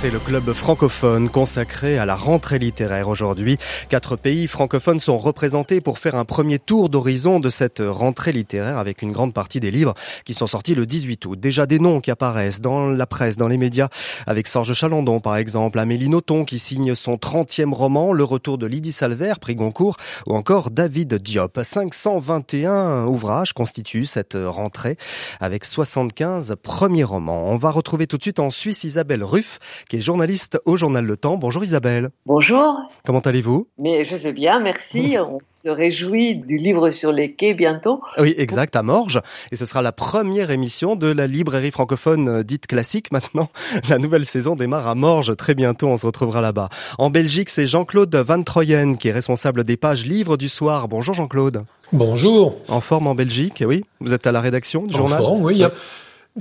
C'est 0.00 0.10
le 0.12 0.20
club 0.20 0.52
francophone 0.52 1.28
consacré 1.28 1.98
à 1.98 2.06
la 2.06 2.14
rentrée 2.14 2.60
littéraire 2.60 3.08
aujourd'hui. 3.08 3.56
Quatre 3.88 4.14
pays 4.14 4.46
francophones 4.46 5.00
sont 5.00 5.18
représentés 5.18 5.80
pour 5.80 5.98
faire 5.98 6.14
un 6.14 6.24
premier 6.24 6.60
tour 6.60 6.88
d'horizon 6.88 7.40
de 7.40 7.50
cette 7.50 7.82
rentrée 7.84 8.30
littéraire 8.30 8.78
avec 8.78 9.02
une 9.02 9.10
grande 9.10 9.34
partie 9.34 9.58
des 9.58 9.72
livres 9.72 9.94
qui 10.24 10.34
sont 10.34 10.46
sortis 10.46 10.76
le 10.76 10.86
18 10.86 11.26
août. 11.26 11.40
Déjà 11.40 11.66
des 11.66 11.80
noms 11.80 12.00
qui 12.00 12.12
apparaissent 12.12 12.60
dans 12.60 12.86
la 12.86 13.06
presse, 13.08 13.36
dans 13.36 13.48
les 13.48 13.56
médias, 13.56 13.88
avec 14.28 14.46
Sorge 14.46 14.72
Chalandon 14.72 15.18
par 15.18 15.36
exemple, 15.36 15.80
Amélie 15.80 16.08
Nothomb 16.08 16.44
qui 16.44 16.60
signe 16.60 16.94
son 16.94 17.16
30e 17.16 17.74
roman, 17.74 18.12
Le 18.12 18.22
retour 18.22 18.56
de 18.56 18.68
Lydie 18.68 18.92
Salver, 18.92 19.34
prix 19.40 19.56
Goncourt, 19.56 19.96
ou 20.28 20.36
encore 20.36 20.70
David 20.70 21.14
Diop. 21.14 21.58
521 21.60 23.06
ouvrages 23.06 23.52
constituent 23.52 24.06
cette 24.06 24.38
rentrée 24.40 24.96
avec 25.40 25.64
75 25.64 26.54
premiers 26.62 27.02
romans. 27.02 27.50
On 27.50 27.56
va 27.58 27.72
retrouver 27.72 28.06
tout 28.06 28.16
de 28.16 28.22
suite 28.22 28.38
en 28.38 28.52
Suisse 28.52 28.84
Isabelle 28.84 29.24
Ruff 29.24 29.58
qui 29.88 29.96
est 29.96 30.00
journaliste 30.00 30.60
au 30.66 30.76
journal 30.76 31.04
Le 31.04 31.16
Temps. 31.16 31.36
Bonjour 31.36 31.64
Isabelle. 31.64 32.10
Bonjour. 32.26 32.78
Comment 33.06 33.20
allez-vous? 33.20 33.66
Mais 33.78 34.04
je 34.04 34.16
vais 34.16 34.32
bien, 34.32 34.60
merci. 34.60 35.16
On 35.18 35.38
se 35.62 35.68
réjouit 35.68 36.36
du 36.36 36.56
livre 36.56 36.90
sur 36.90 37.10
les 37.10 37.32
quais 37.32 37.54
bientôt. 37.54 38.00
Oui, 38.18 38.34
exact, 38.38 38.76
à 38.76 38.82
Morges. 38.82 39.20
Et 39.50 39.56
ce 39.56 39.64
sera 39.66 39.82
la 39.82 39.92
première 39.92 40.50
émission 40.50 40.94
de 40.94 41.08
la 41.10 41.26
librairie 41.26 41.70
francophone 41.70 42.28
euh, 42.28 42.42
dite 42.44 42.66
classique 42.66 43.10
maintenant. 43.12 43.48
La 43.88 43.98
nouvelle 43.98 44.26
saison 44.26 44.56
démarre 44.56 44.86
à 44.86 44.94
Morges. 44.94 45.34
Très 45.36 45.54
bientôt, 45.54 45.88
on 45.88 45.96
se 45.96 46.06
retrouvera 46.06 46.40
là-bas. 46.40 46.68
En 46.98 47.10
Belgique, 47.10 47.48
c'est 47.50 47.66
Jean-Claude 47.66 48.14
Van 48.14 48.42
Troyen 48.42 48.94
qui 48.94 49.08
est 49.08 49.12
responsable 49.12 49.64
des 49.64 49.76
pages 49.76 50.04
livres 50.06 50.36
du 50.36 50.48
soir. 50.48 50.86
Bonjour 50.88 51.14
Jean-Claude. 51.14 51.64
Bonjour. 51.92 52.58
En 52.68 52.80
forme 52.82 53.06
en 53.06 53.14
Belgique, 53.14 53.64
oui. 53.66 53.84
Vous 54.00 54.12
êtes 54.12 54.26
à 54.26 54.32
la 54.32 54.42
rédaction 54.42 54.84
du 54.86 54.94
En 54.94 54.98
journal? 54.98 55.18
forme, 55.18 55.42
oui. 55.42 55.54
il 55.54 55.60
y 55.60 55.64
a- 55.64 55.72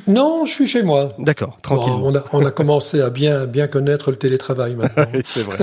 Non, 0.06 0.46
je 0.46 0.52
suis 0.52 0.68
chez 0.68 0.84
moi. 0.84 1.10
D'accord, 1.18 1.58
tranquille. 1.62 1.94
on, 2.04 2.16
a, 2.16 2.24
on 2.34 2.46
a 2.46 2.52
commencé 2.52 3.02
à 3.02 3.10
bien, 3.10 3.46
bien 3.46 3.68
connaître 3.68 4.12
le 4.12 4.18
télétravail 4.18 4.76
maintenant. 4.78 5.06
Oui, 5.14 5.22
c'est 5.26 5.42
vrai. 5.44 5.58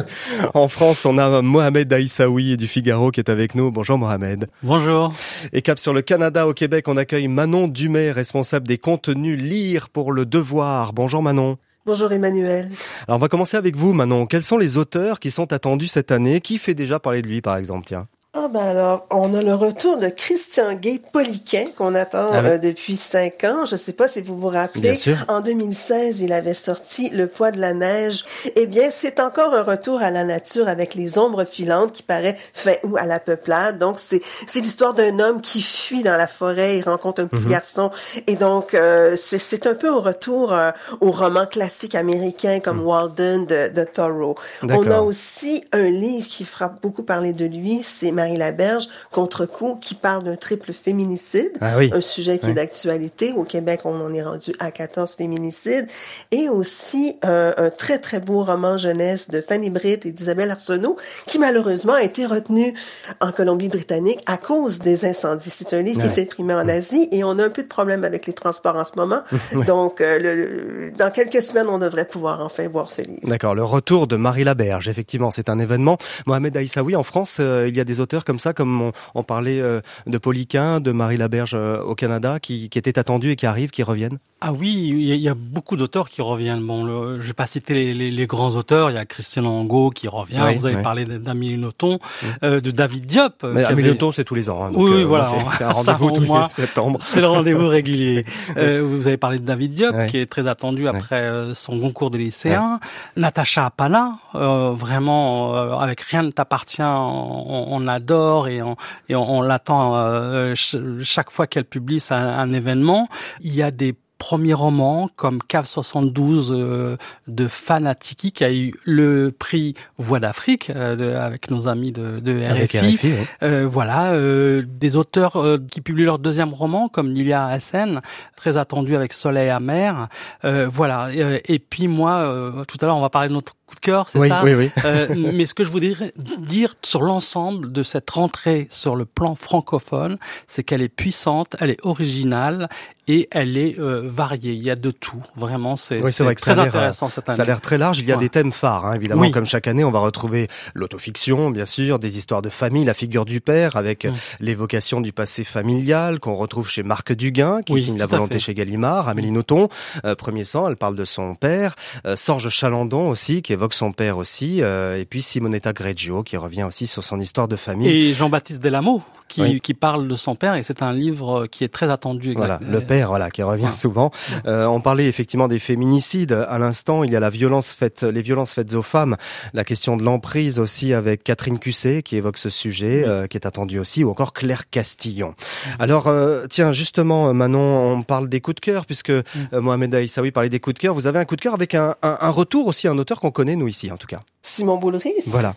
En 0.54 0.68
France, 0.68 1.06
on 1.06 1.18
a 1.18 1.40
Mohamed 1.42 1.92
Aïssaoui 1.92 2.56
du 2.56 2.66
Figaro 2.66 3.10
qui 3.10 3.20
est 3.20 3.30
avec 3.30 3.54
nous. 3.54 3.70
Bonjour 3.70 3.98
Mohamed. 3.98 4.48
Bonjour. 4.62 5.12
Et 5.52 5.62
cap 5.62 5.78
sur 5.78 5.92
le 5.92 6.02
Canada 6.02 6.46
au 6.46 6.52
Québec, 6.54 6.88
on 6.88 6.96
accueille 6.96 7.28
Manon 7.28 7.68
Dumais, 7.68 8.10
responsable 8.10 8.66
des 8.66 8.78
contenus 8.78 9.38
Lire 9.40 9.88
pour 9.88 10.12
le 10.12 10.26
Devoir. 10.26 10.92
Bonjour 10.92 11.22
Manon. 11.22 11.56
Bonjour 11.86 12.10
Emmanuel. 12.12 12.66
Alors 13.06 13.18
on 13.18 13.20
va 13.20 13.28
commencer 13.28 13.58
avec 13.58 13.76
vous 13.76 13.92
Manon. 13.92 14.24
Quels 14.26 14.42
sont 14.44 14.56
les 14.56 14.78
auteurs 14.78 15.20
qui 15.20 15.30
sont 15.30 15.52
attendus 15.52 15.88
cette 15.88 16.10
année? 16.12 16.40
Qui 16.40 16.56
fait 16.58 16.74
déjà 16.74 16.98
parler 16.98 17.20
de 17.20 17.28
lui 17.28 17.42
par 17.42 17.56
exemple? 17.58 17.84
Tiens. 17.86 18.08
Ah 18.36 18.48
ben 18.48 18.62
alors, 18.64 19.06
on 19.10 19.32
a 19.32 19.42
le 19.42 19.54
retour 19.54 19.96
de 19.96 20.08
Christian 20.08 20.74
Gay 20.74 21.00
Poliquin 21.12 21.66
qu'on 21.76 21.94
attend 21.94 22.30
Ah 22.32 22.40
oui. 22.42 22.48
euh, 22.50 22.58
depuis 22.58 22.96
cinq 22.96 23.44
ans. 23.44 23.64
Je 23.64 23.76
sais 23.76 23.92
pas 23.92 24.08
si 24.08 24.22
vous 24.22 24.36
vous 24.36 24.48
rappelez. 24.48 24.80
Bien 24.80 24.96
sûr. 24.96 25.24
En 25.28 25.40
2016, 25.40 26.20
il 26.20 26.32
avait 26.32 26.52
sorti 26.52 27.10
Le 27.10 27.28
poids 27.28 27.52
de 27.52 27.60
la 27.60 27.74
neige. 27.74 28.24
Eh 28.56 28.66
bien, 28.66 28.88
c'est 28.90 29.20
encore 29.20 29.54
un 29.54 29.62
retour 29.62 30.02
à 30.02 30.10
la 30.10 30.24
nature 30.24 30.66
avec 30.66 30.96
les 30.96 31.16
ombres 31.16 31.44
filantes 31.44 31.92
qui 31.92 32.02
paraît 32.02 32.36
fin 32.54 32.72
août 32.82 32.96
à 32.98 33.06
la 33.06 33.20
peuplade. 33.20 33.78
Donc 33.78 34.00
c'est 34.00 34.20
c'est 34.48 34.60
l'histoire 34.60 34.94
d'un 34.94 35.20
homme 35.20 35.40
qui 35.40 35.62
fuit 35.62 36.02
dans 36.02 36.16
la 36.16 36.26
forêt, 36.26 36.78
il 36.78 36.82
rencontre 36.82 37.22
un 37.22 37.28
petit 37.28 37.44
Mhm. 37.44 37.50
garçon 37.52 37.90
et 38.26 38.34
donc 38.34 38.74
euh, 38.74 39.14
c'est 39.16 39.38
c'est 39.38 39.68
un 39.68 39.74
peu 39.74 39.90
au 39.90 40.00
retour 40.00 40.52
euh, 40.52 40.72
au 41.00 41.12
roman 41.12 41.46
classique 41.46 41.94
américain 41.94 42.58
comme 42.58 42.80
Walden 42.84 43.46
de, 43.46 43.68
de 43.72 43.84
Thoreau. 43.84 44.34
On 44.64 44.90
a 44.90 45.00
aussi 45.02 45.62
un 45.72 45.84
livre 45.84 46.26
qui 46.26 46.44
fera 46.44 46.68
beaucoup 46.82 47.04
parler 47.04 47.32
de 47.32 47.44
lui, 47.44 47.80
c'est 47.80 48.10
Marie 48.24 48.36
Laberge, 48.38 48.88
Contre-coup, 49.12 49.76
qui 49.80 49.94
parle 49.94 50.22
d'un 50.24 50.36
triple 50.36 50.72
féminicide, 50.72 51.52
Ah 51.60 51.74
oui. 51.76 51.90
un 51.94 52.00
sujet 52.00 52.38
qui 52.38 52.46
Oui. 52.46 52.52
est 52.52 52.54
d'actualité. 52.54 53.32
Au 53.36 53.44
Québec, 53.44 53.80
on 53.84 54.00
en 54.00 54.12
est 54.14 54.22
rendu 54.22 54.52
à 54.58 54.70
14 54.70 55.14
féminicides. 55.14 55.86
Et 56.30 56.48
aussi 56.48 57.16
euh, 57.24 57.52
un 57.56 57.70
très, 57.70 57.98
très 57.98 58.20
beau 58.20 58.42
roman 58.44 58.76
jeunesse 58.76 59.30
de 59.30 59.40
Fanny 59.46 59.70
Britt 59.70 60.06
et 60.06 60.12
d'Isabelle 60.12 60.50
Arsenault, 60.50 60.96
qui 61.26 61.38
malheureusement 61.38 61.92
a 61.94 62.02
été 62.02 62.24
retenu 62.26 62.74
en 63.20 63.30
Colombie-Britannique 63.32 64.20
à 64.26 64.36
cause 64.36 64.78
des 64.78 65.04
incendies. 65.04 65.50
C'est 65.50 65.72
un 65.74 65.82
livre 65.82 66.00
qui 66.00 66.20
est 66.20 66.22
imprimé 66.24 66.54
en 66.54 66.66
Asie 66.68 67.08
et 67.12 67.24
on 67.24 67.38
a 67.38 67.44
un 67.44 67.50
peu 67.50 67.62
de 67.62 67.68
problème 67.68 68.04
avec 68.04 68.26
les 68.26 68.32
transports 68.32 68.76
en 68.76 68.84
ce 68.84 68.96
moment. 68.96 69.20
Donc, 69.66 70.00
euh, 70.00 70.18
le- 70.18 70.34
le- 70.34 70.92
dans 70.92 71.10
quelques 71.10 71.42
semaines, 71.42 71.66
on 71.68 71.78
devrait 71.78 72.06
pouvoir 72.06 72.40
enfin 72.44 72.66
voir 72.68 72.90
ce 72.90 73.02
livre. 73.02 73.20
D'accord, 73.24 73.54
le 73.54 73.64
retour 73.64 74.06
de 74.06 74.16
Marie 74.16 74.44
Laberge, 74.44 74.88
effectivement, 74.88 75.30
c'est 75.30 75.48
un 75.48 75.58
événement. 75.58 75.98
Mohamed 76.26 76.56
Aïssaoui, 76.56 76.96
en 76.96 77.02
France, 77.02 77.36
euh, 77.40 77.66
il 77.68 77.76
y 77.76 77.80
a 77.80 77.84
des 77.84 78.00
auteurs 78.00 78.13
comme 78.22 78.38
ça, 78.38 78.52
comme 78.52 78.80
on, 78.80 78.92
on 79.16 79.24
parlait 79.24 79.60
euh, 79.60 79.80
de 80.06 80.18
Poliquin, 80.18 80.78
de 80.78 80.92
Marie 80.92 81.16
Laberge 81.16 81.54
euh, 81.54 81.82
au 81.82 81.96
Canada, 81.96 82.38
qui, 82.38 82.68
qui 82.68 82.78
étaient 82.78 82.98
attendus 82.98 83.30
et 83.32 83.36
qui 83.36 83.46
arrivent, 83.46 83.70
qui 83.70 83.82
reviennent? 83.82 84.18
Ah 84.40 84.52
oui, 84.52 84.72
il 84.90 85.00
y 85.06 85.12
a- 85.12 85.14
y 85.16 85.28
a 85.28 85.34
beaucoup 85.34 85.76
d'auteurs 85.76 86.10
qui 86.10 86.20
reviennent. 86.20 86.64
Bon, 86.64 86.84
le, 86.84 87.18
je 87.18 87.26
vais 87.28 87.32
pas 87.32 87.46
citer 87.46 87.72
les, 87.72 87.94
les- 87.94 88.10
les 88.10 88.26
grands 88.26 88.50
auteurs. 88.50 88.90
Il 88.90 88.94
y 88.94 88.98
a 88.98 89.06
Christian 89.06 89.46
Angot 89.46 89.88
qui 89.90 90.06
revient. 90.06 90.38
Oui, 90.46 90.56
Vous 90.58 90.66
avez 90.66 90.76
oui. 90.76 90.82
parlé 90.82 91.06
d'Amélie 91.06 91.56
Nothomb, 91.56 91.98
euh, 92.42 92.60
de 92.60 92.70
David 92.70 93.06
Diop. 93.06 93.42
Amélie 93.42 93.64
avait- 93.64 93.82
Nothomb, 93.84 94.12
c'est 94.12 94.24
tous 94.24 94.34
les 94.34 94.50
ans. 94.50 94.62
hein, 94.64 94.70
donc, 94.70 94.82
oui, 94.82 95.02
voilà. 95.02 95.24
c'est- 95.24 95.64
un 95.64 95.68
rendez-vous 95.72 96.10
tous 96.10 96.20
les 96.42 96.48
septembre. 96.48 96.98
C'est 97.02 97.22
le 97.22 97.26
rendez-vous 97.28 97.66
régulier. 97.68 98.26
Vous 98.54 99.06
avez 99.06 99.16
parlé 99.16 99.38
de 99.38 99.44
David 99.46 99.72
Diop, 99.72 100.06
qui 100.08 100.18
est 100.18 100.26
très 100.26 100.46
attendu 100.46 100.88
après 100.88 101.54
son 101.54 101.80
concours 101.80 102.10
des 102.10 102.18
lycéens. 102.18 102.80
Natacha 103.16 103.64
Appala, 103.66 104.12
vraiment, 104.34 105.54
avec 105.54 106.00
Rien 106.02 106.22
ne 106.24 106.30
t'appartient, 106.30 106.82
on, 106.82 107.66
on 107.74 107.86
adore 108.04 108.48
et 108.48 108.62
on, 108.62 108.76
et 109.08 109.14
on, 109.16 109.38
on 109.38 109.42
l'attend 109.42 109.96
euh, 109.96 110.54
ch- 110.54 110.76
chaque 111.02 111.30
fois 111.30 111.46
qu'elle 111.46 111.64
publie 111.64 112.02
un, 112.10 112.16
un 112.16 112.52
événement. 112.52 113.08
Il 113.40 113.54
y 113.54 113.62
a 113.62 113.70
des 113.70 113.94
premiers 114.18 114.54
romans 114.54 115.10
comme 115.16 115.40
Cave 115.42 115.66
72 115.66 116.50
euh, 116.54 116.96
de 117.26 117.46
Fanatiki 117.48 118.32
qui 118.32 118.44
a 118.44 118.52
eu 118.52 118.72
le 118.84 119.32
prix 119.36 119.74
Voix 119.98 120.20
d'Afrique 120.20 120.70
euh, 120.74 121.20
avec 121.20 121.50
nos 121.50 121.68
amis 121.68 121.92
de, 121.92 122.20
de 122.20 122.32
RFI. 122.32 122.78
RFI, 122.78 122.98
oui. 123.02 123.12
Euh, 123.42 123.66
voilà, 123.68 124.12
euh, 124.12 124.62
des 124.66 124.96
auteurs 124.96 125.36
euh, 125.36 125.58
qui 125.70 125.80
publient 125.80 126.04
leur 126.04 126.18
deuxième 126.20 126.54
roman, 126.54 126.88
comme 126.88 127.10
Lilia 127.10 127.44
Hassen, 127.46 128.00
très 128.36 128.56
attendu 128.56 128.94
avec 128.96 129.12
Soleil 129.12 129.50
amer. 129.50 130.08
Euh, 130.44 130.68
voilà. 130.72 131.08
Euh, 131.08 131.38
et 131.46 131.58
puis 131.58 131.88
moi, 131.88 132.12
euh, 132.18 132.64
tout 132.64 132.78
à 132.80 132.86
l'heure, 132.86 132.96
on 132.96 133.02
va 133.02 133.10
parler 133.10 133.28
de 133.28 133.34
notre 133.34 133.54
coup 133.74 133.80
de 133.80 133.80
cœur, 133.80 134.08
c'est 134.08 134.18
Oui, 134.18 134.28
ça 134.28 134.42
oui, 134.44 134.54
oui. 134.54 134.70
Euh, 134.84 135.08
mais 135.34 135.46
ce 135.46 135.54
que 135.54 135.64
je 135.64 135.70
voudrais 135.70 136.12
dire 136.38 136.74
sur 136.82 137.02
l'ensemble 137.02 137.72
de 137.72 137.82
cette 137.82 138.08
rentrée 138.10 138.66
sur 138.70 138.96
le 138.96 139.04
plan 139.04 139.34
francophone, 139.34 140.18
c'est 140.46 140.62
qu'elle 140.62 140.82
est 140.82 140.88
puissante, 140.88 141.56
elle 141.60 141.70
est 141.70 141.84
originale 141.84 142.68
et 143.06 143.28
elle 143.32 143.58
est 143.58 143.78
euh, 143.78 144.02
variée. 144.06 144.52
Il 144.52 144.62
y 144.62 144.70
a 144.70 144.76
de 144.76 144.90
tout. 144.90 145.22
Vraiment, 145.36 145.76
c'est 145.76 146.00
Oui, 146.00 146.10
vrai 146.18 146.34
très 146.34 146.58
intéressant 146.58 147.06
euh, 147.06 147.10
cette 147.10 147.28
année. 147.28 147.36
Ça 147.36 147.42
a 147.42 147.46
l'air 147.46 147.60
très 147.60 147.76
large. 147.76 147.98
Il 147.98 148.06
y 148.06 148.12
a 148.12 148.14
Ouais. 148.16 148.20
des 148.20 148.28
thèmes 148.30 148.52
phares, 148.52 148.86
hein, 148.86 148.94
évidemment. 148.94 149.22
Oui. 149.22 149.30
Comme 149.30 149.46
chaque 149.46 149.66
année, 149.66 149.84
on 149.84 149.90
va 149.90 149.98
retrouver 149.98 150.48
l'autofiction, 150.74 151.50
bien 151.50 151.66
sûr, 151.66 151.98
des 151.98 152.18
histoires 152.18 152.42
de 152.42 152.48
famille, 152.50 152.84
la 152.84 152.94
figure 152.94 153.24
du 153.24 153.40
père, 153.40 153.76
avec 153.76 154.04
Mm. 154.06 154.12
l'évocation 154.40 155.00
du 155.00 155.12
passé 155.12 155.44
familial 155.44 156.20
qu'on 156.20 156.34
retrouve 156.34 156.68
chez 156.68 156.82
Marc 156.82 157.12
Duguin, 157.12 157.62
qui 157.62 157.72
Oui, 157.74 157.82
signe 157.82 157.98
la 157.98 158.06
volonté 158.06 158.38
chez 158.38 158.54
Gallimard. 158.54 159.08
Amélie 159.08 159.30
Nothomb, 159.30 159.68
euh, 160.04 160.14
premier 160.14 160.44
sang, 160.44 160.68
elle 160.68 160.76
parle 160.76 160.96
de 160.96 161.04
son 161.04 161.34
père. 161.34 161.74
Euh, 162.06 162.16
Sorge 162.16 162.48
Chalandon 162.50 163.08
aussi, 163.08 163.42
qui 163.42 163.52
évoque 163.52 163.63
son 163.72 163.92
père 163.92 164.18
aussi. 164.18 164.62
euh, 164.62 164.98
et 165.00 165.04
puis 165.04 165.22
Simonetta 165.22 165.72
Greggio, 165.72 166.22
qui 166.22 166.36
revient 166.36 166.64
aussi 166.64 166.86
sur 166.86 167.02
son 167.02 167.18
histoire 167.18 167.48
de 167.48 167.56
famille. 167.56 167.88
Et 167.88 168.12
Jean-Baptiste 168.12 168.60
Delamo, 168.60 169.02
qui, 169.28 169.40
Oui. 169.42 169.60
qui 169.60 169.74
parle 169.74 170.06
de 170.08 170.16
son 170.16 170.34
père, 170.34 170.54
et 170.54 170.62
c'est 170.62 170.82
un 170.82 170.92
livre 170.92 171.46
qui 171.46 171.64
est 171.64 171.68
très 171.72 171.90
attendu. 171.90 172.34
Voilà, 172.36 172.60
le 172.68 172.80
père, 172.80 173.08
voilà, 173.08 173.30
qui 173.30 173.42
revient 173.42 173.66
Ouais. 173.66 173.72
souvent. 173.72 174.10
Euh, 174.46 174.66
on 174.66 174.80
parlait 174.80 175.06
effectivement 175.06 175.48
des 175.48 175.58
féminicides. 175.58 176.32
À 176.32 176.58
l'instant, 176.58 177.04
il 177.04 177.10
y 177.10 177.16
a 177.16 177.20
la 177.20 177.30
violence 177.30 177.72
faite, 177.72 178.02
les 178.02 178.22
violences 178.22 178.52
faites 178.52 178.72
aux 178.74 178.82
femmes. 178.82 179.16
La 179.54 179.64
question 179.64 179.96
de 179.96 180.02
l'emprise 180.02 180.58
aussi 180.58 180.92
avec 180.92 181.24
Catherine 181.24 181.58
Cusset 181.58 182.02
qui 182.02 182.16
évoque 182.16 182.38
ce 182.38 182.50
sujet, 182.50 183.04
euh, 183.06 183.26
qui 183.26 183.36
est 183.36 183.46
attendue 183.46 183.78
aussi, 183.78 184.04
ou 184.04 184.10
encore 184.10 184.32
Claire 184.34 184.68
Castillon. 184.70 185.34
Alors, 185.78 186.06
euh, 186.06 186.46
tiens, 186.48 186.72
justement, 186.72 187.28
euh, 187.28 187.32
Manon, 187.32 187.92
on 187.92 188.02
parle 188.02 188.28
des 188.28 188.40
coups 188.40 188.56
de 188.56 188.60
cœur 188.60 188.86
puisque 188.86 189.10
euh, 189.10 189.22
Mohamed 189.52 189.94
Aïssaoui 189.94 190.30
parlait 190.30 190.48
des 190.50 190.60
coups 190.60 190.74
de 190.74 190.80
cœur. 190.80 190.94
Vous 190.94 191.06
avez 191.06 191.18
un 191.18 191.24
coup 191.24 191.36
de 191.36 191.40
cœur 191.40 191.54
avec 191.54 191.74
un, 191.74 191.94
un, 192.02 192.18
un 192.20 192.30
retour 192.30 192.66
aussi, 192.66 192.88
un 192.88 192.98
auteur 192.98 193.20
qu'on 193.20 193.30
connaît 193.30 193.56
nous 193.56 193.68
ici, 193.68 193.90
en 193.90 193.96
tout 193.96 194.06
cas. 194.06 194.20
Simon 194.42 194.76
Boulris. 194.76 195.12
Voilà. 195.28 195.54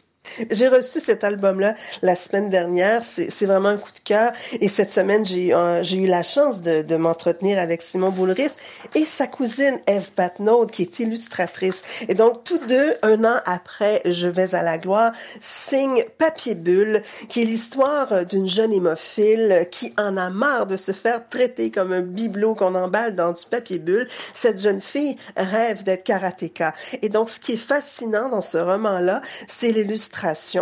J'ai 0.52 0.68
reçu 0.68 1.00
cet 1.00 1.24
album-là 1.24 1.76
la 2.02 2.16
semaine 2.16 2.50
dernière. 2.50 3.04
C'est 3.04 3.46
vraiment 3.46 3.70
un 3.70 3.78
coup 3.78 3.92
de 3.92 4.00
cœur. 4.00 4.32
Et 4.60 4.68
cette 4.68 4.92
semaine, 4.92 5.26
j'ai 5.26 5.98
eu 5.98 6.08
la 6.08 6.24
chance 6.24 6.64
de, 6.64 6.98
m'entretenir 6.98 7.60
avec 7.60 7.84
Simon 7.84 8.10
Boulris 8.10 8.52
et 8.96 9.06
sa 9.06 9.28
cousine 9.28 9.80
Eve 9.86 10.10
Patnaud, 10.16 10.66
qui 10.66 10.82
est 10.82 11.00
illustratrice. 11.00 11.84
Et 12.10 12.16
donc, 12.16 12.44
tous 12.44 12.66
deux, 12.66 12.94
un 13.04 13.24
an 13.24 13.38
après 13.46 14.02
Je 14.06 14.28
vais 14.28 14.56
à 14.56 14.64
la 14.64 14.78
gloire, 14.78 15.12
signent 15.40 16.04
Papier 16.18 16.56
Bulle, 16.56 17.04
qui 17.30 17.44
est 17.44 17.46
l'histoire 17.46 18.26
d'une 18.26 18.50
jeune 18.50 18.74
hémophile 18.74 19.68
qui 19.72 19.94
en 19.98 20.18
a 20.18 20.30
marre 20.30 20.66
de 20.66 20.78
se 20.78 20.92
faire 20.92 21.28
traiter 21.30 21.70
comme 21.72 21.92
un 21.92 22.02
bibelot 22.02 22.56
qu'on 22.56 22.74
emballe 22.76 23.16
dans 23.16 23.32
du 23.32 23.44
papier 23.50 23.80
bulle. 23.80 24.08
Cette 24.34 24.60
jeune 24.60 24.82
fille 24.82 25.16
rêve 25.36 25.84
d'être 25.84 26.04
karatéka. 26.04 26.74
Et 27.02 27.10
donc, 27.10 27.30
ce 27.30 27.40
qui 27.40 27.54
est 27.54 27.58
fascinant 27.58 28.30
dans 28.30 28.42
ce 28.42 28.58
roman-là, 28.58 29.22
c'est 29.48 29.72
l'illustration 29.72 30.17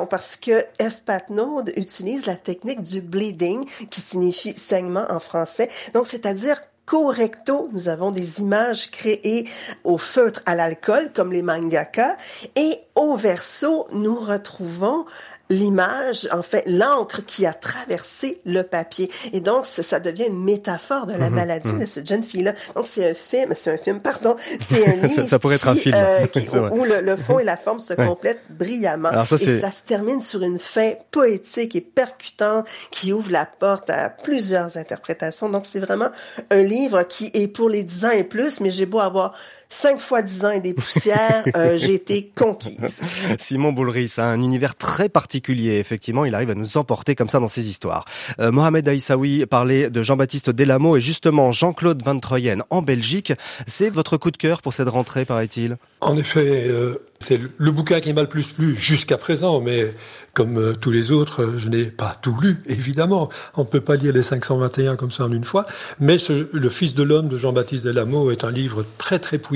parce 0.09 0.35
que 0.35 0.61
F. 0.81 1.01
Patnaud 1.05 1.63
utilise 1.77 2.25
la 2.25 2.35
technique 2.35 2.83
du 2.83 3.01
bleeding, 3.01 3.65
qui 3.89 4.01
signifie 4.01 4.57
saignement 4.57 5.05
en 5.09 5.19
français. 5.19 5.69
Donc, 5.93 6.07
c'est-à-dire 6.07 6.57
qu'au 6.85 7.07
recto, 7.07 7.69
nous 7.71 7.87
avons 7.87 8.11
des 8.11 8.41
images 8.41 8.91
créées 8.91 9.49
au 9.83 9.97
feutre 9.97 10.41
à 10.45 10.55
l'alcool, 10.55 11.11
comme 11.13 11.31
les 11.31 11.41
mangaka, 11.41 12.15
et 12.55 12.77
au 12.95 13.15
verso, 13.15 13.87
nous 13.91 14.19
retrouvons 14.19 15.05
l'image, 15.49 16.27
en 16.31 16.41
fait, 16.41 16.63
l'encre 16.67 17.23
qui 17.25 17.45
a 17.45 17.53
traversé 17.53 18.41
le 18.45 18.63
papier. 18.63 19.11
Et 19.33 19.39
donc, 19.41 19.65
ça, 19.65 19.99
devient 19.99 20.25
une 20.27 20.43
métaphore 20.43 21.05
de 21.05 21.13
la 21.13 21.29
Mhm, 21.29 21.35
maladie 21.35 21.67
mhm. 21.69 21.79
de 21.81 21.85
cette 21.85 22.07
jeune 22.07 22.23
fille-là. 22.23 22.53
Donc, 22.75 22.87
c'est 22.87 23.09
un 23.11 23.13
film, 23.13 23.53
c'est 23.55 23.71
un 23.73 23.77
film, 23.77 23.99
pardon, 23.99 24.35
c'est 24.59 24.85
un 24.87 24.93
livre 24.95 25.07
Ça- 25.15 25.27
ça 25.27 25.39
pourrait 25.39 25.55
être 25.55 25.67
un 25.67 25.73
qui, 25.75 25.79
film. 25.81 25.95
euh, 25.97 26.25
qui- 26.27 26.39
vrai. 26.45 26.69
où 26.71 26.83
le, 26.83 27.01
le 27.01 27.15
fond 27.15 27.39
et 27.39 27.43
la 27.43 27.57
forme 27.57 27.79
se 27.79 27.93
Ouais. 27.93 28.05
complètent 28.07 28.41
brillamment. 28.49 29.09
Alors 29.09 29.27
ça, 29.27 29.35
et 29.35 29.61
ça 29.61 29.71
se 29.71 29.83
termine 29.83 30.21
sur 30.21 30.41
une 30.41 30.59
fin 30.59 30.91
poétique 31.11 31.75
et 31.75 31.81
percutante 31.81 32.65
qui 32.91 33.13
ouvre 33.13 33.31
la 33.31 33.45
porte 33.45 33.89
à 33.89 34.09
plusieurs 34.09 34.77
interprétations. 34.77 35.49
Donc, 35.49 35.65
c'est 35.65 35.79
vraiment 35.79 36.09
un 36.51 36.63
livre 36.63 37.03
qui 37.03 37.29
est 37.33 37.47
pour 37.47 37.69
les 37.69 37.83
10 37.83 38.05
ans 38.05 38.09
et 38.11 38.23
plus, 38.23 38.59
mais 38.61 38.71
j'ai 38.71 38.85
beau 38.85 38.99
avoir 38.99 39.33
cinq 39.75 39.99
fois 39.99 40.21
dix 40.21 40.45
ans 40.45 40.51
et 40.51 40.59
des 40.61 40.73
poussières, 40.73 41.43
euh, 41.55 41.77
j'ai 41.81 41.93
été 41.95 42.31
conquise. 42.35 43.01
Simon 43.39 43.73
Boulris 43.73 44.13
a 44.17 44.25
un 44.25 44.41
univers 44.41 44.75
très 44.75 45.09
particulier. 45.09 45.77
Effectivement, 45.79 46.23
il 46.25 46.33
arrive 46.33 46.49
à 46.51 46.55
nous 46.55 46.77
emporter 46.77 47.15
comme 47.15 47.29
ça 47.29 47.39
dans 47.39 47.47
ses 47.49 47.67
histoires. 47.67 48.05
Euh, 48.39 48.51
Mohamed 48.51 48.87
Aïssaoui 48.87 49.45
parlait 49.45 49.89
de 49.89 50.01
Jean-Baptiste 50.03 50.49
Delamo 50.49 50.95
et 50.97 51.01
justement 51.01 51.51
Jean-Claude 51.51 52.01
Van 52.03 52.17
Troyen 52.19 52.59
en 52.69 52.81
Belgique. 52.81 53.33
C'est 53.67 53.89
votre 53.89 54.17
coup 54.17 54.31
de 54.31 54.37
cœur 54.37 54.61
pour 54.61 54.73
cette 54.73 54.89
rentrée, 54.89 55.25
paraît-il? 55.25 55.75
En 56.01 56.17
effet, 56.17 56.67
euh, 56.69 56.95
c'est 57.19 57.37
le, 57.37 57.51
le 57.57 57.71
bouquin 57.71 57.99
qui 57.99 58.13
m'a 58.13 58.21
le 58.21 58.29
plus 58.29 58.47
plu 58.47 58.75
jusqu'à 58.77 59.17
présent, 59.17 59.59
mais 59.59 59.91
comme 60.33 60.57
euh, 60.59 60.73
tous 60.73 60.91
les 60.91 61.11
autres, 61.11 61.53
je 61.57 61.69
n'ai 61.69 61.85
pas 61.85 62.15
tout 62.21 62.35
lu, 62.39 62.61
évidemment. 62.67 63.29
On 63.55 63.61
ne 63.61 63.65
peut 63.65 63.81
pas 63.81 63.95
lire 63.95 64.13
les 64.13 64.21
521 64.21 64.97
comme 64.97 65.09
ça 65.11 65.23
en 65.23 65.31
une 65.31 65.45
fois. 65.45 65.65
Mais 65.99 66.17
ce- 66.17 66.47
Le 66.51 66.69
Fils 66.69 66.93
de 66.93 67.03
l'homme 67.03 67.29
de 67.29 67.37
Jean-Baptiste 67.37 67.85
Delamo 67.85 68.29
est 68.31 68.43
un 68.43 68.51
livre 68.51 68.85
très 68.97 69.17
très 69.17 69.37
puissant, 69.39 69.55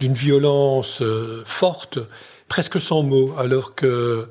d'une 0.00 0.14
violence 0.14 1.00
euh, 1.02 1.42
forte, 1.46 1.98
presque 2.48 2.80
sans 2.80 3.02
mots, 3.02 3.34
alors 3.38 3.74
que 3.74 4.28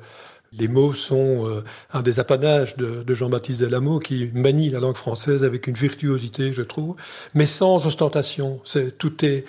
les 0.58 0.68
mots 0.68 0.92
sont 0.92 1.48
euh, 1.48 1.64
un 1.92 2.02
des 2.02 2.20
apanages 2.20 2.76
de, 2.76 3.02
de 3.02 3.14
Jean-Baptiste 3.14 3.60
Delamo 3.60 3.98
qui 3.98 4.30
manie 4.34 4.70
la 4.70 4.80
langue 4.80 4.96
française 4.96 5.44
avec 5.44 5.66
une 5.66 5.74
virtuosité, 5.74 6.52
je 6.52 6.62
trouve, 6.62 6.96
mais 7.34 7.46
sans 7.46 7.86
ostentation. 7.86 8.60
C'est 8.64 8.96
tout 8.96 9.24
est 9.24 9.44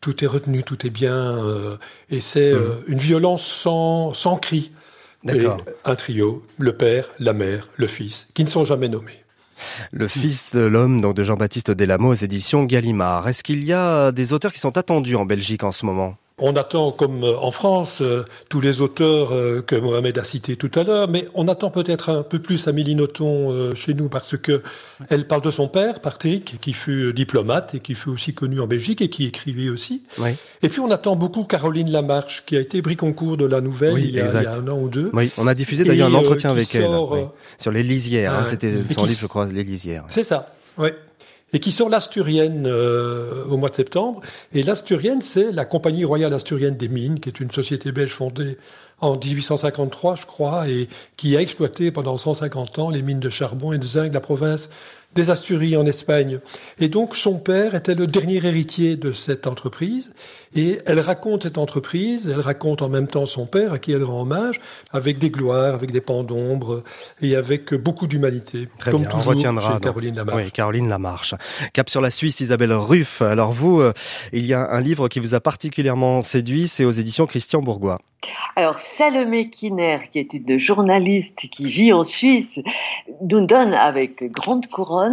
tout 0.00 0.24
est 0.24 0.28
retenu, 0.28 0.62
tout 0.62 0.86
est 0.86 0.90
bien, 0.90 1.44
euh, 1.44 1.76
et 2.08 2.20
c'est 2.20 2.52
euh, 2.52 2.76
une 2.86 3.00
violence 3.00 3.44
sans 3.44 4.14
sans 4.14 4.36
cri. 4.36 4.70
D'accord. 5.24 5.60
Et 5.66 5.72
Un 5.84 5.96
trio, 5.96 6.44
le 6.58 6.76
père, 6.76 7.10
la 7.18 7.32
mère, 7.32 7.68
le 7.76 7.88
fils, 7.88 8.28
qui 8.34 8.44
ne 8.44 8.48
sont 8.48 8.64
jamais 8.64 8.88
nommés. 8.88 9.24
Le 9.92 10.08
Fils 10.08 10.54
de 10.54 10.60
l'homme, 10.60 11.00
donc 11.00 11.14
de 11.14 11.24
Jean-Baptiste 11.24 11.70
Delamo 11.70 12.10
aux 12.10 12.14
éditions 12.14 12.64
Gallimard. 12.64 13.28
Est-ce 13.28 13.42
qu'il 13.42 13.64
y 13.64 13.72
a 13.72 14.12
des 14.12 14.32
auteurs 14.32 14.52
qui 14.52 14.60
sont 14.60 14.76
attendus 14.76 15.16
en 15.16 15.24
Belgique 15.24 15.64
en 15.64 15.72
ce 15.72 15.86
moment? 15.86 16.16
On 16.40 16.54
attend, 16.56 16.92
comme 16.92 17.24
euh, 17.24 17.36
en 17.38 17.50
France, 17.50 17.98
euh, 18.00 18.24
tous 18.48 18.60
les 18.60 18.80
auteurs 18.80 19.32
euh, 19.32 19.60
que 19.60 19.74
Mohamed 19.74 20.16
a 20.18 20.24
cités 20.24 20.56
tout 20.56 20.70
à 20.76 20.84
l'heure, 20.84 21.08
mais 21.08 21.26
on 21.34 21.48
attend 21.48 21.70
peut-être 21.70 22.10
un 22.10 22.22
peu 22.22 22.38
plus 22.38 22.68
Amélie 22.68 22.94
Nothomb 22.94 23.50
euh, 23.50 23.74
chez 23.74 23.92
nous 23.94 24.08
parce 24.08 24.36
que 24.36 24.62
elle 25.10 25.26
parle 25.26 25.42
de 25.42 25.50
son 25.50 25.66
père, 25.68 26.00
Patrick, 26.00 26.60
qui 26.60 26.72
fut 26.74 27.12
diplomate 27.12 27.74
et 27.74 27.80
qui 27.80 27.94
fut 27.96 28.10
aussi 28.10 28.34
connu 28.34 28.60
en 28.60 28.66
Belgique 28.68 29.00
et 29.02 29.10
qui 29.10 29.24
écrivait 29.24 29.68
aussi. 29.68 30.02
Oui. 30.18 30.30
Et 30.62 30.68
puis 30.68 30.80
on 30.80 30.90
attend 30.90 31.16
beaucoup 31.16 31.44
Caroline 31.44 31.90
Lamarche, 31.90 32.44
qui 32.46 32.56
a 32.56 32.60
été 32.60 32.82
pris 32.82 32.94
concours 32.96 33.36
de 33.36 33.44
la 33.44 33.60
Nouvelle 33.60 33.94
Oui, 33.94 34.04
il, 34.08 34.14
y 34.14 34.20
a, 34.20 34.24
exact. 34.24 34.40
il 34.42 34.44
y 34.44 34.46
a 34.46 34.54
un 34.54 34.68
an 34.68 34.78
ou 34.80 34.88
deux. 34.88 35.10
Oui, 35.12 35.30
on 35.38 35.46
a 35.48 35.54
diffusé 35.54 35.82
d'ailleurs 35.84 36.08
un 36.08 36.14
entretien 36.14 36.50
avec 36.50 36.72
elle 36.74 36.86
oui, 37.10 37.20
sur 37.58 37.72
les 37.72 37.82
lisières. 37.82 38.32
hein, 38.34 38.44
C'était 38.44 38.70
son 38.70 39.02
qui 39.02 39.08
livre, 39.08 39.20
je 39.20 39.26
crois, 39.26 39.46
les 39.46 39.64
lisières. 39.64 40.04
C'est 40.08 40.24
ça, 40.24 40.54
oui. 40.76 40.90
Et 41.52 41.60
qui 41.60 41.72
sort 41.72 41.88
l'Asturienne 41.88 42.66
euh, 42.66 43.44
au 43.46 43.56
mois 43.56 43.70
de 43.70 43.74
septembre. 43.74 44.20
Et 44.52 44.62
l'Asturienne, 44.62 45.22
c'est 45.22 45.50
la 45.50 45.64
Compagnie 45.64 46.04
royale 46.04 46.34
asturienne 46.34 46.76
des 46.76 46.88
mines, 46.88 47.20
qui 47.20 47.30
est 47.30 47.40
une 47.40 47.50
société 47.50 47.90
belge 47.90 48.12
fondée 48.12 48.58
en 49.00 49.16
1853, 49.16 50.16
je 50.16 50.26
crois, 50.26 50.68
et 50.68 50.88
qui 51.16 51.36
a 51.36 51.40
exploité 51.40 51.90
pendant 51.90 52.18
150 52.18 52.78
ans 52.78 52.90
les 52.90 53.02
mines 53.02 53.20
de 53.20 53.30
charbon 53.30 53.72
et 53.72 53.78
de 53.78 53.84
zinc 53.84 54.08
de 54.08 54.14
la 54.14 54.20
province 54.20 54.70
des 55.18 55.30
Asturies 55.30 55.76
en 55.76 55.84
Espagne. 55.84 56.38
Et 56.78 56.88
donc 56.88 57.16
son 57.16 57.40
père 57.40 57.74
était 57.74 57.96
le 57.96 58.06
dernier 58.06 58.36
héritier 58.36 58.94
de 58.94 59.10
cette 59.10 59.48
entreprise. 59.48 60.14
Et 60.54 60.78
elle 60.86 61.00
raconte 61.00 61.42
cette 61.42 61.58
entreprise, 61.58 62.30
elle 62.32 62.40
raconte 62.40 62.82
en 62.82 62.88
même 62.88 63.08
temps 63.08 63.26
son 63.26 63.44
père, 63.44 63.72
à 63.72 63.78
qui 63.80 63.90
elle 63.90 64.04
rend 64.04 64.22
hommage, 64.22 64.60
avec 64.92 65.18
des 65.18 65.30
gloires, 65.30 65.74
avec 65.74 65.90
des 65.90 66.00
pans 66.00 66.22
d'ombre 66.22 66.84
et 67.20 67.34
avec 67.34 67.74
beaucoup 67.74 68.06
d'humanité. 68.06 68.68
Très 68.78 68.92
comme 68.92 69.00
bien, 69.00 69.10
on 69.12 69.18
toujours 69.18 69.32
retiendra. 69.32 69.74
chez. 69.74 69.80
Caroline 69.80 70.14
Lamarche. 70.14 70.44
Oui, 70.44 70.50
Caroline 70.52 70.88
Lamarche. 70.88 71.34
Cap 71.72 71.90
sur 71.90 72.00
la 72.00 72.10
Suisse, 72.10 72.38
Isabelle 72.38 72.72
Ruff. 72.72 73.20
Alors 73.20 73.52
vous, 73.52 73.80
euh, 73.80 73.92
il 74.32 74.46
y 74.46 74.54
a 74.54 74.70
un 74.70 74.80
livre 74.80 75.08
qui 75.08 75.18
vous 75.18 75.34
a 75.34 75.40
particulièrement 75.40 76.22
séduit, 76.22 76.68
c'est 76.68 76.84
aux 76.84 76.92
éditions 76.92 77.26
Christian 77.26 77.60
Bourgois. 77.60 77.98
Alors, 78.56 78.80
Salomé 78.80 79.50
Kiner, 79.50 79.98
qui 80.10 80.18
est 80.18 80.32
une 80.34 80.58
journaliste 80.58 81.48
qui 81.50 81.66
vit 81.66 81.92
en 81.92 82.02
Suisse, 82.02 82.58
nous 83.22 83.46
donne 83.46 83.72
avec 83.72 84.24
grande 84.32 84.66
couronne 84.66 85.07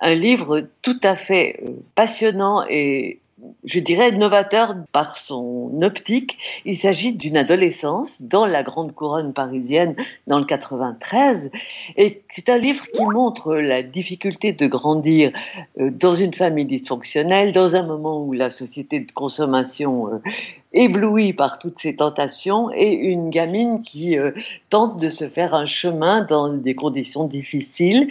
un 0.00 0.14
livre 0.14 0.68
tout 0.82 1.00
à 1.02 1.16
fait 1.16 1.60
euh, 1.62 1.70
passionnant 1.94 2.64
et 2.68 3.20
je 3.64 3.80
dirais 3.80 4.12
novateur 4.12 4.74
par 4.92 5.18
son 5.18 5.82
optique. 5.82 6.38
Il 6.64 6.76
s'agit 6.76 7.12
d'une 7.12 7.36
adolescence 7.36 8.22
dans 8.22 8.46
la 8.46 8.62
grande 8.62 8.92
couronne 8.92 9.32
parisienne 9.32 9.94
dans 10.26 10.38
le 10.38 10.44
93 10.44 11.50
et 11.96 12.22
c'est 12.30 12.48
un 12.48 12.58
livre 12.58 12.86
qui 12.86 13.04
montre 13.04 13.54
la 13.56 13.82
difficulté 13.82 14.52
de 14.52 14.66
grandir 14.66 15.32
euh, 15.78 15.90
dans 15.90 16.14
une 16.14 16.32
famille 16.32 16.64
dysfonctionnelle, 16.64 17.52
dans 17.52 17.76
un 17.76 17.82
moment 17.82 18.22
où 18.22 18.32
la 18.32 18.50
société 18.50 19.00
de 19.00 19.12
consommation 19.12 20.12
euh, 20.12 20.18
éblouie 20.72 21.32
par 21.32 21.58
toutes 21.58 21.78
ces 21.78 21.96
tentations 21.96 22.70
et 22.72 22.92
une 22.92 23.30
gamine 23.30 23.82
qui 23.82 24.18
tente 24.68 25.00
de 25.00 25.08
se 25.08 25.28
faire 25.28 25.54
un 25.54 25.64
chemin 25.64 26.22
dans 26.22 26.52
des 26.52 26.74
conditions 26.74 27.24
difficiles 27.24 28.08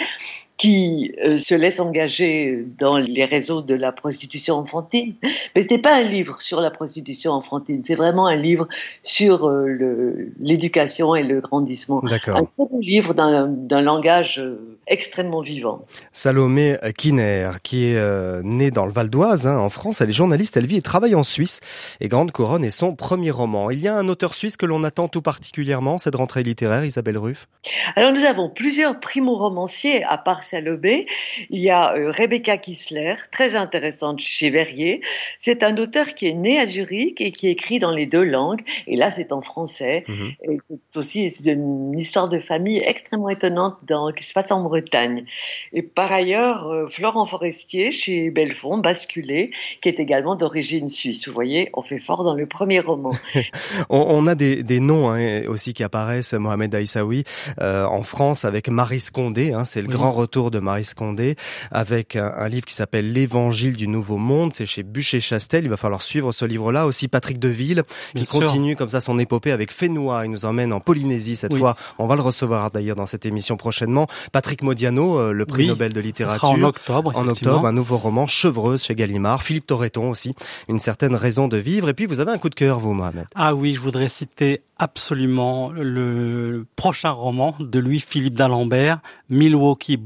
qui 0.57 1.13
euh, 1.23 1.37
se 1.37 1.53
laisse 1.53 1.79
engager 1.79 2.65
dans 2.79 2.97
les 2.97 3.25
réseaux 3.25 3.61
de 3.61 3.73
la 3.73 3.91
prostitution 3.91 4.55
enfantine. 4.55 5.13
Mais 5.55 5.63
ce 5.63 5.73
n'est 5.73 5.81
pas 5.81 5.95
un 5.95 6.03
livre 6.03 6.41
sur 6.41 6.61
la 6.61 6.71
prostitution 6.71 7.31
enfantine, 7.31 7.81
c'est 7.83 7.95
vraiment 7.95 8.27
un 8.27 8.35
livre 8.35 8.67
sur 9.03 9.47
euh, 9.47 10.31
l'éducation 10.39 11.15
et 11.15 11.23
le 11.23 11.41
grandissement. 11.41 11.99
D'accord. 12.01 12.37
Un 12.37 12.47
beau 12.57 12.69
livre 12.79 13.13
d'un 13.13 13.81
langage 13.81 14.39
euh, 14.39 14.77
extrêmement 14.87 15.41
vivant. 15.41 15.85
Salomé 16.13 16.77
Kiner, 16.97 17.51
qui 17.63 17.85
est 17.85 18.43
née 18.43 18.71
dans 18.71 18.85
le 18.85 18.91
Val 18.91 19.09
d'Oise, 19.09 19.47
hein, 19.47 19.57
en 19.57 19.69
France. 19.69 20.01
Elle 20.01 20.09
est 20.09 20.13
journaliste, 20.13 20.57
elle 20.57 20.67
vit 20.67 20.77
et 20.77 20.81
travaille 20.81 21.15
en 21.15 21.23
Suisse. 21.23 21.59
Et 21.99 22.07
Grande 22.07 22.31
Couronne 22.31 22.63
est 22.63 22.69
son 22.69 22.95
premier 22.95 23.31
roman. 23.31 23.71
Il 23.71 23.79
y 23.79 23.87
a 23.87 23.95
un 23.95 24.07
auteur 24.07 24.35
suisse 24.35 24.57
que 24.57 24.65
l'on 24.65 24.83
attend 24.83 25.07
tout 25.07 25.21
particulièrement, 25.21 25.97
cette 25.97 26.15
rentrée 26.15 26.43
littéraire, 26.43 26.85
Isabelle 26.85 27.17
Ruff? 27.17 27.47
Alors 27.95 28.11
nous 28.11 28.23
avons 28.23 28.49
plusieurs 28.49 28.99
primo-romanciers 28.99 30.03
à 30.03 30.17
part 30.17 30.43
Salomé. 30.45 31.07
Il 31.49 31.59
y 31.61 31.69
a 31.69 31.93
euh, 31.95 32.11
Rebecca 32.11 32.57
Kissler, 32.57 33.15
très 33.31 33.55
intéressante 33.55 34.19
chez 34.19 34.49
Verrier. 34.49 35.01
C'est 35.39 35.63
un 35.63 35.75
auteur 35.77 36.13
qui 36.15 36.27
est 36.27 36.33
né 36.33 36.59
à 36.59 36.65
Zurich 36.65 37.19
et 37.21 37.31
qui 37.31 37.49
écrit 37.49 37.79
dans 37.79 37.91
les 37.91 38.05
deux 38.05 38.23
langues. 38.23 38.61
Et 38.87 38.95
là, 38.95 39.09
c'est 39.09 39.31
en 39.31 39.41
français. 39.41 40.05
Et 40.43 40.57
c'est 40.69 40.97
aussi 40.99 41.29
c'est 41.29 41.51
une 41.51 41.97
histoire 41.97 42.29
de 42.29 42.39
famille 42.39 42.81
extrêmement 42.85 43.29
étonnante 43.29 43.77
dans, 43.87 44.11
qui 44.11 44.23
se 44.23 44.33
passe 44.33 44.51
en 44.51 44.61
Bretagne. 44.63 45.25
Et 45.73 45.81
par 45.81 46.11
ailleurs, 46.11 46.67
euh, 46.67 46.87
Florent 46.89 47.25
Forestier 47.25 47.91
chez 47.91 48.29
Belfond, 48.29 48.77
Basculé, 48.77 49.51
qui 49.81 49.89
est 49.89 49.99
également 49.99 50.35
d'origine 50.35 50.87
suisse. 50.89 51.27
Vous 51.27 51.33
voyez, 51.33 51.69
on 51.73 51.81
fait 51.81 51.99
fort 51.99 52.23
dans 52.23 52.33
le 52.35 52.45
premier 52.45 52.79
roman. 52.79 53.11
On, 53.89 54.05
on 54.09 54.27
a 54.27 54.35
des, 54.35 54.63
des 54.63 54.79
noms 54.79 55.09
hein, 55.09 55.41
aussi 55.47 55.73
qui 55.73 55.83
apparaissent, 55.83 56.33
Mohamed 56.33 56.73
Aïssaoui, 56.73 57.23
euh, 57.61 57.85
en 57.85 58.03
France 58.03 58.45
avec 58.45 58.67
Marie 58.69 58.99
Scondé, 58.99 59.53
hein, 59.53 59.65
c'est 59.65 59.81
le 59.81 59.87
Oui. 59.87 59.93
grand 59.93 60.11
retour 60.11 60.34
de 60.35 60.59
Marie 60.59 60.85
Scondé, 60.85 61.35
avec 61.71 62.15
un, 62.15 62.25
un 62.37 62.47
livre 62.49 62.65
qui 62.65 62.73
s'appelle 62.75 63.11
L'Évangile 63.13 63.75
du 63.75 63.87
Nouveau 63.87 64.17
Monde, 64.17 64.51
c'est 64.53 64.65
chez 64.65 64.83
Bûcher-Chastel, 64.83 65.63
il 65.63 65.69
va 65.69 65.77
falloir 65.77 66.01
suivre 66.01 66.31
ce 66.31 66.43
livre-là. 66.45 66.85
Aussi 66.85 67.07
Patrick 67.07 67.39
Deville, 67.39 67.83
Bien 68.13 68.23
qui 68.23 68.29
sûr. 68.29 68.41
continue 68.41 68.75
comme 68.75 68.89
ça 68.89 68.99
son 69.01 69.17
épopée 69.17 69.51
avec 69.51 69.71
Fénois, 69.71 70.25
il 70.25 70.31
nous 70.31 70.45
emmène 70.45 70.73
en 70.73 70.79
Polynésie 70.81 71.35
cette 71.37 71.53
Oui. 71.53 71.59
fois, 71.59 71.75
on 71.99 72.07
va 72.07 72.15
le 72.15 72.21
recevoir 72.21 72.69
d'ailleurs 72.71 72.95
dans 72.97 73.07
cette 73.07 73.25
émission 73.25 73.55
prochainement. 73.55 74.07
Patrick 74.33 74.61
Modiano, 74.61 75.17
euh, 75.17 75.31
le 75.31 75.45
prix 75.45 75.63
Oui, 75.63 75.67
Nobel 75.69 75.93
de 75.93 75.99
littérature. 76.01 76.49
en 76.49 76.61
octobre, 76.63 77.11
En 77.15 77.27
octobre, 77.27 77.65
un 77.65 77.71
nouveau 77.71 77.97
roman, 77.97 78.27
Chevreuse 78.27 78.83
chez 78.83 78.95
Gallimard. 78.95 79.43
Philippe 79.43 79.67
Torreton 79.67 80.09
aussi, 80.09 80.35
une 80.67 80.79
certaine 80.79 81.15
raison 81.15 81.47
de 81.47 81.57
vivre. 81.57 81.87
Et 81.89 81.93
puis 81.93 82.05
vous 82.05 82.19
avez 82.19 82.31
un 82.31 82.37
coup 82.37 82.49
de 82.49 82.55
cœur, 82.55 82.79
vous, 82.79 82.93
Mohamed. 82.93 83.25
Ah 83.35 83.55
oui, 83.55 83.73
je 83.73 83.79
voudrais 83.79 84.09
citer 84.09 84.61
absolument 84.77 85.71
le 85.71 86.65
prochain 86.75 87.11
roman 87.11 87.55
de 87.59 87.79
Louis-Philippe 87.79 88.33
d'Alembert, 88.35 88.99
Milwaukee 89.29 89.97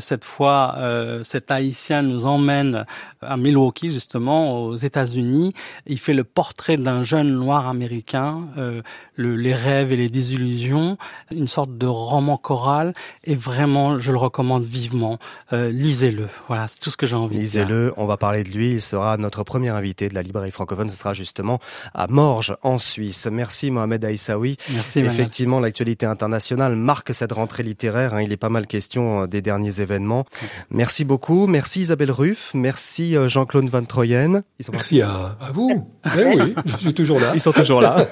Cette 0.00 0.24
fois, 0.24 0.74
euh, 0.78 1.22
cet 1.24 1.50
haïtien 1.50 2.02
nous 2.02 2.26
emmène 2.26 2.84
à 3.20 3.36
Milwaukee, 3.36 3.90
justement, 3.90 4.64
aux 4.64 4.76
États-Unis. 4.76 5.52
Il 5.86 5.98
fait 5.98 6.14
le 6.14 6.24
portrait 6.24 6.76
d'un 6.76 7.02
jeune 7.02 7.32
noir 7.32 7.68
américain, 7.68 8.46
euh, 8.58 8.82
le- 9.16 9.36
les 9.36 9.54
rêves 9.54 9.92
et 9.92 9.96
les 9.96 10.08
désillusions, 10.08 10.96
une 11.30 11.48
sorte 11.48 11.76
de 11.76 11.86
roman 11.86 12.36
choral. 12.36 12.92
Et 13.24 13.34
vraiment, 13.34 13.98
je 13.98 14.12
le 14.12 14.18
recommande 14.18 14.64
vivement. 14.64 15.18
Euh, 15.52 15.70
lisez-le. 15.70 16.28
Voilà, 16.48 16.68
c'est 16.68 16.80
tout 16.80 16.90
ce 16.90 16.96
que 16.96 17.06
j'ai 17.06 17.16
envie 17.16 17.36
de 17.36 17.42
dire. 17.42 17.64
Lisez-le, 17.66 17.92
on 17.96 18.06
va 18.06 18.16
parler 18.16 18.44
de 18.44 18.48
lui, 18.50 18.72
il 18.72 18.80
sera 18.80 19.16
notre 19.16 19.42
premier 19.44 19.68
invité 19.70 20.08
de 20.08 20.14
la 20.14 20.22
librairie 20.22 20.50
francophone, 20.50 20.90
ce 20.90 20.96
sera 20.96 21.14
justement 21.14 21.58
à 21.94 22.06
Morges 22.08 22.56
en 22.62 22.78
Suisse. 22.78 23.28
Merci 23.30 23.70
Mohamed 23.70 24.04
Aïssaoui. 24.04 24.56
Merci. 24.74 25.00
Effectivement, 25.00 25.60
l'actualité 25.60 26.06
internationale 26.06 26.76
marque 26.76 27.14
cette 27.14 27.32
rentrée 27.32 27.62
littéraire, 27.62 28.14
hein, 28.14 28.22
il 28.22 28.32
est 28.32 28.36
pas 28.36 28.48
mal 28.48 28.66
question 28.66 29.22
euh, 29.22 29.26
derniers 29.42 29.80
événements. 29.80 30.24
Merci 30.70 31.04
beaucoup, 31.04 31.46
merci 31.46 31.80
Isabelle 31.80 32.10
Ruff, 32.10 32.50
merci 32.54 33.16
euh, 33.16 33.28
Jean-Claude 33.28 33.68
Van 33.68 33.84
Troyen. 33.84 34.42
Ils 34.58 34.64
sont 34.64 34.72
Merci 34.72 35.02
à, 35.02 35.36
à 35.40 35.52
vous. 35.52 35.86
Eh 36.16 36.24
oui, 36.24 36.54
je 36.66 36.76
suis 36.78 36.94
toujours 36.94 37.20
là. 37.20 37.32
Ils 37.34 37.40
sont 37.40 37.52
toujours 37.52 37.80
là. 37.80 38.06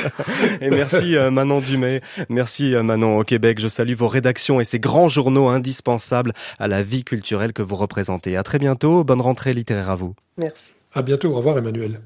et 0.60 0.70
merci 0.70 1.16
euh, 1.16 1.30
Manon 1.30 1.60
Dumay, 1.60 2.00
merci 2.28 2.74
euh, 2.74 2.82
Manon 2.82 3.18
au 3.18 3.24
Québec. 3.24 3.58
Je 3.58 3.68
salue 3.68 3.94
vos 3.94 4.08
rédactions 4.08 4.60
et 4.60 4.64
ces 4.64 4.78
grands 4.78 5.08
journaux 5.08 5.48
indispensables 5.48 6.32
à 6.58 6.68
la 6.68 6.82
vie 6.82 7.04
culturelle 7.04 7.52
que 7.52 7.62
vous 7.62 7.76
représentez. 7.76 8.36
À 8.36 8.42
très 8.42 8.58
bientôt, 8.58 9.04
bonne 9.04 9.20
rentrée 9.20 9.54
littéraire 9.54 9.90
à 9.90 9.96
vous. 9.96 10.14
Merci. 10.36 10.74
À 10.94 11.02
bientôt. 11.02 11.32
Au 11.32 11.36
revoir, 11.36 11.58
Emmanuel. 11.58 12.00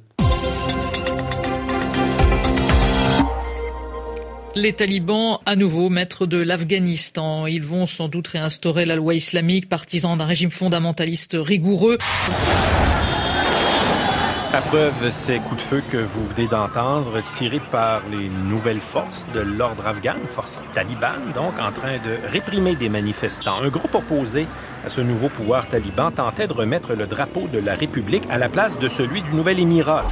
Les 4.56 4.72
talibans, 4.72 5.38
à 5.46 5.54
nouveau 5.54 5.90
maîtres 5.90 6.26
de 6.26 6.36
l'Afghanistan, 6.36 7.46
ils 7.46 7.62
vont 7.62 7.86
sans 7.86 8.08
doute 8.08 8.26
réinstaurer 8.26 8.84
la 8.84 8.96
loi 8.96 9.14
islamique, 9.14 9.68
partisans 9.68 10.18
d'un 10.18 10.26
régime 10.26 10.50
fondamentaliste 10.50 11.36
rigoureux. 11.38 11.98
À 14.52 14.60
preuve, 14.62 15.10
ces 15.10 15.38
coups 15.38 15.58
de 15.58 15.60
feu 15.62 15.82
que 15.88 15.98
vous 15.98 16.26
venez 16.26 16.48
d'entendre, 16.48 17.22
tirés 17.24 17.60
par 17.70 18.02
les 18.10 18.28
nouvelles 18.28 18.80
forces 18.80 19.24
de 19.32 19.38
l'ordre 19.38 19.86
afghan, 19.86 20.16
forces 20.34 20.64
talibanes, 20.74 21.32
donc 21.32 21.52
en 21.60 21.70
train 21.70 21.98
de 21.98 22.18
réprimer 22.32 22.74
des 22.74 22.88
manifestants. 22.88 23.62
Un 23.62 23.68
groupe 23.68 23.94
opposé 23.94 24.48
à 24.84 24.88
ce 24.88 25.00
nouveau 25.00 25.28
pouvoir 25.28 25.68
taliban 25.68 26.10
tentait 26.10 26.48
de 26.48 26.52
remettre 26.52 26.94
le 26.94 27.06
drapeau 27.06 27.46
de 27.52 27.58
la 27.60 27.76
République 27.76 28.24
à 28.28 28.38
la 28.38 28.48
place 28.48 28.80
de 28.80 28.88
celui 28.88 29.22
du 29.22 29.32
Nouvel 29.32 29.60
Émirat. 29.60 30.04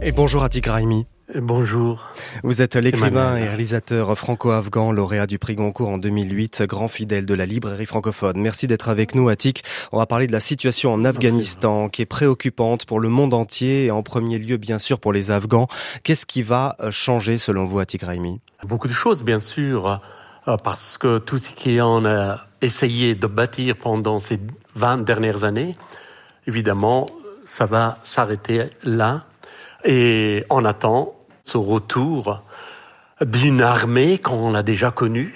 Et 0.00 0.12
bonjour 0.12 0.42
Raimi. 0.42 1.04
Bonjour. 1.36 2.12
Vous 2.42 2.60
êtes 2.60 2.74
l'écrivain 2.74 3.36
et 3.36 3.44
réalisateur 3.44 4.16
franco-afghan, 4.18 4.90
lauréat 4.90 5.26
du 5.26 5.38
prix 5.38 5.54
Goncourt 5.54 5.88
en 5.88 5.98
2008, 5.98 6.62
grand 6.62 6.88
fidèle 6.88 7.24
de 7.24 7.34
la 7.34 7.46
librairie 7.46 7.86
francophone. 7.86 8.40
Merci 8.40 8.66
d'être 8.66 8.88
avec 8.88 9.14
nous, 9.14 9.28
Atik. 9.28 9.62
On 9.92 9.98
va 9.98 10.06
parler 10.06 10.26
de 10.26 10.32
la 10.32 10.40
situation 10.40 10.92
en 10.92 11.04
Afghanistan, 11.04 11.88
qui 11.88 12.02
est 12.02 12.06
préoccupante 12.06 12.84
pour 12.84 12.98
le 12.98 13.08
monde 13.08 13.32
entier 13.32 13.86
et 13.86 13.90
en 13.92 14.02
premier 14.02 14.38
lieu, 14.38 14.56
bien 14.56 14.80
sûr, 14.80 14.98
pour 14.98 15.12
les 15.12 15.30
Afghans. 15.30 15.68
Qu'est-ce 16.02 16.26
qui 16.26 16.42
va 16.42 16.76
euh, 16.80 16.90
changer, 16.90 17.38
selon 17.38 17.64
vous, 17.66 17.78
Atik 17.78 18.02
Raimi? 18.02 18.40
Beaucoup 18.64 18.88
de 18.88 18.92
choses, 18.92 19.22
bien 19.22 19.40
sûr, 19.40 20.00
euh, 20.48 20.56
parce 20.56 20.98
que 20.98 21.18
tout 21.18 21.38
ce 21.38 21.50
qu'on 21.50 22.06
a 22.06 22.40
essayé 22.60 23.14
de 23.14 23.26
bâtir 23.28 23.76
pendant 23.76 24.18
ces 24.18 24.40
20 24.74 25.04
dernières 25.04 25.44
années, 25.44 25.76
évidemment, 26.48 27.06
ça 27.44 27.66
va 27.66 27.98
s'arrêter 28.02 28.64
là. 28.82 29.26
Et 29.84 30.44
on 30.50 30.64
attend 30.64 31.14
ce 31.50 31.58
retour 31.58 32.42
d'une 33.20 33.60
armée 33.60 34.18
qu'on 34.18 34.54
a 34.54 34.62
déjà 34.62 34.92
connue, 34.92 35.34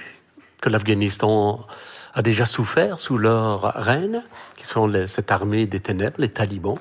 que 0.61 0.69
l'Afghanistan 0.69 1.67
a 2.15 2.23
déjà 2.23 2.47
souffert 2.47 3.01
sous 3.01 3.19
leur 3.19 3.63
reine, 3.75 4.23
qui 4.57 4.65
sont 4.65 4.87
les, 4.87 5.09
cette 5.09 5.33
armée 5.33 5.67
des 5.67 5.81
ténèbres, 5.81 6.17
les 6.19 6.29
talibans. 6.29 6.79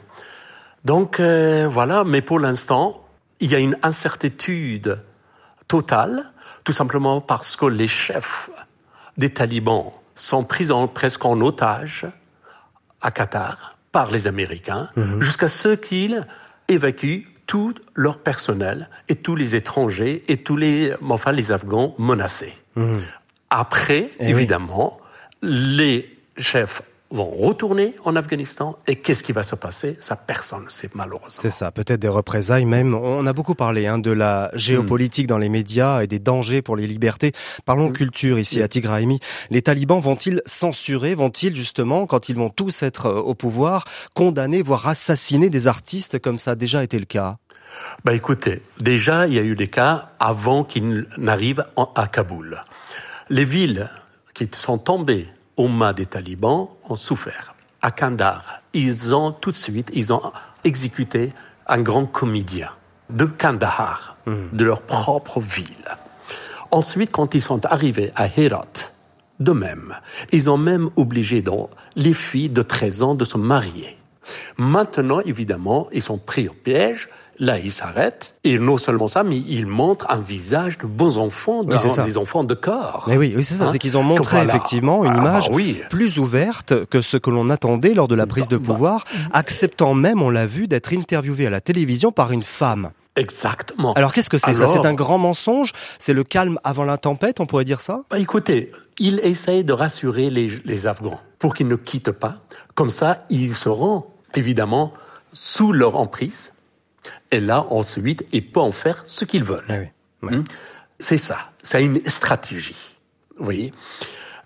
Donc 0.85 1.19
euh, 1.19 1.67
voilà, 1.67 2.03
mais 2.03 2.21
pour 2.21 2.39
l'instant, 2.39 3.03
il 3.39 3.51
y 3.51 3.55
a 3.55 3.59
une 3.59 3.75
incertitude 3.81 5.03
totale, 5.67 6.31
tout 6.63 6.73
simplement 6.73 7.19
parce 7.19 7.55
que 7.55 7.65
les 7.65 7.87
chefs 7.87 8.51
des 9.17 9.33
talibans 9.33 9.91
sont 10.15 10.43
pris 10.43 10.69
en, 10.69 10.87
presque 10.87 11.25
en 11.25 11.41
otage 11.41 12.05
à 13.01 13.09
Qatar 13.09 13.77
par 13.91 14.11
les 14.11 14.27
Américains, 14.27 14.89
jusqu'à 15.19 15.47
ce 15.47 15.69
qu'ils 15.69 16.25
évacuent 16.67 17.32
tout 17.47 17.73
leur 17.95 18.17
personnel 18.19 18.89
et 19.09 19.15
tous 19.15 19.35
les 19.35 19.55
étrangers 19.55 20.23
et 20.27 20.37
tous 20.37 20.55
les, 20.57 20.93
enfin, 21.01 21.31
les 21.31 21.51
Afghans 21.51 21.95
menacés. 21.97 22.53
Après, 23.49 24.09
Eh 24.19 24.25
oui. 24.25 24.31
évidemment, 24.31 24.99
les 25.41 26.17
chefs 26.37 26.81
vont 27.13 27.29
retourner 27.29 27.95
en 28.03 28.15
Afghanistan 28.15 28.77
et 28.87 28.97
qu'est-ce 28.97 29.23
qui 29.23 29.31
va 29.31 29.43
se 29.43 29.55
passer? 29.55 29.97
Ça, 30.01 30.15
personne 30.15 30.65
ne 30.65 30.69
sait 30.69 30.89
malheureusement. 30.93 31.39
C'est 31.41 31.51
ça, 31.51 31.71
peut-être 31.71 31.99
des 31.99 32.07
représailles 32.07 32.65
même. 32.65 32.93
On 32.93 33.25
a 33.27 33.33
beaucoup 33.33 33.55
parlé 33.55 33.87
hein, 33.87 33.99
de 33.99 34.11
la 34.11 34.49
géopolitique 34.55 35.27
dans 35.27 35.37
les 35.37 35.49
médias 35.49 36.01
et 36.01 36.07
des 36.07 36.19
dangers 36.19 36.61
pour 36.61 36.75
les 36.75 36.87
libertés. 36.87 37.31
Parlons 37.65 37.91
culture 37.91 38.39
ici 38.39 38.61
à 38.61 38.67
Tigraimi. 38.67 39.19
Les 39.51 39.61
talibans 39.61 40.01
vont-ils 40.01 40.41
censurer, 40.45 41.15
vont-ils 41.15 41.55
justement, 41.55 42.07
quand 42.07 42.29
ils 42.29 42.35
vont 42.35 42.49
tous 42.49 42.83
être 42.83 43.05
euh, 43.05 43.19
au 43.19 43.35
pouvoir, 43.35 43.85
condamner, 44.15 44.61
voire 44.61 44.87
assassiner 44.87 45.49
des 45.49 45.67
artistes 45.67 46.19
comme 46.19 46.37
ça 46.37 46.51
a 46.51 46.55
déjà 46.55 46.83
été 46.83 46.97
le 46.99 47.05
cas? 47.05 47.37
Bah 48.05 48.13
écoutez, 48.13 48.61
déjà 48.79 49.27
il 49.27 49.33
y 49.33 49.39
a 49.39 49.43
eu 49.43 49.55
des 49.55 49.67
cas 49.67 50.09
avant 50.19 50.63
qu'ils 50.63 51.07
n'arrivent 51.17 51.65
en- 51.75 51.91
à 51.95 52.07
Kaboul. 52.07 52.63
Les 53.29 53.45
villes 53.45 53.89
qui 54.33 54.49
sont 54.53 54.77
tombées 54.77 55.27
aux 55.57 55.67
mains 55.67 55.93
des 55.93 56.05
talibans 56.05 56.67
ont 56.89 56.95
souffert. 56.95 57.55
À 57.81 57.91
Kandahar, 57.91 58.61
ils 58.73 59.13
ont 59.13 59.31
tout 59.31 59.51
de 59.51 59.57
suite, 59.57 59.89
ils 59.93 60.13
ont 60.13 60.31
exécuté 60.63 61.33
un 61.67 61.81
grand 61.81 62.05
comédien 62.05 62.69
de 63.09 63.25
Kandahar, 63.25 64.17
de 64.25 64.63
leur 64.63 64.81
propre 64.81 65.39
ville. 65.39 65.97
Ensuite, 66.71 67.11
quand 67.11 67.35
ils 67.35 67.41
sont 67.41 67.65
arrivés 67.65 68.11
à 68.15 68.27
Herat, 68.27 68.91
de 69.39 69.51
même, 69.51 69.95
ils 70.31 70.49
ont 70.49 70.57
même 70.57 70.89
obligé 70.95 71.41
donc 71.41 71.69
les 71.95 72.13
filles 72.13 72.49
de 72.49 72.61
13 72.61 73.03
ans 73.03 73.15
de 73.15 73.25
se 73.25 73.37
marier. 73.37 73.97
Maintenant, 74.57 75.19
évidemment, 75.21 75.89
ils 75.91 76.01
sont 76.01 76.17
pris 76.17 76.47
au 76.47 76.53
piège. 76.53 77.09
Là, 77.39 77.57
ils 77.59 77.71
s'arrêtent. 77.71 78.35
Et 78.43 78.59
non 78.59 78.77
seulement 78.77 79.07
ça, 79.07 79.23
mais 79.23 79.37
ils 79.37 79.65
montrent 79.65 80.05
un 80.09 80.19
visage 80.21 80.77
de 80.77 80.85
beaux 80.85 81.17
enfants, 81.17 81.63
Oui, 81.65 81.75
des 82.05 82.17
enfants 82.17 82.43
de 82.43 82.53
corps. 82.53 83.05
Mais 83.07 83.17
oui, 83.17 83.33
oui 83.35 83.43
c'est 83.43 83.55
ça, 83.55 83.65
Hein 83.65 83.69
c'est 83.71 83.79
qu'ils 83.79 83.97
ont 83.97 84.03
montré 84.03 84.23
Que 84.41 84.43
voilà. 84.45 84.53
effectivement 84.55 85.03
une 85.03 85.13
Ah, 85.15 85.17
image 85.17 85.49
bah 85.49 85.55
oui. 85.55 85.81
plus 85.89 86.19
ouverte 86.19 86.85
que 86.85 87.01
ce 87.01 87.17
que 87.17 87.29
l'on 87.31 87.49
attendait 87.49 87.93
lors 87.95 88.07
de 88.07 88.15
la 88.15 88.27
prise 88.27 88.47
de 88.49 88.57
Bah, 88.57 88.65
pouvoir, 88.73 89.05
acceptant 89.31 89.93
même, 89.95 90.21
on 90.21 90.29
l'a 90.29 90.45
vu, 90.45 90.67
d'être 90.67 90.93
interviewé 90.93 91.47
à 91.47 91.49
la 91.49 91.59
télévision 91.61 92.11
par 92.11 92.31
une 92.31 92.43
femme. 92.43 92.91
Exactement. 93.15 93.93
Alors 93.93 94.11
qu'est-ce 94.13 94.29
que 94.29 94.37
c'est 94.37 94.53
ça? 94.53 94.67
C'est 94.67 94.85
un 94.85 94.93
grand 94.93 95.17
mensonge? 95.17 95.71
C'est 95.99 96.13
le 96.13 96.23
calme 96.23 96.59
avant 96.63 96.83
la 96.83 96.97
tempête, 96.97 97.39
on 97.39 97.45
pourrait 97.45 97.65
dire 97.65 97.81
ça? 97.81 98.01
Bah, 98.09 98.19
écoutez, 98.19 98.71
il 98.99 99.19
essaye 99.23 99.63
de 99.63 99.73
rassurer 99.73 100.29
les, 100.29 100.51
les 100.65 100.87
Afghans 100.87 101.19
pour 101.39 101.53
qu'ils 101.55 101.67
ne 101.67 101.75
quittent 101.75 102.11
pas. 102.11 102.35
Comme 102.75 102.89
ça, 102.89 103.25
ils 103.29 103.55
seront 103.55 104.05
évidemment 104.35 104.93
sous 105.31 105.73
leur 105.73 105.95
emprise. 105.99 106.52
Et 107.31 107.39
là, 107.39 107.65
ensuite, 107.69 108.25
ils 108.31 108.45
peuvent 108.45 108.63
en 108.63 108.71
faire 108.71 109.03
ce 109.07 109.25
qu'ils 109.25 109.43
veulent. 109.43 109.91
Hmm? 110.21 110.43
C'est 110.99 111.17
ça. 111.17 111.51
C'est 111.61 111.83
une 111.83 112.03
stratégie. 112.05 112.75
Vous 113.37 113.45
voyez? 113.45 113.73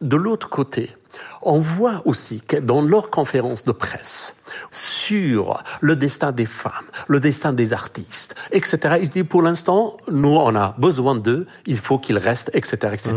De 0.02 0.16
l'autre 0.16 0.50
côté, 0.50 0.96
on 1.42 1.60
voit 1.60 2.02
aussi 2.06 2.42
que 2.42 2.58
dans 2.58 2.82
leurs 2.82 3.10
conférences 3.10 3.64
de 3.64 3.72
presse 3.72 4.36
sur 4.72 5.64
le 5.82 5.96
destin 5.96 6.32
des 6.32 6.46
femmes, 6.46 6.86
le 7.08 7.20
destin 7.20 7.54
des 7.54 7.74
artistes, 7.74 8.36
etc., 8.52 8.98
ils 9.02 9.10
disent 9.10 9.26
pour 9.28 9.42
l'instant, 9.42 9.98
nous, 10.12 10.36
on 10.36 10.56
a 10.56 10.76
besoin 10.78 11.16
d'eux, 11.16 11.48
il 11.66 11.78
faut 11.78 12.00
qu'ils 12.00 12.18
restent, 12.18 12.52
etc., 12.54 12.94
etc. 12.94 13.16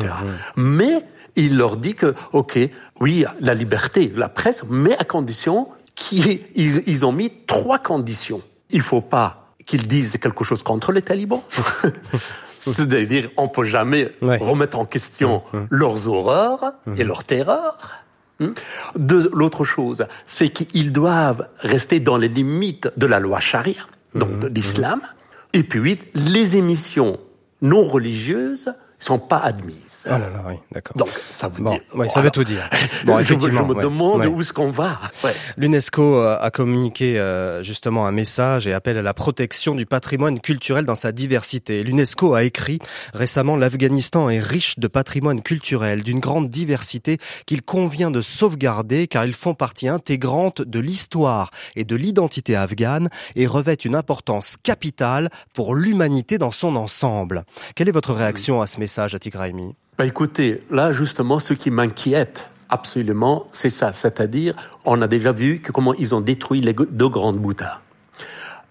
Mais 0.56 1.04
il 1.36 1.56
leur 1.56 1.76
dit 1.76 1.94
que, 1.94 2.14
OK, 2.32 2.58
oui, 3.00 3.24
la 3.40 3.54
liberté 3.54 4.10
la 4.14 4.28
presse, 4.28 4.64
mais 4.68 4.96
à 4.98 5.04
condition 5.04 5.68
qu'ils 5.94 6.40
ils, 6.54 6.82
ils 6.86 7.04
ont 7.04 7.12
mis 7.12 7.32
trois 7.46 7.78
conditions. 7.78 8.42
Il 8.72 8.82
faut 8.82 9.00
pas 9.00 9.54
qu'ils 9.66 9.86
disent 9.86 10.16
quelque 10.18 10.44
chose 10.44 10.62
contre 10.62 10.92
les 10.92 11.02
talibans. 11.02 11.42
C'est-à-dire, 12.58 13.30
on 13.36 13.48
peut 13.48 13.64
jamais 13.64 14.12
remettre 14.22 14.78
en 14.78 14.84
question 14.84 15.42
leurs 15.70 16.08
horreurs 16.08 16.74
et 16.96 17.04
leurs 17.04 17.24
terreurs. 17.24 17.78
Hmm? 18.38 18.50
De 18.96 19.30
l'autre 19.32 19.64
chose, 19.64 20.06
c'est 20.26 20.50
qu'ils 20.50 20.92
doivent 20.92 21.48
rester 21.58 22.00
dans 22.00 22.16
les 22.16 22.28
limites 22.28 22.90
de 22.96 23.06
la 23.06 23.18
loi 23.18 23.40
charia, 23.40 23.82
donc 24.14 24.40
de 24.40 24.48
l'islam. 24.48 25.00
Et 25.52 25.62
puis, 25.62 25.98
les 26.14 26.56
émissions 26.56 27.18
non 27.62 27.84
religieuses 27.84 28.72
sont 28.98 29.18
pas 29.18 29.38
admises. 29.38 29.89
Oh 30.06 30.10
là 30.10 30.18
là, 30.18 30.42
oui, 30.48 30.54
d'accord. 30.72 30.96
Donc, 30.96 31.08
ça 31.30 31.48
veut 31.48 31.62
Bon, 31.62 31.72
dire. 31.72 32.10
ça 32.10 32.20
veut 32.20 32.30
tout 32.30 32.44
dire. 32.44 32.68
Bon, 33.04 33.16
me- 33.16 33.18
je 33.22 33.32
effectivement, 33.34 33.66
me 33.66 33.82
demande 33.82 34.20
ouais. 34.20 34.26
où 34.26 34.40
est-ce 34.40 34.52
qu'on 34.52 34.70
va. 34.70 34.98
Ouais. 35.24 35.32
L'UNESCO 35.56 36.16
euh, 36.16 36.38
a 36.40 36.50
communiqué 36.50 37.18
euh, 37.18 37.62
justement 37.62 38.06
un 38.06 38.12
message 38.12 38.66
et 38.66 38.72
appelle 38.72 38.98
à 38.98 39.02
la 39.02 39.14
protection 39.14 39.74
du 39.74 39.86
patrimoine 39.86 40.40
culturel 40.40 40.84
dans 40.86 40.94
sa 40.94 41.12
diversité. 41.12 41.82
L'UNESCO 41.84 42.34
a 42.34 42.44
écrit 42.44 42.78
récemment 43.14 43.56
l'Afghanistan 43.56 44.30
est 44.30 44.40
riche 44.40 44.78
de 44.78 44.88
patrimoine 44.88 45.42
culturel 45.42 46.02
d'une 46.02 46.20
grande 46.20 46.48
diversité 46.50 47.18
qu'il 47.46 47.62
convient 47.62 48.10
de 48.10 48.22
sauvegarder 48.22 49.06
car 49.06 49.24
ils 49.24 49.34
font 49.34 49.54
partie 49.54 49.88
intégrante 49.88 50.62
de 50.62 50.78
l'histoire 50.80 51.50
et 51.76 51.84
de 51.84 51.96
l'identité 51.96 52.56
afghane 52.56 53.08
et 53.36 53.46
revêtent 53.46 53.84
une 53.84 53.94
importance 53.94 54.56
capitale 54.62 55.30
pour 55.54 55.74
l'humanité 55.74 56.38
dans 56.38 56.52
son 56.52 56.76
ensemble. 56.76 57.44
Quelle 57.74 57.88
est 57.88 57.92
votre 57.92 58.12
réaction 58.14 58.60
à 58.62 58.66
ce 58.66 58.78
message, 58.80 59.14
Atik 59.14 59.34
Raimi? 59.34 59.74
Bah 60.00 60.06
écoutez, 60.06 60.62
là 60.70 60.94
justement, 60.94 61.38
ce 61.38 61.52
qui 61.52 61.70
m'inquiète 61.70 62.48
absolument, 62.70 63.48
c'est 63.52 63.68
ça. 63.68 63.92
C'est-à-dire, 63.92 64.54
on 64.86 65.02
a 65.02 65.06
déjà 65.06 65.30
vu 65.30 65.58
que 65.58 65.72
comment 65.72 65.92
ils 65.92 66.14
ont 66.14 66.22
détruit 66.22 66.62
les 66.62 66.72
deux 66.72 67.10
grandes 67.10 67.36
Bouddhas. 67.36 67.82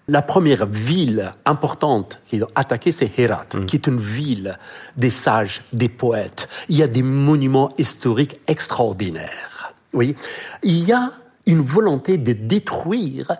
La 0.08 0.22
première 0.22 0.66
ville 0.66 1.32
importante 1.44 2.20
qu'ils 2.26 2.42
ont 2.42 2.50
attaquée, 2.56 2.90
c'est 2.90 3.16
Herat, 3.16 3.46
qui 3.68 3.76
est 3.76 3.86
une 3.86 4.00
ville 4.00 4.58
des 4.96 5.10
sages, 5.10 5.62
des 5.72 5.88
poètes. 5.88 6.48
Il 6.68 6.76
y 6.76 6.82
a 6.82 6.88
des 6.88 7.04
monuments 7.04 7.72
historiques 7.78 8.40
extraordinaires. 8.48 9.72
Oui, 9.92 10.16
il 10.64 10.84
y 10.84 10.90
a 10.90 11.12
une 11.46 11.60
volonté 11.60 12.18
de 12.18 12.32
détruire 12.32 13.30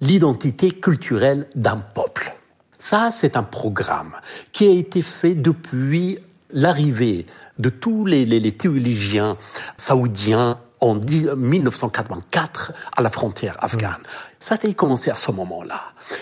l'identité 0.00 0.72
culturelle 0.72 1.46
d'un 1.54 1.76
peuple. 1.76 2.34
Ça, 2.76 3.10
c'est 3.12 3.36
un 3.36 3.44
programme 3.44 4.16
qui 4.50 4.66
a 4.66 4.72
été 4.72 5.00
fait 5.00 5.36
depuis 5.36 6.18
l'arrivée 6.56 7.26
de 7.58 7.68
tous 7.68 8.04
les, 8.06 8.24
les, 8.26 8.40
les 8.40 8.52
théologiens 8.56 9.36
saoudiens 9.76 10.58
en 10.80 10.94
10 10.96 11.30
1984 11.36 12.72
à 12.96 13.02
la 13.02 13.10
frontière 13.10 13.56
afghane. 13.60 14.02
Ça 14.40 14.56
a 14.62 14.72
commencé 14.72 15.10
à 15.10 15.14
ce 15.14 15.30
moment-là. 15.32 15.80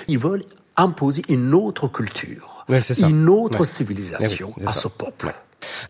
Ils 0.08 0.18
veulent 0.18 0.44
imposer 0.76 1.22
une 1.28 1.54
autre 1.54 1.88
culture, 1.88 2.64
Ouais, 2.68 2.82
ça. 2.82 3.06
une 3.08 3.28
autre 3.28 3.60
Ouais. 3.60 3.66
civilisation 3.66 4.52
Eh 4.60 4.66
à 4.66 4.72
ce 4.72 4.88
peuple. 4.88 5.32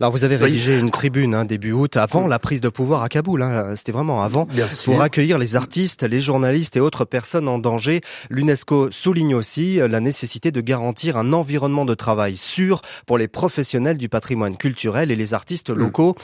Alors 0.01 0.12
vous 0.12 0.25
avez 0.25 0.37
Oui. 0.37 0.43
rédigé 0.45 0.79
une 0.79 0.91
tribune 0.91 1.35
hein, 1.35 1.45
début 1.45 1.72
août, 1.72 1.97
avant 1.97 2.27
la 2.27 2.39
prise 2.39 2.61
de 2.61 2.68
pouvoir 2.68 3.03
à 3.03 3.09
Kaboul. 3.09 3.43
Hein, 3.43 3.75
C'était 3.77 3.93
vraiment 3.93 4.22
avant. 4.22 4.45
Bien 4.47 4.68
sûr. 4.68 4.93
Pour 4.93 5.03
accueillir 5.03 5.39
les 5.39 5.57
artistes, 5.57 6.03
les 6.03 6.20
journalistes 6.20 6.77
et 6.77 6.81
autres 6.81 7.05
personnes 7.05 7.49
en 7.49 7.59
danger, 7.59 8.01
l'UNESCO 8.31 8.91
souligne 8.91 9.35
aussi 9.35 9.77
la 9.77 10.01
nécessité 10.01 10.51
de 10.51 10.61
garantir 10.61 11.16
un 11.16 11.33
environnement 11.33 11.85
de 11.85 11.95
travail 11.95 12.37
sûr 12.37 12.83
pour 13.07 13.18
les 13.18 13.29
professionnels 13.29 13.99
du 13.99 14.09
patrimoine 14.09 14.57
culturel 14.57 15.11
et 15.11 15.16
les 15.16 15.35
artistes 15.35 15.70
Mm. 15.70 15.79
locaux. 15.79 16.16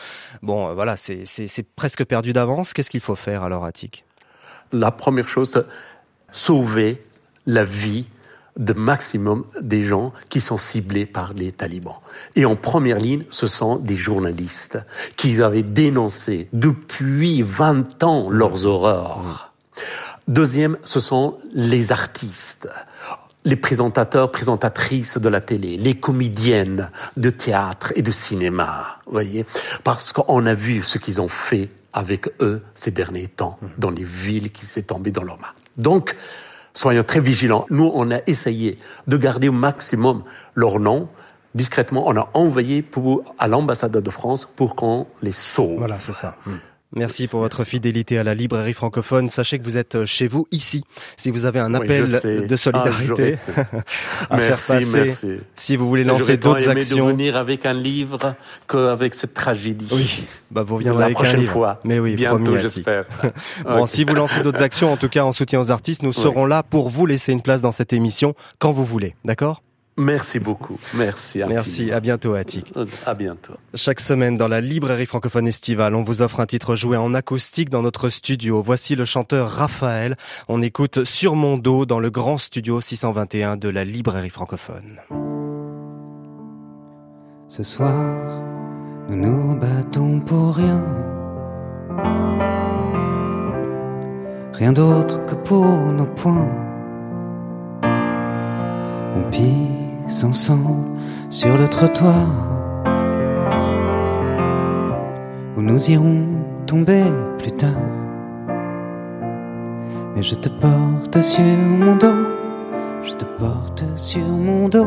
Bon, 0.43 0.69
euh, 0.69 0.75
voilà, 0.75 0.97
c'est 0.97 1.63
presque 1.77 2.05
perdu 2.05 2.33
d'avance. 2.33 2.73
Qu'est-ce 2.73 2.91
qu'il 2.91 3.01
faut 3.01 3.17
faire 3.17 3.43
alors, 3.43 3.65
Attic? 3.65 4.05
La 4.73 4.91
première 4.91 5.29
chose, 5.29 5.65
sauver 6.31 7.03
la 7.47 7.65
vie 7.65 8.07
de 8.57 8.73
maximum 8.73 9.45
des 9.61 9.83
gens 9.83 10.13
qui 10.29 10.41
sont 10.41 10.59
ciblés 10.59 11.07
par 11.07 11.33
les 11.33 11.53
talibans. 11.53 12.01
Et 12.37 12.45
en 12.45 12.57
première 12.57 12.99
ligne, 12.99 13.25
ce 13.31 13.47
sont 13.47 13.77
des 13.77 13.97
journalistes 13.97 14.79
qui 15.17 15.43
avaient 15.43 15.63
dénoncé 15.63 16.49
depuis 16.53 17.43
20 17.43 18.03
ans 18.05 18.29
leurs 18.31 18.67
horreurs. 18.67 19.53
Deuxième, 20.29 20.77
ce 20.85 21.01
sont 21.01 21.39
les 21.55 21.93
artistes, 21.93 22.69
les 23.45 23.57
présentateurs, 23.57 24.31
présentatrices 24.31 25.19
de 25.19 25.29
la 25.29 25.41
télé, 25.41 25.77
les 25.77 25.95
comédiennes 25.95 26.91
de 27.17 27.31
théâtre 27.31 27.93
et 27.97 28.03
de 28.03 28.13
cinéma, 28.13 28.99
voyez, 29.07 29.47
parce 29.83 30.13
qu'on 30.13 30.47
a 30.47 30.55
vu 30.55 30.83
ce 30.83 30.99
qu'ils 30.99 31.21
ont 31.21 31.29
fait 31.29 31.71
avec 31.93 32.29
eux 32.41 32.63
ces 32.75 32.91
derniers 32.91 33.29
temps 33.29 33.59
dans 33.79 33.91
les 33.91 34.05
villes 34.05 34.53
qui 34.53 34.67
s'est 34.67 34.83
tombées 34.83 35.11
dans 35.11 35.25
leurs 35.25 35.39
mains. 35.39 35.55
Donc, 35.77 36.15
soyons 36.75 37.03
très 37.03 37.21
vigilants. 37.21 37.67
Nous, 37.71 37.91
on 37.95 38.11
a 38.11 38.19
essayé 38.27 38.79
de 39.07 39.17
garder 39.17 39.49
au 39.49 39.53
maximum 39.53 40.23
leur 40.55 40.81
nom. 40.81 41.09
Discrètement, 41.55 42.07
on 42.07 42.17
a 42.17 42.31
envoyé 42.35 42.83
pour, 42.83 43.25
à 43.39 43.49
l'ambassadeur 43.49 44.03
de 44.03 44.11
France 44.11 44.49
pour 44.57 44.77
qu'on 44.77 45.07
les 45.23 45.33
sauve. 45.33 45.79
Voilà, 45.79 45.97
c'est 45.97 46.13
ça. 46.13 46.37
Merci 46.97 47.29
pour 47.29 47.39
votre 47.41 47.65
fidélité 47.65 48.19
à 48.19 48.25
la 48.25 48.35
librairie 48.35 48.73
francophone. 48.75 49.29
Sachez 49.29 49.59
que 49.61 49.65
vous 49.65 49.77
êtes 49.77 50.05
chez 50.07 50.27
vous 50.27 50.49
ici. 50.51 50.83
Si 51.17 51.31
vous 51.31 51.45
avez 51.47 51.61
un 51.61 51.73
appel 51.75 52.21
de 52.49 52.57
solidarité 52.57 53.39
Ah, 53.57 53.61
à 54.31 54.37
Merci, 54.39 54.63
faire 54.67 54.77
passer, 54.79 55.05
merci. 55.05 55.27
si 55.55 55.77
vous 55.77 55.89
voulez 55.89 56.03
lancer 56.03 56.37
d'autres 56.37 56.69
actions, 56.69 57.07
de 57.07 57.11
venir 57.13 57.37
avec 57.37 57.65
un 57.65 57.75
livre 57.75 58.35
qu'avec 58.67 59.15
cette 59.15 59.35
tragédie. 59.35 59.89
Oui, 59.93 60.25
bah 60.51 60.65
vous 60.65 60.77
reviendrez 60.77 60.99
La 61.01 61.05
avec 61.07 61.17
un 61.17 61.21
prochaine 61.23 61.41
livre. 61.41 61.53
fois. 61.53 61.81
Mais 61.85 62.01
oui, 62.01 62.17
bientôt, 62.17 62.57
j'espère. 62.57 63.05
Bon, 63.65 63.87
si 63.87 64.03
vous 64.05 64.15
lancez 64.15 64.41
d'autres 64.41 64.63
actions, 64.63 64.93
en 64.93 64.97
tout 64.97 65.09
cas 65.09 65.23
en 65.25 65.33
soutien 65.33 65.61
aux 65.61 65.71
artistes, 65.71 66.03
nous 66.03 66.09
Oui. 66.11 66.15
serons 66.23 66.45
là 66.45 66.63
pour 66.65 66.91
vous 66.91 67.07
laisser 67.07 67.33
une 67.33 67.43
place 67.43 67.63
dans 67.63 67.73
cette 67.73 67.93
émission 67.93 68.35
quand 68.59 68.73
vous 68.73 68.85
voulez. 68.85 69.15
D'accord? 69.25 69.63
Merci 69.97 70.39
beaucoup. 70.39 70.79
Merci. 70.95 71.43
Merci. 71.47 71.93
À 71.93 72.01
bientôt, 72.01 72.35
Attic. 72.35 72.73
À 73.07 73.15
bientôt. 73.15 73.55
Chaque 73.75 74.01
semaine, 74.01 74.37
dans 74.37 74.49
la 74.49 74.61
librairie 74.61 75.07
francophone 75.07 75.47
estivale, 75.47 75.95
on 75.95 76.03
vous 76.03 76.23
offre 76.23 76.41
un 76.41 76.47
titre 76.47 76.77
joué 76.77 76.97
en 76.97 77.13
acoustique 77.13 77.71
dans 77.71 77.83
notre 77.83 78.09
studio. 78.09 78.63
Voici 78.63 78.97
le 78.97 79.05
chanteur 79.05 79.51
Raphaël. 79.51 80.17
On 80.49 80.63
écoute 80.63 81.05
Sur 81.05 81.35
mon 81.35 81.59
dos 81.59 81.87
dans 81.87 82.01
le 82.01 82.11
grand 82.11 82.39
studio 82.39 82.81
621 82.81 83.57
de 83.57 83.69
la 83.69 83.85
librairie 83.85 84.31
francophone. 84.31 85.01
Ce 87.49 87.63
soir, 87.63 88.41
nous 89.09 89.17
nous 89.17 89.55
battons 89.57 90.21
pour 90.21 90.55
rien. 90.55 90.85
Rien 94.53 94.73
d'autre 94.73 95.25
que 95.27 95.35
pour 95.35 95.65
nos 95.67 96.07
points. 96.07 96.70
On 99.21 99.31
pisse 99.31 100.25
ensemble 100.25 100.99
sur 101.29 101.57
le 101.59 101.69
trottoir. 101.69 102.27
Où 105.57 105.63
nous 105.63 105.91
irons 105.91 106.25
tomber 106.67 107.03
plus 107.39 107.53
tard. 107.53 107.71
Mais 110.15 110.23
je 110.23 110.35
te 110.35 110.49
porte 110.49 111.21
sur 111.21 111.43
mon 111.43 111.97
dos. 111.97 112.29
Je 113.03 113.13
te 113.13 113.25
porte 113.39 113.85
sur 113.97 114.25
mon 114.25 114.69
dos. 114.69 114.87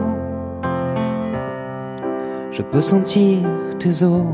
Je 2.51 2.61
peux 2.61 2.81
sentir 2.81 3.39
tes 3.79 4.03
os. 4.03 4.33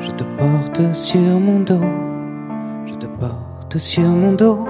Je 0.00 0.10
te 0.12 0.24
porte 0.38 0.94
sur 0.94 1.20
mon 1.20 1.60
dos. 1.60 1.88
Je 2.86 2.94
te 2.94 3.06
porte 3.06 3.78
sur 3.78 4.04
mon 4.04 4.32
dos. 4.32 4.64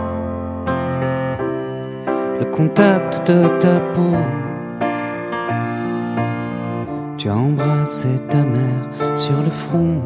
Le 2.40 2.46
contact 2.46 3.30
de 3.30 3.46
ta 3.60 3.78
peau. 3.94 4.16
Tu 7.16 7.28
as 7.28 7.36
embrassé 7.36 8.08
ta 8.28 8.38
mère 8.38 9.16
sur 9.16 9.40
le 9.40 9.50
front. 9.50 10.00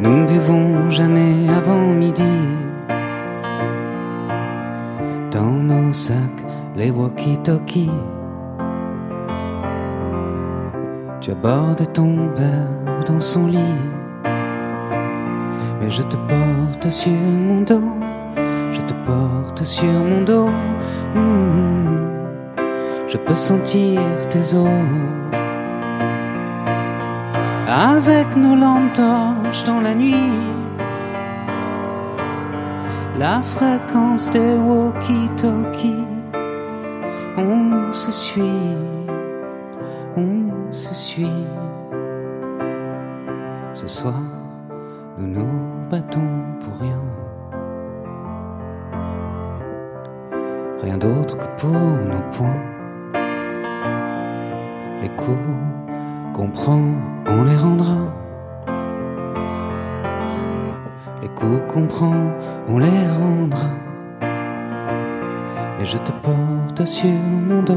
Nous 0.00 0.16
ne 0.18 0.26
buvons 0.26 0.90
jamais 0.90 1.48
avant 1.48 1.94
midi. 1.94 2.30
Dans 5.30 5.50
nos 5.50 5.94
sacs, 5.94 6.44
les 6.76 6.90
walkie-talkies. 6.90 7.90
Tu 11.22 11.30
abordes 11.30 11.90
ton 11.94 12.28
père 12.36 13.04
dans 13.06 13.20
son 13.20 13.46
lit. 13.46 13.80
Mais 15.80 15.88
je 15.88 16.02
te 16.02 16.16
porte 16.16 16.90
sur 16.90 17.10
mon 17.10 17.62
dos. 17.62 18.05
Te 18.86 18.94
porte 19.04 19.64
sur 19.64 19.92
mon 19.92 20.22
dos. 20.22 20.50
Hmm. 21.14 21.76
Je 23.08 23.16
peux 23.16 23.34
sentir 23.34 24.00
tes 24.30 24.54
os. 24.54 24.68
Avec 27.68 28.36
nos 28.36 28.54
lampes 28.54 28.92
torches 28.92 29.64
dans 29.64 29.80
la 29.80 29.94
nuit. 29.94 30.32
La 33.18 33.42
fréquence 33.42 34.30
des 34.30 34.56
walkie-talkies. 34.56 36.04
On 37.38 37.92
se 37.92 38.12
suit. 38.12 38.42
On 40.16 40.70
se 40.70 40.94
suit. 40.94 41.44
Ce 43.74 43.88
soir, 43.88 44.22
nous 45.18 45.26
nous 45.26 45.88
battons 45.90 46.30
pour 46.60 46.78
rien. 46.80 47.25
Rien 50.82 50.98
d'autre 50.98 51.38
que 51.38 51.60
pour 51.60 51.70
nos 51.70 52.22
points. 52.32 52.62
Les 55.00 55.08
coups 55.08 55.38
qu'on 56.34 56.48
prend, 56.48 56.82
on 57.26 57.44
les 57.44 57.56
rendra. 57.56 58.12
Les 61.22 61.28
coups 61.28 61.60
qu'on 61.68 61.86
prend, 61.86 62.30
on 62.68 62.78
les 62.78 63.08
rendra. 63.20 63.68
Et 65.80 65.84
je 65.84 65.96
te 65.98 66.12
porte 66.12 66.84
sur 66.84 67.10
mon 67.10 67.62
dos. 67.62 67.74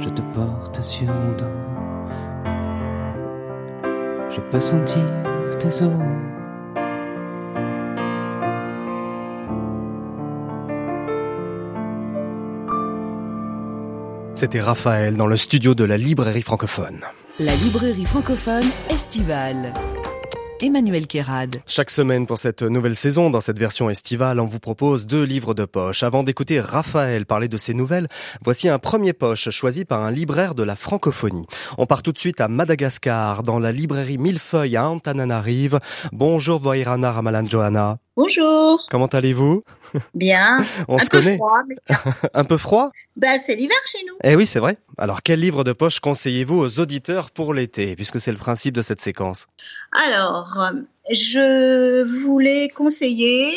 Je 0.00 0.08
te 0.08 0.22
porte 0.34 0.80
sur 0.80 1.08
mon 1.08 1.32
dos. 1.38 1.44
Je 4.30 4.40
peux 4.40 4.60
sentir 4.60 5.04
tes 5.58 5.82
os. 5.82 6.29
C'était 14.40 14.62
Raphaël 14.62 15.18
dans 15.18 15.26
le 15.26 15.36
studio 15.36 15.74
de 15.74 15.84
la 15.84 15.98
librairie 15.98 16.40
francophone. 16.40 17.00
La 17.38 17.54
librairie 17.56 18.06
francophone 18.06 18.64
estivale. 18.88 19.74
Emmanuel 20.62 21.06
Kérad. 21.06 21.56
Chaque 21.66 21.90
semaine 21.90 22.26
pour 22.26 22.38
cette 22.38 22.62
nouvelle 22.62 22.96
saison, 22.96 23.28
dans 23.28 23.42
cette 23.42 23.58
version 23.58 23.90
estivale, 23.90 24.40
on 24.40 24.46
vous 24.46 24.58
propose 24.58 25.06
deux 25.06 25.24
livres 25.24 25.52
de 25.52 25.66
poche. 25.66 26.02
Avant 26.02 26.22
d'écouter 26.22 26.58
Raphaël 26.58 27.26
parler 27.26 27.48
de 27.48 27.58
ses 27.58 27.74
nouvelles, 27.74 28.08
voici 28.42 28.70
un 28.70 28.78
premier 28.78 29.12
poche 29.12 29.50
choisi 29.50 29.84
par 29.84 30.00
un 30.00 30.10
libraire 30.10 30.54
de 30.54 30.62
la 30.62 30.74
francophonie. 30.74 31.46
On 31.76 31.84
part 31.84 32.02
tout 32.02 32.12
de 32.12 32.18
suite 32.18 32.40
à 32.40 32.48
Madagascar, 32.48 33.42
dans 33.42 33.58
la 33.58 33.72
librairie 33.72 34.16
Millefeuille 34.16 34.78
à 34.78 34.88
Antananarive. 34.88 35.80
Bonjour 36.12 36.60
Voirana 36.60 37.12
Ramalan 37.12 37.46
Johanna. 37.46 37.98
Bonjour. 38.16 38.86
Comment 38.90 39.06
allez-vous? 39.06 39.62
Bien. 40.14 40.64
On 40.88 40.96
un 40.96 40.98
se 40.98 41.08
peu 41.08 41.20
connaît 41.20 41.36
froid, 41.36 41.60
mais 41.66 41.76
Un 42.34 42.44
peu 42.44 42.56
froid? 42.56 42.90
Bah, 43.16 43.38
c'est 43.38 43.54
l'hiver 43.54 43.76
chez 43.86 44.04
nous. 44.06 44.14
Eh 44.24 44.34
oui, 44.34 44.46
c'est 44.46 44.58
vrai. 44.58 44.78
Alors, 44.98 45.22
quel 45.22 45.40
livre 45.40 45.62
de 45.62 45.72
poche 45.72 46.00
conseillez-vous 46.00 46.56
aux 46.56 46.80
auditeurs 46.80 47.30
pour 47.30 47.54
l'été, 47.54 47.94
puisque 47.94 48.20
c'est 48.20 48.32
le 48.32 48.38
principe 48.38 48.74
de 48.74 48.82
cette 48.82 49.00
séquence? 49.00 49.46
Alors, 50.08 50.72
je 51.10 52.02
voulais 52.02 52.68
conseiller 52.68 53.54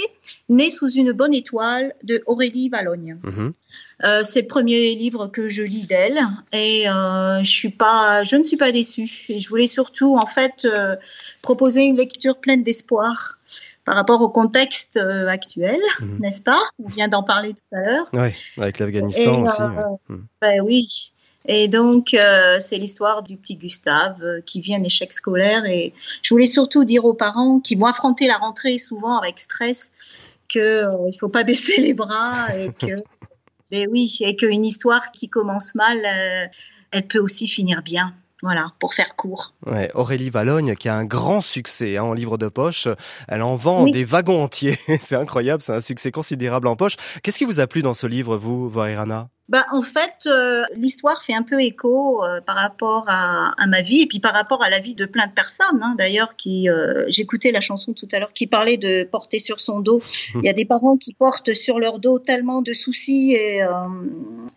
Né 0.49 0.69
sous 0.69 0.89
une 0.89 1.13
bonne 1.13 1.33
étoile 1.33 1.93
de 2.03 2.21
Aurélie 2.25 2.69
Valogne. 2.69 3.17
Mhm. 3.23 3.53
Euh, 4.03 4.21
c'est 4.23 4.41
le 4.41 4.47
premier 4.47 4.93
livre 4.93 5.27
que 5.27 5.47
je 5.47 5.63
lis 5.63 5.87
d'elle 5.87 6.19
et 6.51 6.89
euh, 6.89 7.39
je 7.43 7.49
suis 7.49 7.69
pas, 7.69 8.23
je 8.23 8.35
ne 8.35 8.43
suis 8.43 8.57
pas 8.57 8.71
déçue. 8.71 9.09
Et 9.29 9.39
je 9.39 9.47
voulais 9.47 9.67
surtout 9.67 10.17
en 10.17 10.25
fait 10.25 10.65
euh, 10.65 10.95
proposer 11.41 11.83
une 11.83 11.95
lecture 11.95 12.37
pleine 12.39 12.63
d'espoir 12.63 13.39
par 13.85 13.95
rapport 13.95 14.21
au 14.21 14.29
contexte 14.29 14.97
euh, 14.97 15.27
actuel, 15.27 15.79
Mhm. 15.99 16.19
n'est-ce 16.19 16.41
pas? 16.41 16.61
On 16.83 16.89
vient 16.89 17.07
d'en 17.07 17.23
parler 17.23 17.53
tout 17.53 17.75
à 17.75 17.81
l'heure. 17.81 18.09
Oui, 18.13 18.29
avec 18.57 18.79
l'Afghanistan 18.79 19.43
aussi. 19.45 19.61
euh, 19.61 19.67
ouais. 19.69 19.97
Mm. 20.09 20.25
Ben 20.41 20.61
oui. 20.61 21.11
Et 21.45 21.67
donc, 21.67 22.13
euh, 22.13 22.57
c'est 22.61 22.77
l'histoire 22.77 23.21
du 23.21 23.35
petit 23.35 23.57
Gustave 23.57 24.15
euh, 24.23 24.39
qui 24.45 24.61
vit 24.61 24.75
un 24.75 24.83
échec 24.83 25.11
scolaire. 25.11 25.65
Et 25.65 25.93
je 26.21 26.33
voulais 26.33 26.45
surtout 26.45 26.85
dire 26.85 27.03
aux 27.03 27.13
parents 27.13 27.59
qui 27.59 27.75
vont 27.75 27.85
affronter 27.87 28.27
la 28.27 28.37
rentrée 28.37 28.77
souvent 28.77 29.17
avec 29.17 29.39
stress 29.39 29.91
que 30.47 30.59
euh, 30.59 31.09
il 31.11 31.17
faut 31.19 31.27
pas 31.29 31.43
baisser 31.43 31.81
les 31.81 31.93
bras 31.93 32.47
et 32.57 32.69
que, 32.71 32.95
et 33.71 33.87
oui, 33.87 34.15
et 34.21 34.37
qu'une 34.37 34.63
histoire 34.63 35.11
qui 35.11 35.27
commence 35.27 35.75
mal, 35.75 35.97
euh, 36.05 36.45
elle 36.91 37.07
peut 37.07 37.19
aussi 37.19 37.47
finir 37.49 37.81
bien. 37.81 38.13
Voilà, 38.43 38.67
pour 38.79 38.93
faire 38.93 39.15
court. 39.15 39.53
Ouais, 39.65 39.89
Aurélie 39.95 40.29
Valogne 40.29 40.75
qui 40.75 40.89
a 40.89 40.95
un 40.95 41.05
grand 41.05 41.39
succès 41.41 41.95
hein, 41.97 42.03
en 42.03 42.13
livre 42.13 42.37
de 42.37 42.49
poche. 42.49 42.89
Elle 43.29 43.41
en 43.41 43.55
vend 43.55 43.85
Oui. 43.85 43.91
des 43.91 44.03
wagons 44.03 44.43
entiers. 44.43 44.77
c'est 45.01 45.15
incroyable, 45.15 45.63
c'est 45.63 45.71
un 45.73 45.79
succès 45.81 46.11
considérable 46.11 46.67
en 46.67 46.75
poche. 46.75 46.97
Qu'est-ce 47.23 47.37
qui 47.37 47.45
vous 47.45 47.61
a 47.61 47.67
plu 47.67 47.81
dans 47.81 47.93
ce 47.93 48.05
livre, 48.05 48.35
vous, 48.35 48.69
Vairana? 48.69 49.29
Bah, 49.49 49.65
en 49.71 49.81
fait, 49.81 50.25
euh, 50.25 50.63
l'histoire 50.75 51.21
fait 51.23 51.33
un 51.33 51.43
peu 51.43 51.61
écho 51.61 52.23
euh, 52.23 52.39
par 52.41 52.55
rapport 52.55 53.05
à, 53.07 53.53
à 53.61 53.67
ma 53.67 53.81
vie 53.81 54.01
et 54.01 54.07
puis 54.07 54.19
par 54.19 54.33
rapport 54.33 54.61
à 54.63 54.69
la 54.69 54.79
vie 54.79 54.95
de 54.95 55.05
plein 55.05 55.27
de 55.27 55.33
personnes. 55.33 55.81
Hein, 55.81 55.95
D'ailleurs, 55.97 56.35
qui 56.35 56.69
euh, 56.69 57.05
j'écoutais 57.09 57.51
la 57.51 57.59
chanson 57.61 57.93
tout 57.93 58.07
à 58.13 58.19
l'heure 58.19 58.31
qui 58.33 58.47
parlait 58.47 58.77
de 58.77 59.07
porter 59.09 59.39
sur 59.39 59.59
son 59.61 59.79
dos. 59.79 60.01
Il 60.35 60.43
y 60.45 60.49
a 60.49 60.53
des 60.53 60.65
parents 60.65 60.97
qui 60.97 61.13
portent 61.13 61.53
sur 61.53 61.79
leur 61.79 61.99
dos 61.99 62.19
tellement 62.19 62.61
de 62.61 62.73
soucis 62.73 63.33
et, 63.37 63.61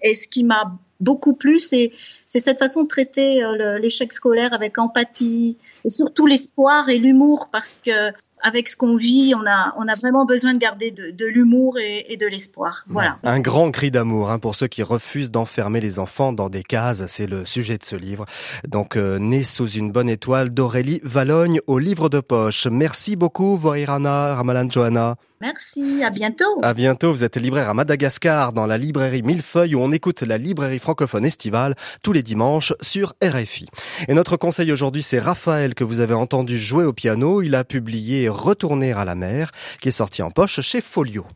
et 0.03 0.14
ce 0.14 0.28
qui 0.28 0.45
m'a 0.45 0.72
beaucoup 1.01 1.34
plu, 1.34 1.61
c'est 1.61 1.92
c'est 2.24 2.40
cette 2.40 2.59
façon 2.59 2.82
de 2.82 2.88
traiter 2.88 3.42
euh, 3.44 3.78
l'échec 3.78 4.12
scolaire 4.12 4.53
avec 4.53 4.78
empathie 4.78 5.57
et 5.84 5.88
surtout 5.88 6.26
l'espoir 6.26 6.88
et 6.88 6.99
l'humour 6.99 7.49
parce 7.53 7.78
que 7.78 8.12
avec 8.42 8.68
ce 8.68 8.76
qu'on 8.76 8.97
vit, 8.97 9.34
on 9.34 9.47
a 9.47 9.94
vraiment 10.01 10.24
besoin 10.24 10.55
de 10.55 10.59
garder 10.59 10.90
de, 10.90 11.26
l'humour 11.26 11.78
et, 11.78 12.12
et 12.12 12.16
de 12.16 12.26
l'espoir. 12.26 12.84
Voilà. 12.86 13.18
Un 13.24 13.40
grand 13.40 13.70
cri 13.70 13.90
d'amour 13.90 14.30
hein, 14.30 14.38
pour 14.38 14.55
ceux 14.55 14.66
qui 14.66 14.82
refusent 14.82 15.30
d'enfermer 15.30 15.80
les 15.80 15.99
enfants 15.99 16.32
dans 16.32 16.49
des 16.49 16.62
cases. 16.62 17.05
C'est 17.09 17.26
le 17.26 17.44
sujet 17.44 17.78
de 17.78 17.84
ce 17.84 17.97
livre. 17.97 18.26
Donc, 18.68 18.97
euh, 18.97 19.18
Né 19.18 19.42
sous 19.42 19.68
une 19.68 19.90
bonne 19.90 20.09
étoile 20.09 20.51
d'Aurélie 20.51 21.01
Valogne 21.03 21.61
au 21.66 21.78
livre 21.78 22.09
de 22.09 22.20
poche. 22.20 22.66
Merci 22.70 23.16
beaucoup, 23.16 23.57
Vairana, 23.57 24.34
Ramalan 24.34 24.70
Johanna. 24.70 25.16
Merci, 25.41 26.03
à 26.03 26.11
bientôt. 26.11 26.61
À 26.62 26.72
bientôt, 26.72 27.12
vous 27.12 27.22
êtes 27.22 27.37
libraire 27.37 27.68
à 27.68 27.74
Madagascar 27.74 28.55
dans 28.55 28.66
la 28.66 28.78
librairie 28.78 29.22
Millefeuille 29.22 29.74
où 29.74 29.80
on 29.80 29.93
écoute 29.93 30.22
la 30.22 30.39
librairie 30.39 30.78
francophone 30.78 31.26
estivale 31.26 31.74
tous 32.03 32.12
les 32.12 32.22
dimanches 32.22 32.72
sur 32.80 33.14
RFI. 33.22 33.66
Et 34.09 34.14
notre 34.14 34.39
conseil 34.39 34.72
aujourd'hui, 34.72 35.03
c'est 35.03 35.18
Raphaël 35.18 35.74
que 35.74 35.84
vous 35.84 36.01
avez 36.01 36.14
entendu 36.14 36.59
jouer 36.59 36.84
au 36.84 36.95
piano. 36.95 37.43
Il 37.43 37.55
a 37.55 37.64
publié 37.64 38.28
Retourner 38.28 38.93
à 38.93 39.05
la 39.05 39.14
mer 39.14 39.53
qui 39.80 39.89
est 39.89 39.93
sorti 39.93 40.22
en 40.22 40.30
poche 40.30 40.61
chez 40.61 40.80
Folio. 40.80 41.26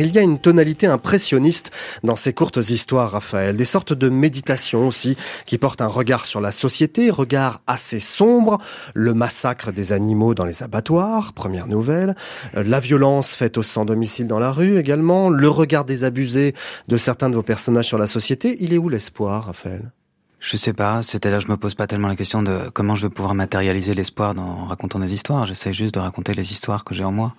Il 0.00 0.14
y 0.14 0.18
a 0.18 0.22
une 0.22 0.38
tonalité 0.38 0.86
impressionniste 0.86 1.72
dans 2.04 2.16
ces 2.16 2.32
courtes 2.32 2.56
histoires, 2.56 3.10
Raphaël, 3.10 3.54
des 3.54 3.66
sortes 3.66 3.92
de 3.92 4.08
méditation 4.08 4.88
aussi, 4.88 5.14
qui 5.44 5.58
portent 5.58 5.82
un 5.82 5.88
regard 5.88 6.24
sur 6.24 6.40
la 6.40 6.52
société, 6.52 7.10
regard 7.10 7.60
assez 7.66 8.00
sombre, 8.00 8.56
le 8.94 9.12
massacre 9.12 9.72
des 9.72 9.92
animaux 9.92 10.34
dans 10.34 10.46
les 10.46 10.62
abattoirs, 10.62 11.34
première 11.34 11.66
nouvelle, 11.66 12.16
euh, 12.56 12.64
la 12.64 12.80
violence 12.80 13.34
faite 13.34 13.58
au 13.58 13.62
sans 13.62 13.84
domicile 13.84 14.26
dans 14.26 14.38
la 14.38 14.52
rue 14.52 14.78
également, 14.78 15.28
le 15.28 15.48
regard 15.50 15.84
désabusé 15.84 16.54
de 16.88 16.96
certains 16.96 17.28
de 17.28 17.34
vos 17.34 17.42
personnages 17.42 17.84
sur 17.88 17.98
la 17.98 18.06
société. 18.06 18.56
Il 18.60 18.72
est 18.72 18.78
où 18.78 18.88
l'espoir, 18.88 19.44
Raphaël? 19.44 19.92
Je 20.38 20.56
sais 20.56 20.72
pas, 20.72 21.02
c'est-à-dire 21.02 21.40
je 21.40 21.48
me 21.48 21.58
pose 21.58 21.74
pas 21.74 21.86
tellement 21.86 22.08
la 22.08 22.16
question 22.16 22.42
de 22.42 22.70
comment 22.72 22.94
je 22.94 23.06
vais 23.06 23.12
pouvoir 23.12 23.34
matérialiser 23.34 23.92
l'espoir 23.92 24.34
en 24.38 24.64
racontant 24.64 24.98
des 24.98 25.12
histoires. 25.12 25.44
J'essaie 25.44 25.74
juste 25.74 25.92
de 25.92 26.00
raconter 26.00 26.32
les 26.32 26.52
histoires 26.52 26.84
que 26.84 26.94
j'ai 26.94 27.04
en 27.04 27.12
moi. 27.12 27.34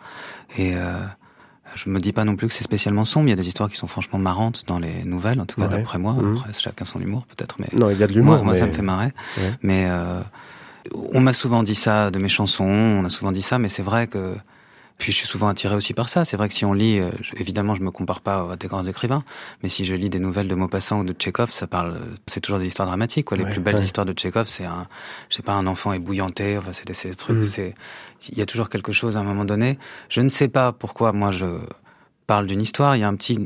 Et 0.59 0.76
euh, 0.76 0.99
je 1.76 1.89
me 1.89 1.99
dis 1.99 2.11
pas 2.11 2.24
non 2.26 2.36
plus 2.36 2.47
que 2.47 2.53
c'est 2.53 2.63
spécialement 2.63 3.05
sombre. 3.05 3.28
Il 3.28 3.30
y 3.30 3.34
a 3.34 3.38
des 3.38 3.47
histoires 3.47 3.69
qui 3.69 3.78
sont 3.78 3.88
franchement 3.88 4.19
marrantes 4.19 4.63
dans 4.67 4.80
les 4.80 5.03
nouvelles, 5.03 5.39
en 5.39 5.45
tout 5.45 5.59
cas 5.61 5.67
Ouais. 5.67 5.78
d'après 5.78 5.97
moi. 5.99 6.13
Mhm. 6.13 6.38
Après, 6.38 6.53
chacun 6.53 6.86
son 6.86 6.99
humour 6.99 7.26
peut-être, 7.28 7.55
mais 7.59 7.67
Non, 7.74 7.89
il 7.89 7.97
y 7.99 8.03
a 8.03 8.07
de 8.07 8.13
l'humour, 8.13 8.36
Moi, 8.36 8.43
moi, 8.43 8.55
ça 8.55 8.65
me 8.67 8.72
fait 8.74 8.82
marrer. 8.82 9.11
Ouais. 9.38 9.51
Mais 9.61 9.88
euh, 9.89 10.22
on 11.13 11.19
m'a 11.22 11.34
souvent 11.34 11.63
dit 11.63 11.76
ça 11.76 12.11
de 12.11 12.19
mes 12.19 12.30
chansons. 12.30 12.63
On 12.65 13.05
a 13.05 13.09
souvent 13.09 13.32
dit 13.32 13.41
ça, 13.41 13.57
mais 13.59 13.69
c'est 13.69 13.84
vrai 13.84 14.07
que 14.07 14.36
puis 15.02 15.12
je 15.12 15.18
suis 15.18 15.28
souvent 15.28 15.47
attiré 15.47 15.76
aussi 15.76 15.93
par 15.95 16.10
ça. 16.10 16.26
C'est 16.26 16.38
vrai 16.38 16.47
que 16.47 16.54
si 16.54 16.64
on 16.64 16.74
lit, 16.74 16.99
euh, 16.99 17.10
je- 17.22 17.34
évidemment, 17.38 17.74
je 17.74 17.82
me 17.82 17.89
compare 17.89 18.22
pas 18.22 18.52
à 18.52 18.56
des 18.56 18.68
grands 18.68 18.86
écrivains, 18.86 19.24
mais 19.64 19.70
si 19.70 19.84
je 19.84 19.95
lis 19.95 20.10
des 20.12 20.20
nouvelles 20.20 20.47
de 20.47 20.54
Maupassant 20.54 20.99
ou 20.99 21.04
de 21.04 21.14
Tchekhov, 21.14 21.52
ça 21.52 21.66
parle, 21.66 21.93
euh, 21.93 22.16
c'est 22.28 22.39
toujours 22.39 22.60
des 22.60 22.68
histoires 22.68 22.88
dramatiques. 22.88 23.26
Quoi. 23.26 23.38
Les 23.38 23.43
Ouais, 23.43 23.52
plus 23.52 23.62
belles 23.62 23.76
ouais. 23.78 23.84
histoires 23.84 24.06
de 24.06 24.14
Tchekhov, 24.14 24.47
c'est 24.47 24.66
un, 24.66 24.88
je 25.30 25.36
sais 25.38 25.41
pas, 25.41 25.54
un 25.54 25.66
enfant 25.66 25.91
ébouillanté. 25.91 26.58
Enfin, 26.60 26.72
c'est 26.72 26.86
des, 26.86 27.10
des 27.10 27.16
trucs. 27.16 27.38
Mhm. 27.38 27.43
C'est, 27.43 27.74
il 28.30 28.38
y 28.38 28.41
a 28.41 28.45
toujours 28.45 28.70
quelque 28.70 28.91
chose 28.91 29.18
à 29.18 29.22
un 29.22 29.24
moment 29.24 29.43
donné. 29.45 29.80
Je 30.10 30.22
ne 30.22 30.30
sais 30.30 30.47
pas 30.47 30.72
pourquoi 30.72 31.12
moi 31.14 31.32
je 31.32 31.47
parle 32.28 32.45
d'une 32.45 32.62
histoire. 32.62 32.95
Il 32.95 32.99
y 32.99 33.04
a 33.04 33.08
un 33.08 33.16
petit 33.16 33.39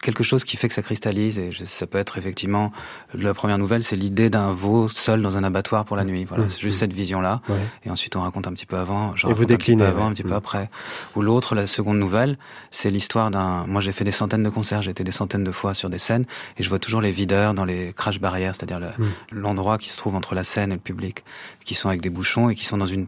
quelque 0.00 0.22
chose 0.22 0.44
qui 0.44 0.56
fait 0.56 0.68
que 0.68 0.74
ça 0.74 0.82
cristallise 0.82 1.38
et 1.38 1.50
je- 1.50 1.64
ça 1.64 1.86
peut 1.86 1.98
être 1.98 2.18
effectivement 2.18 2.70
la 3.14 3.34
première 3.34 3.58
nouvelle 3.58 3.82
c'est 3.82 3.96
l'idée 3.96 4.30
d'un 4.30 4.52
veau 4.52 4.88
seul 4.88 5.20
dans 5.22 5.36
un 5.36 5.42
abattoir 5.44 5.84
pour 5.84 5.96
la 5.96 6.04
nuit 6.04 6.24
voilà 6.24 6.44
Mhm. 6.44 6.50
c'est 6.50 6.60
juste 6.60 6.78
cette 6.78 6.92
vision 6.92 7.20
là 7.20 7.40
Ouais. 7.48 7.56
et 7.84 7.90
ensuite 7.90 8.14
on 8.14 8.20
raconte 8.20 8.46
un 8.46 8.52
petit 8.52 8.64
peu 8.66 8.76
avant 8.76 9.16
je 9.16 9.26
Et 9.26 9.30
vous 9.30 9.34
raconte 9.34 9.42
un 9.42 9.56
petit 9.56 9.72
déclinez, 9.72 9.82
peu 9.84 9.88
avant 9.90 10.02
ouais. 10.02 10.06
un 10.06 10.12
petit 10.12 10.22
peu 10.22 10.28
Mhm. 10.30 10.34
après 10.36 10.70
ou 11.16 11.22
l'autre 11.22 11.54
la 11.56 11.66
seconde 11.66 11.98
nouvelle 11.98 12.38
c'est 12.70 12.90
l'histoire 12.90 13.30
d'un 13.32 13.66
moi 13.66 13.80
j'ai 13.80 13.92
fait 13.92 14.04
des 14.04 14.12
centaines 14.12 14.44
de 14.44 14.50
concerts 14.50 14.82
j'ai 14.82 14.92
été 14.92 15.02
des 15.04 15.10
centaines 15.10 15.44
de 15.44 15.52
fois 15.52 15.74
sur 15.74 15.90
des 15.90 15.98
scènes 15.98 16.26
et 16.58 16.62
je 16.62 16.68
vois 16.68 16.78
toujours 16.78 17.00
les 17.00 17.10
videurs 17.12 17.52
dans 17.54 17.64
les 17.64 17.92
crash 17.96 18.20
barrières 18.20 18.54
c'est-à-dire 18.54 18.78
le- 18.80 18.92
l'endroit 19.32 19.78
qui 19.78 19.90
se 19.90 19.96
trouve 19.96 20.14
entre 20.14 20.34
la 20.34 20.44
scène 20.44 20.70
et 20.70 20.74
le 20.76 20.80
public 20.80 21.24
qui 21.64 21.74
sont 21.74 21.88
avec 21.88 22.00
des 22.00 22.10
bouchons 22.10 22.50
et 22.50 22.54
qui 22.54 22.64
sont 22.64 22.78
dans 22.78 22.86
une 22.86 23.06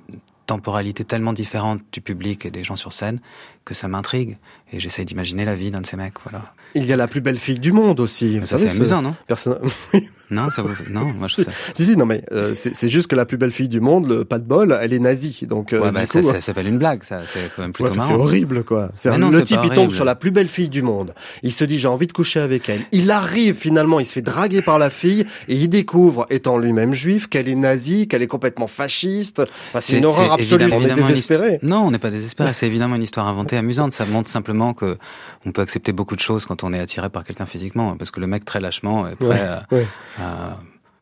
temporalité 0.54 1.04
tellement 1.04 1.32
différente 1.32 1.80
du 1.92 2.00
public 2.00 2.44
et 2.44 2.50
des 2.50 2.64
gens 2.64 2.74
sur 2.76 2.92
scène 2.92 3.20
que 3.64 3.72
ça 3.74 3.86
m'intrigue 3.86 4.36
et 4.72 4.80
j'essaye 4.80 5.04
d'imaginer 5.04 5.44
la 5.44 5.54
vie 5.54 5.70
d'un 5.70 5.80
de 5.80 5.86
ces 5.86 5.96
mecs 5.96 6.14
voilà 6.24 6.42
Il 6.74 6.84
y 6.86 6.92
a 6.92 6.96
la 6.96 7.06
plus 7.06 7.20
belle 7.20 7.38
fille 7.38 7.60
du 7.60 7.72
monde 7.72 8.00
aussi. 8.00 8.38
Vous 8.38 8.46
ça, 8.46 8.58
c'est 8.58 8.66
ce 8.68 8.76
amusant, 8.78 9.00
non 9.02 9.14
personnage- 9.28 9.60
non 10.30 10.48
ça 10.50 10.62
vous 10.62 10.70
non 10.90 11.12
moi 11.14 11.26
je 11.28 11.34
si, 11.36 11.44
sais 11.44 11.50
si, 11.74 11.84
si, 11.86 11.96
non 11.96 12.06
mais 12.06 12.24
euh, 12.32 12.54
c'est 12.56 12.88
juste 12.88 13.08
que 13.08 13.16
la 13.16 13.26
plus 13.26 13.36
belle 13.36 13.52
fille 13.52 13.68
du 13.68 13.80
monde, 13.80 14.08
le 14.08 14.24
pas 14.24 14.38
de 14.38 14.44
bol, 14.44 14.76
elle 14.80 14.92
est 14.92 14.98
nazie. 14.98 15.40
Donc 15.46 15.72
euh, 15.72 15.80
ouais, 15.80 15.92
bah, 15.92 16.06
coup, 16.06 16.22
ça, 16.22 16.32
ça 16.34 16.40
s'appelle 16.40 16.66
une 16.68 16.78
blague 16.78 17.02
ça 17.04 17.20
c'est 17.26 17.50
quand 17.54 17.62
même 17.62 17.72
plutôt 17.72 17.90
Ouais, 17.90 17.96
marrant 17.96 18.08
c'est 18.08 18.14
horrible 18.14 18.64
quoi. 18.64 18.90
Un- 19.04 19.18
non, 19.18 19.30
le 19.30 19.42
type 19.42 19.60
il 19.64 19.70
tombe 19.70 19.92
sur 19.92 20.04
la 20.04 20.14
plus 20.16 20.30
belle 20.30 20.48
fille 20.48 20.68
du 20.70 20.82
monde. 20.82 21.14
Il 21.42 21.52
se 21.52 21.64
dit 21.64 21.78
j'ai 21.78 21.88
envie 21.88 22.06
de 22.08 22.12
coucher 22.12 22.40
avec 22.40 22.68
elle. 22.68 22.80
Il 22.92 23.10
arrive 23.10 23.54
finalement, 23.54 24.00
il 24.00 24.06
se 24.06 24.12
fait 24.14 24.22
draguer 24.22 24.62
par 24.62 24.78
la 24.78 24.90
fille 24.90 25.26
et 25.48 25.54
il 25.54 25.68
découvre, 25.68 26.26
étant 26.30 26.58
lui-même 26.58 26.94
juif, 26.94 27.28
qu'elle 27.28 27.48
est 27.48 27.54
nazie, 27.54 28.08
qu'elle 28.08 28.22
est 28.22 28.26
complètement 28.26 28.66
fasciste. 28.68 29.40
Enfin, 29.70 29.80
c'est 29.80 29.98
une 29.98 30.04
horreur 30.06 30.39
On 30.42 30.58
est 30.82 30.88
une 30.88 30.94
désespéré. 30.94 31.58
Non, 31.62 31.78
on 31.86 31.90
n'est 31.90 31.98
pas 31.98 32.10
désespéré. 32.10 32.52
C'est 32.52 32.66
évidemment 32.66 32.96
une 32.96 33.02
histoire 33.02 33.26
inventée, 33.28 33.56
amusante. 33.56 33.92
Ça 33.92 34.04
montre 34.06 34.28
simplement 34.30 34.74
que 34.74 34.98
on 35.46 35.52
peut 35.52 35.62
accepter 35.62 35.92
beaucoup 35.92 36.14
de 36.16 36.20
choses 36.20 36.44
quand 36.46 36.64
on 36.64 36.72
est 36.72 36.78
attiré 36.80 37.08
par 37.10 37.24
quelqu'un 37.24 37.46
physiquement, 37.46 37.96
parce 37.96 38.10
que 38.10 38.20
le 38.20 38.26
mec 38.26 38.44
très 38.44 38.60
lâchement 38.60 39.06
est 39.08 39.16
prêt 39.16 39.28
Ouais, 39.28 39.40
à, 39.40 39.66
ouais. 39.72 39.86
à 40.20 40.58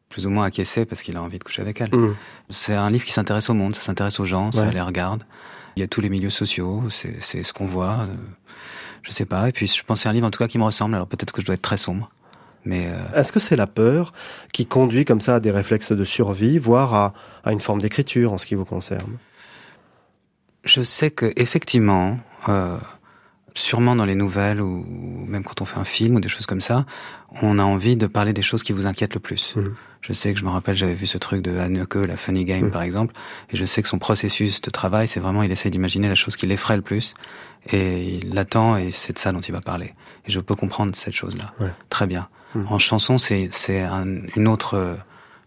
plus 0.09 0.27
ou 0.27 0.31
moins 0.31 0.45
acquiescer 0.47 0.85
parce 0.87 1.03
qu'il 1.03 1.17
a 1.17 1.23
envie 1.23 1.39
de 1.39 1.45
coucher 1.45 1.63
avec 1.63 1.81
elle. 1.81 1.95
Mm. 1.95 2.15
C'est 2.51 2.75
un 2.75 2.89
livre 2.91 3.05
qui 3.05 3.13
s'intéresse 3.13 3.51
au 3.51 3.55
monde, 3.55 3.75
ça 3.75 3.83
s'intéresse 3.83 4.19
aux 4.21 4.25
gens, 4.25 4.53
ça 4.53 4.71
les 4.71 4.81
regarde. 4.81 5.25
Il 5.77 5.81
y 5.81 5.83
a 5.83 5.87
tous 5.87 6.01
les 6.01 6.09
milieux 6.09 6.31
sociaux, 6.31 6.85
c'est 6.89 7.43
ce 7.43 7.53
qu'on 7.53 7.67
voit. 7.67 7.99
euh, 8.01 8.15
Je 9.03 9.13
sais 9.13 9.27
pas. 9.27 9.49
Et 9.49 9.53
puis 9.53 9.67
je 9.67 9.83
pense 9.85 10.01
c'est 10.03 10.09
un 10.09 10.13
livre 10.13 10.27
en 10.27 10.31
tout 10.31 10.39
cas 10.39 10.49
qui 10.49 10.59
me 10.59 10.65
ressemble. 10.65 10.95
Alors 10.95 11.07
peut-être 11.07 11.33
que 11.33 11.41
je 11.43 11.47
dois 11.47 11.55
être 11.55 11.63
très 11.63 11.77
sombre, 11.77 12.11
mais 12.65 12.87
euh, 12.89 13.19
Est-ce 13.21 13.33
que 13.33 13.39
c'est 13.39 13.55
la 13.55 13.67
peur 13.69 14.13
qui 14.53 14.67
conduit 14.67 15.05
comme 15.05 15.21
ça 15.21 15.37
à 15.37 15.41
des 15.41 15.51
réflexes 15.53 15.93
de 15.93 16.05
survie, 16.05 16.59
voire 16.59 16.95
à, 16.95 17.15
à 17.45 17.53
une 17.53 17.61
forme 17.61 17.81
d'écriture 17.81 18.33
en 18.33 18.39
ce 18.39 18.47
qui 18.47 18.55
vous 18.57 18.65
concerne? 18.65 19.19
Je 20.69 20.83
sais 20.83 21.11
que 21.11 21.33
effectivement, 21.37 22.19
euh, 22.49 22.77
sûrement 23.55 23.97
dans 23.97 24.05
les 24.05 24.15
nouvelles 24.15 24.61
ou 24.61 24.85
même 25.27 25.43
quand 25.43 25.61
on 25.63 25.65
fait 25.65 25.79
un 25.79 25.85
film 25.85 26.17
ou 26.17 26.21
des 26.21 26.29
choses 26.29 26.47
comme 26.47 26.61
ça, 26.61 26.85
on 27.43 27.59
a 27.59 27.63
envie 27.65 27.97
de 27.97 28.07
parler 28.07 28.33
des 28.35 28.43
choses 28.43 28.63
qui 28.63 28.73
vous 28.73 28.87
inquiètent 28.87 29.15
le 29.15 29.21
plus. 29.21 29.57
Mhm. 29.57 29.75
Je 30.03 30.13
sais 30.13 30.33
que 30.33 30.39
je 30.39 30.45
me 30.45 30.51
rappelle, 30.51 30.77
j'avais 30.77 30.95
vu 30.95 31.07
ce 31.07 31.19
truc 31.19 31.43
de 31.43 31.57
Haneke, 31.59 31.95
la 31.97 32.17
funny 32.17 32.45
game 32.45 32.67
Mhm. 32.67 32.71
par 32.71 32.83
exemple, 32.83 33.15
et 33.51 33.57
je 33.57 33.65
sais 33.65 33.83
que 33.83 33.89
son 33.89 33.99
processus 33.99 34.61
de 34.61 34.71
travail, 34.71 35.09
c'est 35.09 35.21
vraiment, 35.21 35.43
il 35.43 35.51
essaie 35.51 35.71
d'imaginer 35.71 36.09
la 36.09 36.15
chose 36.15 36.37
qui 36.37 36.47
l'effraie 36.47 36.77
le 36.77 36.83
plus, 36.83 37.15
et 37.73 38.05
il 38.23 38.35
l'attend, 38.35 38.77
et 38.77 38.91
c'est 38.93 39.15
de 39.15 39.19
ça 39.19 39.33
dont 39.33 39.41
il 39.41 39.53
va 39.53 39.61
parler. 39.61 39.95
Et 40.27 40.31
je 40.31 40.39
peux 40.39 40.55
comprendre 40.55 40.95
cette 40.95 41.15
chose-là, 41.15 41.53
Ouais. 41.61 41.73
très 41.89 42.07
bien. 42.07 42.29
Mhm. 42.55 42.67
En 42.69 42.79
chanson, 42.79 43.19
c'est 43.19 43.49
c'est 43.51 43.81
un- 43.81 44.23
une 44.37 44.47
autre 44.49 44.75
euh, 44.75 44.95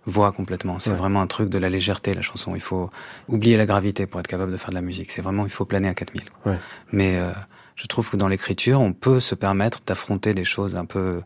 voix 0.05 0.31
complètement. 0.31 0.79
C'est 0.79 0.89
Ouais. 0.91 0.95
vraiment 0.95 1.21
un 1.21 1.27
truc 1.27 1.49
de 1.49 1.57
la 1.57 1.69
légèreté, 1.69 2.13
la 2.13 2.21
chanson. 2.21 2.55
Il 2.55 2.61
faut 2.61 2.89
oublier 3.27 3.57
la 3.57 3.65
gravité 3.65 4.05
pour 4.07 4.19
être 4.19 4.27
capable 4.27 4.51
de 4.51 4.57
faire 4.57 4.69
de 4.71 4.75
la 4.75 4.81
musique. 4.81 5.11
C'est 5.11 5.21
vraiment, 5.21 5.43
il 5.45 5.51
faut 5.51 5.65
planer 5.65 5.87
à 5.89 5.93
4000. 5.93 6.23
quoi. 6.43 6.53
Ouais. 6.53 6.59
Mais 6.91 7.17
euh, 7.19 7.31
je 7.75 7.85
trouve 7.87 8.09
que 8.09 8.17
dans 8.17 8.27
l'écriture, 8.27 8.81
on 8.81 8.93
peut 8.93 9.19
se 9.19 9.35
permettre 9.35 9.79
d'affronter 9.85 10.33
des 10.33 10.45
choses 10.45 10.75
un 10.75 10.85
peu 10.85 11.21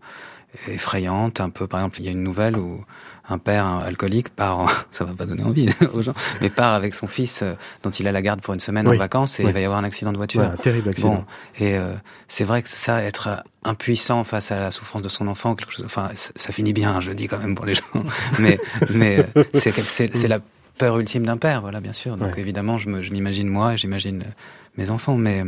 effrayantes, 0.68 1.40
un 1.42 1.50
peu. 1.50 1.68
Par 1.68 1.80
exemple, 1.80 2.00
il 2.00 2.06
y 2.06 2.08
a 2.08 2.12
une 2.12 2.24
nouvelle 2.24 2.58
où 2.58 2.84
un 3.28 3.38
père 3.40 3.66
alcoolique 3.66 4.30
part, 4.30 4.86
ça 4.92 5.04
va 5.04 5.14
pas 5.14 5.26
donner 5.26 5.44
envie 5.44 5.68
aux 5.94 6.02
gens, 6.02 6.14
mais 6.42 6.50
part 6.50 6.74
avec 6.74 6.94
son 6.94 7.08
fils 7.08 7.42
euh, 7.42 7.54
dont 7.84 7.90
il 7.90 8.08
a 8.08 8.12
la 8.12 8.22
garde 8.22 8.42
pour 8.42 8.54
une 8.54 8.60
semaine 8.60 8.88
Oui. 8.88 8.96
en 8.96 9.00
vacances 9.00 9.40
et 9.40 9.44
Oui. 9.44 9.50
il 9.50 9.54
va 9.54 9.60
y 9.62 9.66
avoir 9.66 9.80
un 9.80 9.84
accident 9.84 10.12
de 10.12 10.18
voiture. 10.18 10.42
Ouais, 10.42 10.48
un 10.48 10.58
terrible 10.58 10.90
accident. 10.90 11.10
Bon, 11.16 11.26
et 11.60 11.76
euh, 11.78 11.94
c'est 12.28 12.44
vrai 12.44 12.62
que 12.62 12.70
ça, 12.70 13.02
être 13.02 13.44
impuissant 13.64 14.24
face 14.24 14.52
à 14.52 14.60
la 14.60 14.70
souffrance 14.72 15.02
de 15.02 15.10
son 15.10 15.28
enfant, 15.28 15.56
quelque 15.56 15.72
chose, 15.74 15.86
enfin, 15.86 16.10
ça, 16.14 16.54
finit 16.54 16.74
bien, 16.74 17.02
je 17.02 17.10
le 17.10 17.16
dis 17.16 17.28
quand 17.28 17.40
même 17.40 17.56
pour 17.56 17.66
les 17.66 17.74
gens, 17.74 17.84
mais 18.40 18.58
mais 18.92 19.26
euh, 19.36 19.44
c'est 19.54 20.28
la 20.28 20.40
peur 20.78 21.00
ultime 21.00 21.26
d'un 21.26 21.38
père, 21.38 21.62
voilà, 21.62 21.80
bien 21.80 21.94
sûr. 21.94 22.18
Donc 22.18 22.38
évidemment, 22.38 22.78
je 22.78 22.90
me- 22.90 23.02
je 23.02 23.12
m'imagine 23.12 23.48
moi 23.48 23.74
et 23.74 23.78
j'imagine 23.78 24.22
euh, 24.22 24.32
mes 24.78 24.90
enfants, 24.90 25.16
mais 25.18 25.44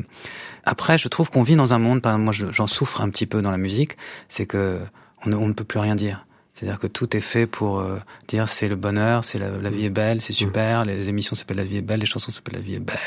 après, 0.64 0.98
je 0.98 1.08
trouve 1.08 1.30
qu'on 1.30 1.44
vit 1.44 1.56
dans 1.56 1.74
un 1.74 1.80
monde, 1.80 2.02
par 2.02 2.18
moi 2.20 2.34
je- 2.34 2.52
j'en 2.52 2.68
souffre 2.68 3.02
un 3.02 3.10
petit 3.10 3.26
peu 3.26 3.42
dans 3.42 3.52
la 3.52 3.58
musique, 3.58 3.98
c'est 4.28 4.46
que 4.46 4.80
on 5.26 5.30
ne, 5.30 5.36
on 5.36 5.48
ne 5.48 5.54
peut 5.54 5.64
plus 5.64 5.80
rien 5.80 5.96
dire. 5.96 6.24
C'est-à-dire 6.54 6.80
que 6.80 6.88
tout 6.88 7.16
est 7.16 7.22
fait 7.22 7.46
pour 7.46 7.80
euh, 7.80 8.00
dire 8.28 8.50
c'est 8.50 8.68
le 8.68 8.76
bonheur, 8.76 9.24
c'est 9.24 9.38
la, 9.38 9.50
la 9.62 9.70
vie 9.70 9.86
est 9.86 9.92
belle, 9.92 10.24
c'est 10.24 10.34
super, 10.34 10.86
les 10.86 11.08
émissions 11.08 11.36
s'appellent 11.36 11.58
La 11.58 11.64
vie 11.64 11.78
est 11.78 11.82
belle, 11.84 12.00
les 12.00 12.08
chansons 12.08 12.32
s'appellent 12.32 12.56
La 12.56 12.62
vie 12.62 12.74
est 12.74 12.80
belle, 12.80 12.98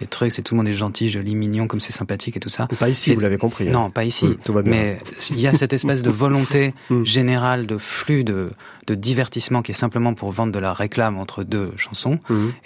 les 0.00 0.06
trucs, 0.06 0.32
c'est 0.32 0.42
tout 0.42 0.52
le 0.54 0.58
monde 0.58 0.68
est 0.68 0.74
gentil, 0.74 1.08
joli, 1.08 1.34
mignon, 1.34 1.66
comme 1.66 1.80
c'est 1.80 1.94
sympathique 1.94 2.36
et 2.36 2.40
tout 2.40 2.50
ça. 2.50 2.66
Pas 2.78 2.90
ici, 2.90 3.10
Et- 3.10 3.14
vous 3.14 3.20
l'avez 3.22 3.38
compris. 3.38 3.70
hein. 3.70 3.72
Non, 3.72 3.90
pas 3.90 4.04
ici. 4.04 4.26
Mm, 4.26 4.34
tout 4.44 4.52
va 4.52 4.60
bien. 4.60 4.72
Mais 4.72 4.98
il 5.30 5.40
y 5.40 5.46
a 5.46 5.54
cette 5.54 5.72
espèce 5.72 6.02
de 6.02 6.10
volonté 6.10 6.74
générale 7.04 7.66
de 7.66 7.78
flux 7.78 8.22
de, 8.22 8.50
de 8.86 8.94
divertissement 8.94 9.62
qui 9.62 9.70
est 9.70 9.74
simplement 9.74 10.12
pour 10.12 10.30
vendre 10.30 10.52
de 10.52 10.58
la 10.58 10.74
réclame 10.74 11.16
entre 11.16 11.42
deux 11.42 11.72
chansons. 11.78 12.18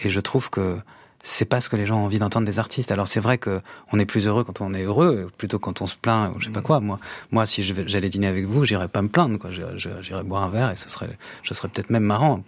Et 0.03 0.11
je 0.11 0.19
trouve 0.19 0.51
que 0.51 0.79
c'est 1.27 1.47
pas 1.47 1.61
ce 1.61 1.69
que 1.71 1.75
les 1.77 1.87
gens 1.87 1.97
ont 2.01 2.05
envie 2.05 2.19
d'entendre 2.21 2.47
des 2.47 2.59
artistes. 2.61 2.93
Alors 2.93 3.09
c'est 3.09 3.19
vrai 3.19 3.39
que 3.39 3.61
on 3.93 3.99
est 3.99 4.05
plus 4.05 4.27
heureux 4.29 4.45
quand 4.45 4.61
on 4.61 4.75
est 4.75 4.83
heureux, 4.85 5.31
plutôt 5.39 5.59
quand 5.59 5.81
on 5.81 5.87
se 5.87 5.97
plaint 5.97 6.33
ou 6.37 6.41
je 6.41 6.47
sais 6.47 6.53
pas 6.53 6.61
quoi. 6.61 6.81
Moi, 6.81 7.01
moi, 7.33 7.47
si 7.47 7.63
je 7.65 7.75
j'allais 7.87 8.11
dîner 8.11 8.27
avec 8.29 8.45
vous, 8.45 8.65
j'irais 8.65 8.89
pas 8.89 9.03
me 9.03 9.09
plaindre. 9.09 9.39
Quoi. 9.39 9.51
J'irais- 9.51 10.23
boire 10.23 10.45
un 10.45 10.51
verre 10.51 10.71
et 10.71 10.77
ce 10.77 10.89
serait, 10.89 11.17
ce 11.43 11.55
serait 11.55 11.69
peut-être 11.69 11.91
même 11.91 12.05
marrant. 12.05 12.45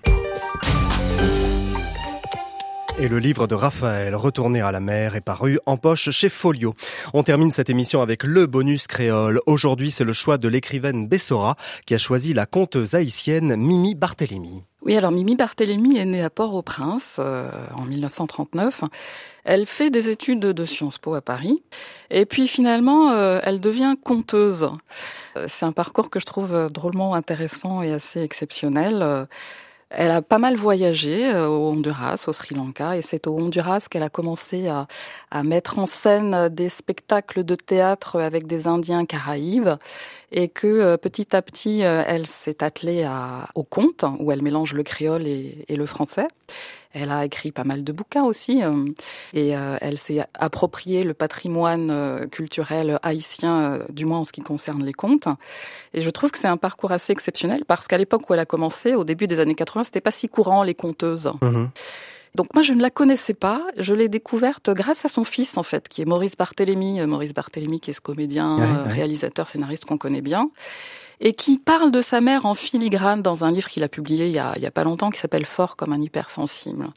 Et 2.98 3.08
le 3.08 3.18
livre 3.18 3.46
de 3.46 3.54
Raphaël, 3.54 4.14
Retourner 4.14 4.62
à 4.62 4.72
la 4.72 4.80
mer, 4.80 5.16
est 5.16 5.20
paru 5.20 5.58
en 5.66 5.76
poche 5.76 6.08
chez 6.10 6.30
Folio. 6.30 6.72
On 7.12 7.22
termine 7.22 7.52
cette 7.52 7.68
émission 7.68 8.00
avec 8.00 8.22
le 8.24 8.46
bonus 8.46 8.86
créole. 8.86 9.38
Aujourd'hui, 9.44 9.90
c'est 9.90 10.04
le 10.04 10.14
choix 10.14 10.38
de 10.38 10.48
l'écrivaine 10.48 11.06
Bessora 11.06 11.56
qui 11.84 11.92
a 11.92 11.98
choisi 11.98 12.32
la 12.32 12.46
conteuse 12.46 12.94
haïtienne 12.94 13.54
Mimi 13.56 13.94
Barthélémy. 13.94 14.64
Oui, 14.80 14.96
alors 14.96 15.10
Mimi 15.10 15.36
Barthélémy 15.36 15.98
est 15.98 16.06
née 16.06 16.22
à 16.22 16.30
Port-au-Prince 16.30 17.16
euh, 17.18 17.50
en 17.74 17.84
1939. 17.84 18.84
Elle 19.44 19.66
fait 19.66 19.90
des 19.90 20.08
études 20.08 20.40
de 20.40 20.64
Sciences 20.64 20.98
Po 20.98 21.14
à 21.14 21.20
Paris. 21.20 21.62
Et 22.08 22.24
puis 22.24 22.48
finalement, 22.48 23.12
euh, 23.12 23.40
elle 23.42 23.60
devient 23.60 23.94
conteuse. 24.02 24.70
Euh, 25.36 25.44
C'est 25.48 25.66
un 25.66 25.72
parcours 25.72 26.08
que 26.08 26.18
je 26.18 26.24
trouve 26.24 26.54
euh, 26.54 26.68
drôlement 26.70 27.14
intéressant 27.14 27.82
et 27.82 27.92
assez 27.92 28.22
exceptionnel. 28.22 29.26
Euh, 29.92 29.96
Elle 29.98 30.10
a 30.10 30.22
pas 30.22 30.38
mal 30.38 30.56
voyagé 30.56 31.32
euh, 31.32 31.48
au 31.48 31.70
Honduras, 31.70 32.24
au 32.28 32.32
Sri 32.32 32.54
Lanka, 32.54 32.96
et 32.96 33.02
c'est 33.02 33.26
au 33.26 33.38
Honduras 33.38 33.86
qu'elle 33.90 34.02
a 34.02 34.08
commencé 34.08 34.68
à, 34.68 34.86
à 35.30 35.42
mettre 35.42 35.78
en 35.78 35.86
scène 35.86 36.48
des 36.48 36.68
spectacles 36.68 37.44
de 37.44 37.54
théâtre 37.54 38.20
avec 38.20 38.46
des 38.46 38.66
Indiens 38.66 39.04
caraïbes, 39.06 39.70
et 40.32 40.48
que 40.48 40.66
euh, 40.66 40.96
petit 40.96 41.34
à 41.36 41.42
petit, 41.42 41.84
euh, 41.84 42.02
elle 42.06 42.26
s'est 42.26 42.62
attelée 42.62 43.04
à, 43.04 43.48
au 43.54 43.62
conte, 43.62 44.04
où 44.18 44.32
elle 44.32 44.42
mélange 44.42 44.72
le 44.74 44.82
créole 44.82 45.26
et, 45.26 45.64
et 45.68 45.76
le 45.76 45.86
français. 45.86 46.26
Elle 46.92 47.10
a 47.10 47.24
écrit 47.26 47.52
pas 47.52 47.64
mal 47.64 47.84
de 47.84 47.92
bouquins 47.92 48.24
aussi, 48.24 48.62
euh, 48.62 48.86
et 49.34 49.50
elle 49.50 49.98
s'est 49.98 50.24
approprié 50.32 51.04
le 51.04 51.12
patrimoine 51.12 52.26
culturel 52.30 52.98
haïtien, 53.02 53.80
du 53.90 54.06
moins 54.06 54.20
en 54.20 54.24
ce 54.24 54.32
qui 54.32 54.40
concerne 54.40 54.82
les 54.82 54.94
contes. 54.94 55.28
Et 55.92 56.00
je 56.00 56.08
trouve 56.08 56.30
que 56.30 56.38
c'est 56.38 56.48
un 56.48 56.56
parcours 56.56 56.92
assez 56.92 57.12
exceptionnel 57.12 57.64
parce 57.66 57.86
qu'à 57.86 57.98
l'époque 57.98 58.30
où 58.30 58.34
elle 58.34 58.40
a 58.40 58.46
commencé, 58.46 58.94
au 58.94 59.04
début 59.04 59.26
des 59.26 59.40
années 59.40 59.54
80, 59.54 59.84
c'était 59.84 60.00
pas 60.00 60.10
si 60.10 60.28
courant 60.28 60.62
les 60.62 60.74
conteuses. 60.74 61.30
Donc 62.36 62.48
moi 62.54 62.62
je 62.62 62.74
ne 62.74 62.82
la 62.82 62.90
connaissais 62.90 63.32
pas, 63.32 63.62
je 63.78 63.94
l'ai 63.94 64.10
découverte 64.10 64.68
grâce 64.70 65.06
à 65.06 65.08
son 65.08 65.24
fils 65.24 65.56
en 65.56 65.62
fait, 65.62 65.88
qui 65.88 66.02
est 66.02 66.04
Maurice 66.04 66.36
Barthélémy, 66.36 67.00
Euh, 67.00 67.06
Maurice 67.06 67.32
Barthélémy 67.32 67.80
qui 67.80 67.90
est 67.90 67.94
ce 67.94 68.00
comédien, 68.02 68.56
Ouais, 68.58 68.62
euh, 68.62 68.84
ouais. 68.86 68.92
réalisateur, 68.92 69.48
scénariste 69.48 69.86
qu'on 69.86 69.96
connaît 69.96 70.20
bien, 70.20 70.50
et 71.20 71.32
qui 71.32 71.56
parle 71.56 71.90
de 71.90 72.02
sa 72.02 72.20
mère 72.20 72.44
en 72.44 72.52
filigrane 72.54 73.22
dans 73.22 73.42
un 73.44 73.50
livre 73.50 73.68
qu'il 73.68 73.82
a 73.84 73.88
publié 73.88 74.26
il 74.26 74.32
y 74.32 74.38
a, 74.38 74.52
il 74.56 74.62
y 74.62 74.66
a 74.66 74.70
pas 74.70 74.84
longtemps 74.84 75.08
qui 75.08 75.18
s'appelle 75.18 75.46
Fort 75.46 75.76
comme 75.76 75.94
un 75.94 76.00
hypersensible, 76.00 76.88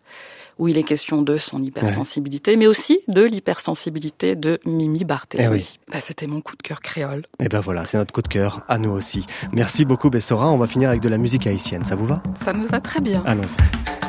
où 0.58 0.68
il 0.68 0.78
est 0.78 0.84
question 0.84 1.22
de 1.22 1.38
son 1.38 1.62
hypersensibilité, 1.62 2.58
mais 2.58 2.68
aussi 2.68 3.00
de 3.08 3.24
l'hypersensibilité 3.24 4.36
de 4.36 4.60
Mimi 4.66 5.06
Barthélémy. 5.06 5.48
Eh 5.50 5.54
oui. 5.58 5.80
Bah, 5.90 6.00
C'était 6.04 6.28
mon 6.28 6.42
coup 6.42 6.58
de 6.58 6.64
cœur 6.64 6.82
créole. 6.82 7.24
Et 7.40 7.48
ben 7.48 7.62
voilà, 7.62 7.86
c'est 7.86 7.98
notre 7.98 8.12
coup 8.12 8.22
de 8.22 8.28
cœur, 8.28 8.66
à 8.68 8.78
nous 8.78 8.92
aussi. 8.92 9.26
Merci 9.54 9.86
beaucoup 9.86 10.10
Bessora, 10.10 10.52
on 10.52 10.58
va 10.58 10.68
finir 10.68 10.90
avec 10.90 11.00
de 11.02 11.08
la 11.08 11.18
musique 11.18 11.48
haïtienne, 11.48 11.86
ça 11.86 11.96
vous 11.96 12.06
va? 12.08 12.22
Ça 12.36 12.52
me 12.52 12.68
va 12.68 12.82
très 12.82 13.00
bien. 13.00 13.24
Allons-y. 13.26 14.09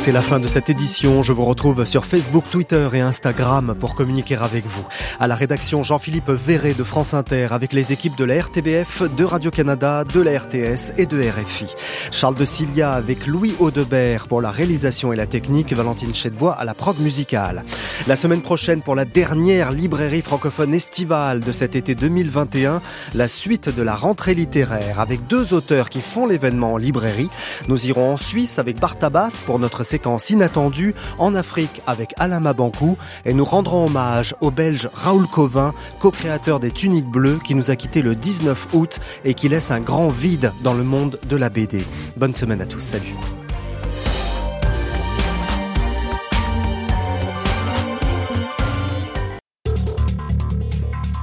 C'est 0.00 0.12
la 0.12 0.22
fin 0.22 0.40
de 0.40 0.48
cette 0.48 0.70
édition. 0.70 1.22
Je 1.22 1.34
vous 1.34 1.44
retrouve 1.44 1.84
sur 1.84 2.06
Facebook, 2.06 2.44
Twitter 2.50 2.88
et 2.94 3.00
Instagram 3.00 3.74
pour 3.78 3.94
communiquer 3.94 4.36
avec 4.36 4.64
vous. 4.66 4.86
À 5.18 5.26
la 5.26 5.34
rédaction, 5.34 5.82
Jean-Philippe 5.82 6.30
Verret 6.30 6.72
de 6.72 6.84
France 6.84 7.12
Inter 7.12 7.48
avec 7.50 7.74
les 7.74 7.92
équipes 7.92 8.16
de 8.16 8.24
la 8.24 8.40
RTBF, 8.40 9.02
de 9.14 9.24
Radio-Canada, 9.24 10.04
de 10.04 10.20
la 10.22 10.38
RTS 10.38 10.94
et 10.96 11.04
de 11.04 11.20
RFI. 11.20 11.66
Charles 12.10 12.34
de 12.34 12.46
Cilia 12.46 12.92
avec 12.92 13.26
Louis 13.26 13.54
Audebert 13.58 14.26
pour 14.26 14.40
la 14.40 14.50
réalisation 14.50 15.12
et 15.12 15.16
la 15.16 15.26
technique, 15.26 15.74
Valentine 15.74 16.14
Chedbois 16.14 16.54
à 16.54 16.64
la 16.64 16.72
prod 16.72 16.98
musicale. 16.98 17.62
La 18.06 18.16
semaine 18.16 18.40
prochaine 18.40 18.80
pour 18.80 18.94
la 18.94 19.04
dernière 19.04 19.70
librairie 19.70 20.22
francophone 20.22 20.72
estivale 20.72 21.40
de 21.40 21.52
cet 21.52 21.76
été 21.76 21.94
2021, 21.94 22.80
la 23.12 23.28
suite 23.28 23.68
de 23.68 23.82
la 23.82 23.96
rentrée 23.96 24.32
littéraire 24.32 24.98
avec 24.98 25.26
deux 25.26 25.52
auteurs 25.52 25.90
qui 25.90 26.00
font 26.00 26.26
l'événement 26.26 26.72
en 26.72 26.76
librairie. 26.78 27.28
Nous 27.68 27.86
irons 27.86 28.14
en 28.14 28.16
Suisse 28.16 28.58
avec 28.58 28.80
Bartabas 28.80 29.42
pour 29.44 29.58
notre 29.58 29.84
séquence 29.84 29.99
inattendue, 30.30 30.94
en 31.18 31.34
Afrique 31.34 31.82
avec 31.86 32.14
Alama 32.18 32.52
Bankou 32.52 32.96
et 33.24 33.34
nous 33.34 33.44
rendrons 33.44 33.86
hommage 33.86 34.34
au 34.40 34.50
Belge 34.50 34.88
Raoul 34.92 35.26
Covin, 35.26 35.74
co-créateur 35.98 36.60
des 36.60 36.70
Tuniques 36.70 37.10
Bleues 37.10 37.38
qui 37.42 37.54
nous 37.54 37.70
a 37.70 37.76
quittés 37.76 38.02
le 38.02 38.14
19 38.14 38.68
août 38.72 39.00
et 39.24 39.34
qui 39.34 39.48
laisse 39.48 39.70
un 39.70 39.80
grand 39.80 40.08
vide 40.08 40.52
dans 40.62 40.74
le 40.74 40.84
monde 40.84 41.18
de 41.28 41.36
la 41.36 41.48
BD. 41.48 41.84
Bonne 42.16 42.34
semaine 42.34 42.60
à 42.60 42.66
tous, 42.66 42.80
salut. 42.80 43.14